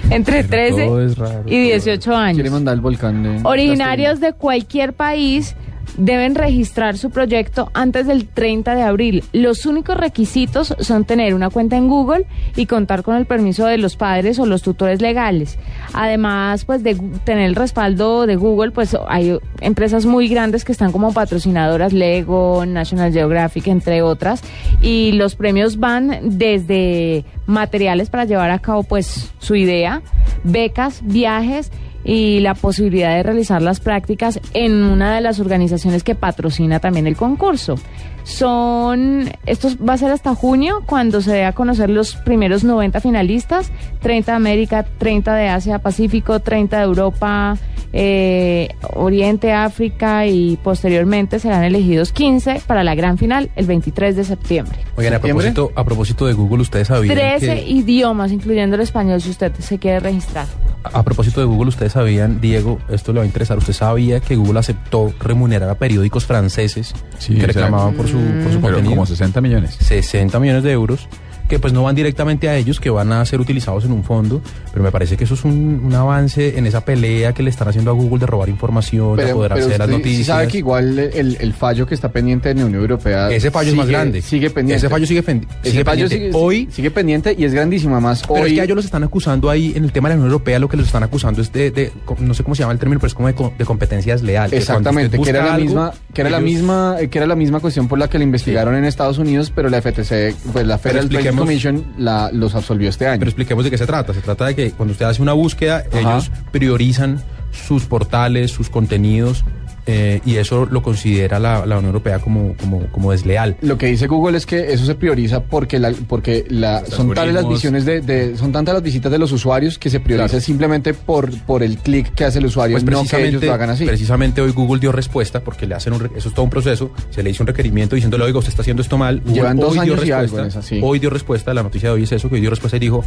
[0.08, 2.36] Entre 13 es raro, y 18 años.
[2.36, 3.40] Quiere mandar el volcán de...
[3.44, 5.54] Originarios de cualquier país
[5.96, 9.24] deben registrar su proyecto antes del 30 de abril.
[9.32, 12.26] Los únicos requisitos son tener una cuenta en Google
[12.56, 15.58] y contar con el permiso de los padres o los tutores legales.
[15.92, 16.94] Además, pues de
[17.24, 22.64] tener el respaldo de Google, pues hay empresas muy grandes que están como patrocinadoras, Lego,
[22.66, 24.42] National Geographic, entre otras,
[24.80, 30.02] y los premios van desde materiales para llevar a cabo pues su idea,
[30.44, 31.70] becas, viajes
[32.04, 37.06] y la posibilidad de realizar las prácticas en una de las organizaciones que patrocina también
[37.06, 37.76] el concurso.
[38.24, 43.00] Son, esto va a ser hasta junio cuando se dé a conocer los primeros 90
[43.00, 47.56] finalistas, 30 de América, 30 de Asia Pacífico, 30 de Europa,
[47.92, 54.24] eh, Oriente, África y posteriormente serán elegidos 15 para la gran final el 23 de
[54.24, 54.78] septiembre.
[54.96, 57.68] Oigan, a propósito, a propósito de Google, ustedes sabían 13 que...
[57.68, 60.46] idiomas, incluyendo el español, si usted se quiere registrar.
[60.82, 64.36] A propósito de Google, ustedes sabían, Diego, esto le va a interesar, usted sabía que
[64.36, 68.60] Google aceptó remunerar a periódicos franceses Sí, que o sea, reclamaban por su, por su
[68.60, 68.90] Pero contenido.
[68.90, 69.76] como 60 millones.
[69.80, 71.06] 60 millones de euros
[71.50, 74.40] que pues no van directamente a ellos, que van a ser utilizados en un fondo,
[74.72, 77.68] pero me parece que eso es un, un avance en esa pelea que le están
[77.68, 80.26] haciendo a Google de robar información, de apoderarse de las sí noticias.
[80.28, 83.28] sabe que igual el, el fallo que está pendiente en la Unión Europea...
[83.30, 84.22] Ese fallo es más sigue- grande.
[84.22, 84.78] Sigue pendiente.
[84.78, 86.26] Ese fallo sigue, fen- Ese sigue fallo pendiente.
[86.32, 87.94] sigue, Hoy sigue pendiente y es grandísimo.
[87.96, 88.50] Además, Pero hoy...
[88.52, 90.68] es que ellos los están acusando ahí en el tema de la Unión Europea, lo
[90.68, 93.08] que los están acusando es de, de- no sé cómo se llama el término, pero
[93.08, 94.50] es como de, de competencia desleal.
[94.50, 97.34] que cuando Exactamente, que era la algo, misma, que era la misma, que era la
[97.36, 100.78] misma cuestión por la que le investigaron en Estados Unidos, pero la FTC, pues la
[100.78, 101.08] Federal
[101.40, 103.18] Commission, la, los absolvió este año.
[103.18, 104.14] Pero expliquemos de qué se trata.
[104.14, 107.22] Se trata de que cuando usted hace una búsqueda, ellos priorizan
[107.52, 109.44] sus portales, sus contenidos,
[109.86, 113.56] eh, y eso lo considera la, la Unión Europea como, como, como desleal.
[113.62, 117.34] Lo que dice Google es que eso se prioriza porque la, porque la, son tales
[117.34, 120.40] las visiones de, de- son tantas las visitas de los usuarios que se prioriza Claro.
[120.44, 123.52] simplemente por, por el clic que hace el usuario, Pues no que ellos precisamente, lo
[123.54, 123.84] hagan así.
[123.86, 126.92] precisamente hoy Google dio respuesta porque le hacen un, re- eso es todo un proceso,
[127.10, 129.20] se le hizo un requerimiento diciéndole, oiga, usted está haciendo esto mal.
[129.20, 130.80] Google Llevan dos hoy dio años y algo respuesta, en esa, sí.
[130.82, 133.04] Hoy dio respuesta, la noticia de hoy es eso, que hoy dio respuesta y dijo,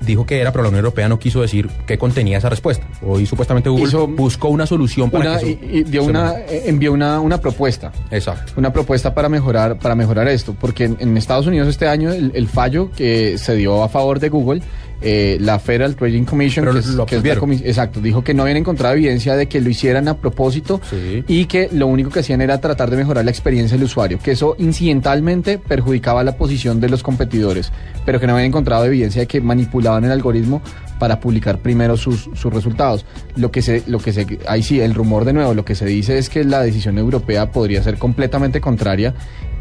[0.00, 2.86] dijo que era, pero la Unión Europea no quiso decir qué contenía esa respuesta.
[3.02, 6.34] Hoy supuestamente Google Hizo buscó una solución para Una- que eso y, y dio una,
[6.40, 7.92] eh, envió una, una propuesta.
[8.10, 8.52] Exacto.
[8.56, 10.54] Una propuesta para mejorar, para mejorar esto.
[10.60, 14.20] Porque en, en Estados Unidos este año el, el fallo que se dio a favor
[14.20, 14.62] de Google,
[15.02, 17.30] eh, la Federal Trading Commission, Pero que es- lo que es la
[17.68, 20.80] exacto, dijo que no habían encontrado evidencia de que lo hicieran a propósito
[21.28, 24.32] y que lo único que hacían era tratar de mejorar la experiencia del usuario, que
[24.32, 27.72] eso incidentalmente perjudicaba la posición de los competidores,
[28.04, 30.62] pero que no habían encontrado evidencia de que manipulaban el algoritmo
[30.98, 33.04] para publicar primero sus, sus resultados.
[33.36, 35.84] Lo que se, lo que se, ahí sí, el rumor de nuevo, lo que se
[35.84, 39.12] dice es que la decisión europea podría ser completamente contraria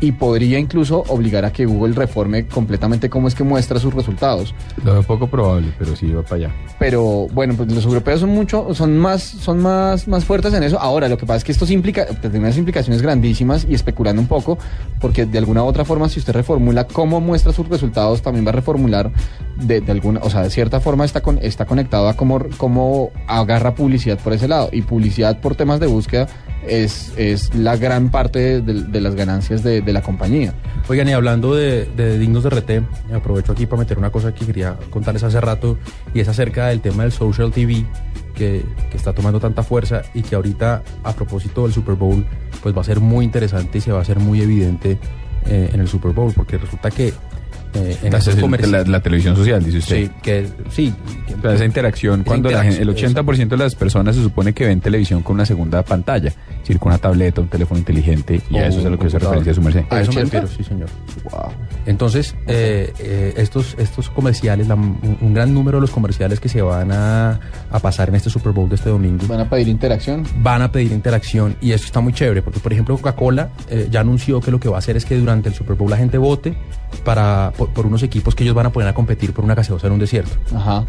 [0.01, 4.53] y podría incluso obligar a que Google reforme completamente cómo es que muestra sus resultados.
[4.83, 6.55] Lo veo poco probable, pero sí va para allá.
[6.79, 10.79] Pero bueno, pues los europeos son mucho, son más, son más, más fuertes en eso.
[10.79, 14.27] Ahora, lo que pasa es que esto implica, tiene unas implicaciones grandísimas y especulando un
[14.27, 14.57] poco,
[14.99, 18.49] porque de alguna u otra forma, si usted reformula cómo muestra sus resultados, también va
[18.49, 19.11] a reformular
[19.57, 23.11] de, de alguna, o sea, de cierta forma está con, está conectado a cómo, cómo
[23.27, 24.69] agarra publicidad por ese lado.
[24.71, 26.27] Y publicidad por temas de búsqueda
[26.67, 30.53] es, es la gran parte de, de las ganancias de, de la compañía.
[30.87, 34.45] Oigan, y hablando de, de dignos de RT, aprovecho aquí para meter una cosa que
[34.45, 35.77] quería contarles hace rato,
[36.13, 37.85] y es acerca del tema del social TV,
[38.35, 42.25] que, que está tomando tanta fuerza y que ahorita, a propósito del Super Bowl,
[42.61, 44.97] pues va a ser muy interesante y se va a hacer muy evidente
[45.47, 47.13] eh, en el Super Bowl, porque resulta que
[47.75, 50.05] eh, en La, televisión social, dice usted.
[50.05, 50.93] Sí, que sí.
[51.37, 54.79] O sea, esa interacción, cuando la el 80% de las personas se supone que ven
[54.79, 56.33] televisión con una segunda pantalla,
[56.67, 59.19] decir, con una tableta, un teléfono inteligente, y a eso es a lo que se
[59.19, 59.35] computador.
[59.37, 59.85] referencia su merced.
[59.89, 60.89] A eso me refiero, sí, señor.
[61.85, 66.49] Entonces, eh, eh, estos, estos comerciales, la- un, un gran número de los comerciales que
[66.49, 67.39] se van a,
[67.69, 69.25] a pasar en este Super Bowl de este domingo.
[69.27, 70.25] ¿Van a pedir interacción?
[70.37, 73.99] Van a pedir interacción y eso está muy chévere, porque por ejemplo Coca-Cola eh, ya
[74.01, 76.17] anunció que lo que va a hacer es que durante el Super Bowl la gente
[76.17, 76.55] vote
[77.03, 79.87] para, por, por unos equipos que ellos van a poner a competir por una gaseosa
[79.87, 80.31] en un desierto.
[80.55, 80.85] Ajá.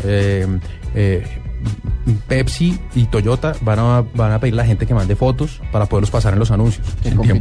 [2.28, 5.86] Pepsi y Toyota van a, van a pedir a la gente que mande fotos para
[5.86, 6.86] poderlos pasar en los anuncios.
[7.02, 7.38] Que compitan-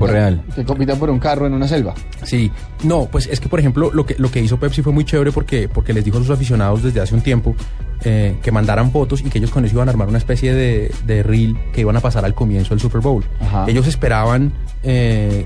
[0.55, 1.93] Que compitan por un carro en una selva.
[2.23, 2.51] Sí,
[2.83, 5.31] no, pues es que por ejemplo lo que, lo que hizo Pepsi fue muy chévere
[5.31, 7.55] porque, porque les dijo a sus aficionados desde hace un tiempo
[8.03, 10.91] eh, que mandaran fotos y que ellos con eso iban a armar una especie de,
[11.05, 13.23] de reel que iban a pasar al comienzo del Super Bowl.
[13.41, 13.65] Ajá.
[13.67, 14.51] Ellos esperaban
[14.83, 15.45] eh,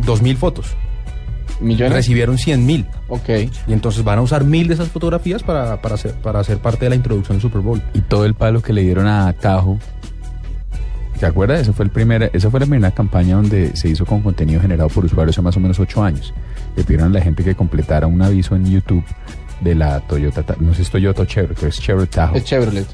[0.00, 0.76] 2.000 fotos.
[1.60, 1.92] ¿Millones?
[1.94, 2.86] Recibieron 100.000.
[3.08, 3.28] Ok.
[3.66, 6.84] Y entonces van a usar mil de esas fotografías para, para, hacer, para hacer parte
[6.86, 7.82] de la introducción del Super Bowl.
[7.94, 9.78] Y todo el palo que le dieron a Tajo.
[11.18, 11.58] ¿Se acuerda?
[11.60, 14.88] Esa fue, el primer, esa fue la primera campaña donde se hizo con contenido generado
[14.88, 16.34] por usuarios hace más o menos ocho años.
[16.76, 19.04] Le pidieron a la gente que completara un aviso en YouTube
[19.60, 22.38] de la Toyota, Ta- no sé si es Toyota o Chevrolet, pero es Chevrolet Tahoe.
[22.38, 22.86] Es Chevrolet.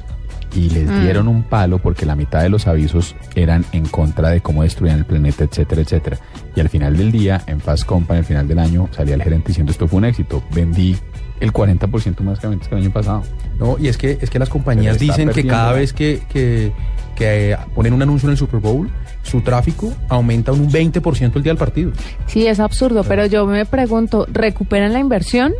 [0.53, 1.01] Y les Mm.
[1.03, 4.97] dieron un palo porque la mitad de los avisos eran en contra de cómo destruían
[4.99, 6.17] el planeta, etcétera, etcétera.
[6.55, 9.47] Y al final del día, en Fast Company, al final del año, salía el gerente
[9.49, 10.43] diciendo esto fue un éxito.
[10.53, 10.97] Vendí
[11.39, 13.23] el 40% más que el año pasado.
[13.57, 16.71] No, y es que, es que las compañías dicen que cada vez que, que,
[17.15, 18.89] que, eh, ponen un anuncio en el Super Bowl,
[19.23, 21.91] su tráfico aumenta un 20% el día del partido.
[22.27, 25.53] Sí, es absurdo, pero yo me pregunto, ¿recuperan la inversión?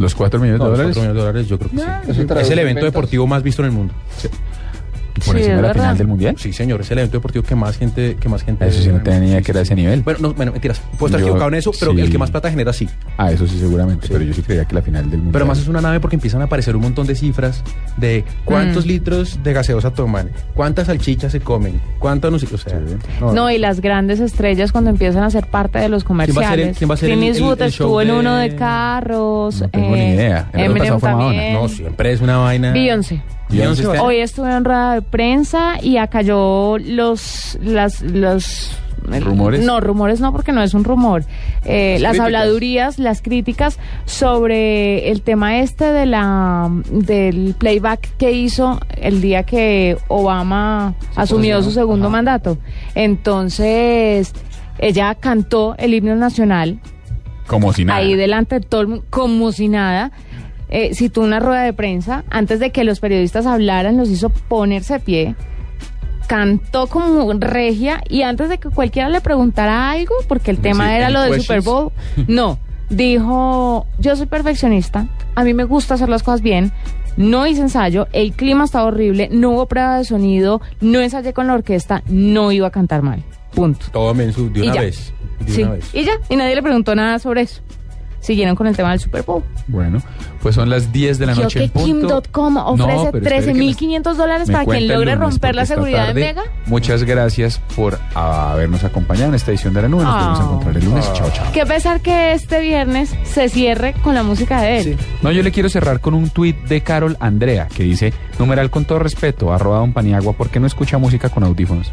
[0.00, 0.96] Los 4 millones No, de los dólares.
[0.96, 1.76] 4 millones de dólares yo creo que
[2.14, 2.22] sí.
[2.40, 3.94] Es el en evento deportivo más visto en el mundo.
[5.14, 5.82] Por Sí, encima de la verdad.
[5.82, 6.34] final del mundial.
[6.38, 8.66] Sí, señor, es el evento deportivo que más gente, que más gente.
[8.66, 10.02] Eso sí no tenía ni idea que era ese nivel.
[10.02, 10.80] Bueno, no, bueno, mentiras.
[10.98, 12.00] Puedo estar Yo- equivocado en eso, pero sí.
[12.00, 12.88] el que más plata genera sí.
[13.18, 15.32] Ah, eso sí seguramente, pero yo sí creía que la final del mundial.
[15.32, 17.62] Pero más es una nave porque empiezan a aparecer un montón de cifras
[17.96, 18.88] de cuántos Mm.
[18.88, 22.78] litros de gaseosa toman, cuántas salchichas se comen, cuánto no sé, o sea,
[23.34, 26.26] No, y las grandes estrellas cuando empiezan a ser parte de los ¿Quién va a
[26.26, 26.78] ser el- comerciales.
[26.78, 29.60] quién va a ser el- el- estuvo en uno de carros.
[29.62, 30.48] No tengo ni eh, idea.
[30.52, 31.28] El año Eminem pasado fue Madonna.
[31.30, 31.54] también.
[31.54, 32.72] no, siempre es una vaina.
[32.72, 33.22] Beyoncé.
[34.00, 38.70] Hoy estuve en rueda de prensa y acalló los, las, los
[39.02, 39.64] ¿Rumores?
[39.64, 41.24] No, rumores no, porque no es un rumor.
[41.64, 48.78] Eh, las habladurías, las críticas sobre el tema este de la del playback que hizo
[49.00, 51.62] el día que Obama asumió posicionó.
[51.62, 52.12] su segundo Ajá.
[52.12, 52.58] mandato.
[52.94, 54.32] Entonces,
[54.78, 56.78] ella cantó el himno nacional
[57.46, 57.98] Como si nada.
[58.00, 60.12] ahí delante de todo el mundo, como si nada.
[60.72, 64.94] Eh, citó una rueda de prensa, antes de que los periodistas hablaran, los hizo ponerse
[64.94, 65.34] de pie,
[66.28, 71.10] cantó como regia y antes de que cualquiera le preguntara algo, porque el tema era
[71.10, 71.40] lo del?
[71.40, 71.90] Super Bowl,
[72.28, 76.70] no, dijo, yo soy perfeccionista, a mí me gusta hacer las cosas bien,
[77.16, 81.48] no hice ensayo, el clima estaba horrible, no hubo prueba de sonido, no ensayé con
[81.48, 83.86] la orquesta, no iba a cantar mal, punto.
[83.90, 84.80] Todo mensu de una ya.
[84.82, 85.12] vez.
[85.40, 85.94] De Sí, una vez.
[85.94, 87.60] y ya, y nadie le preguntó nada sobre eso.
[88.20, 89.42] Siguieron con el tema del Super Bowl.
[89.66, 90.00] Bueno,
[90.42, 92.20] pues son las 10 de la noche que en punto.
[92.22, 93.30] Kim.com No, ofrece que me-
[93.70, 96.42] 13.500 dólares para quien logre lunes, romper la seguridad tarde, de Mega.
[96.66, 100.04] Muchas gracias por habernos acompañado en esta edición de la nube.
[100.04, 100.18] Nos Ah.
[100.18, 101.12] vamos a encontrar el lunes.
[101.14, 101.46] Chao, chao.
[101.52, 104.98] Qué pesar que este viernes se cierre con la música de él.
[105.22, 108.84] No, yo le quiero cerrar con un tuit de Carol Andrea que dice, numeral con
[108.84, 111.90] todo respeto, arroba don Paniagua, ¿por qué no escucha música con audífonos?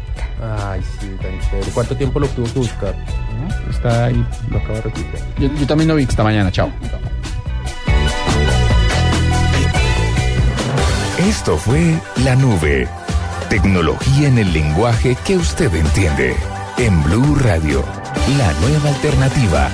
[0.66, 1.70] Ay, sí, tan chévere.
[1.72, 2.94] ¿Cuánto tiempo lo tuvo que buscar?
[3.70, 5.20] Está ahí, lo acabo de repetir.
[5.38, 6.04] Yo, yo también lo vi.
[6.04, 6.70] Hasta mañana, chao.
[11.18, 12.88] Esto fue La Nube.
[13.50, 16.36] Tecnología en el lenguaje que usted entiende.
[16.76, 17.84] En Blue Radio,
[18.38, 19.72] la nueva alternativa.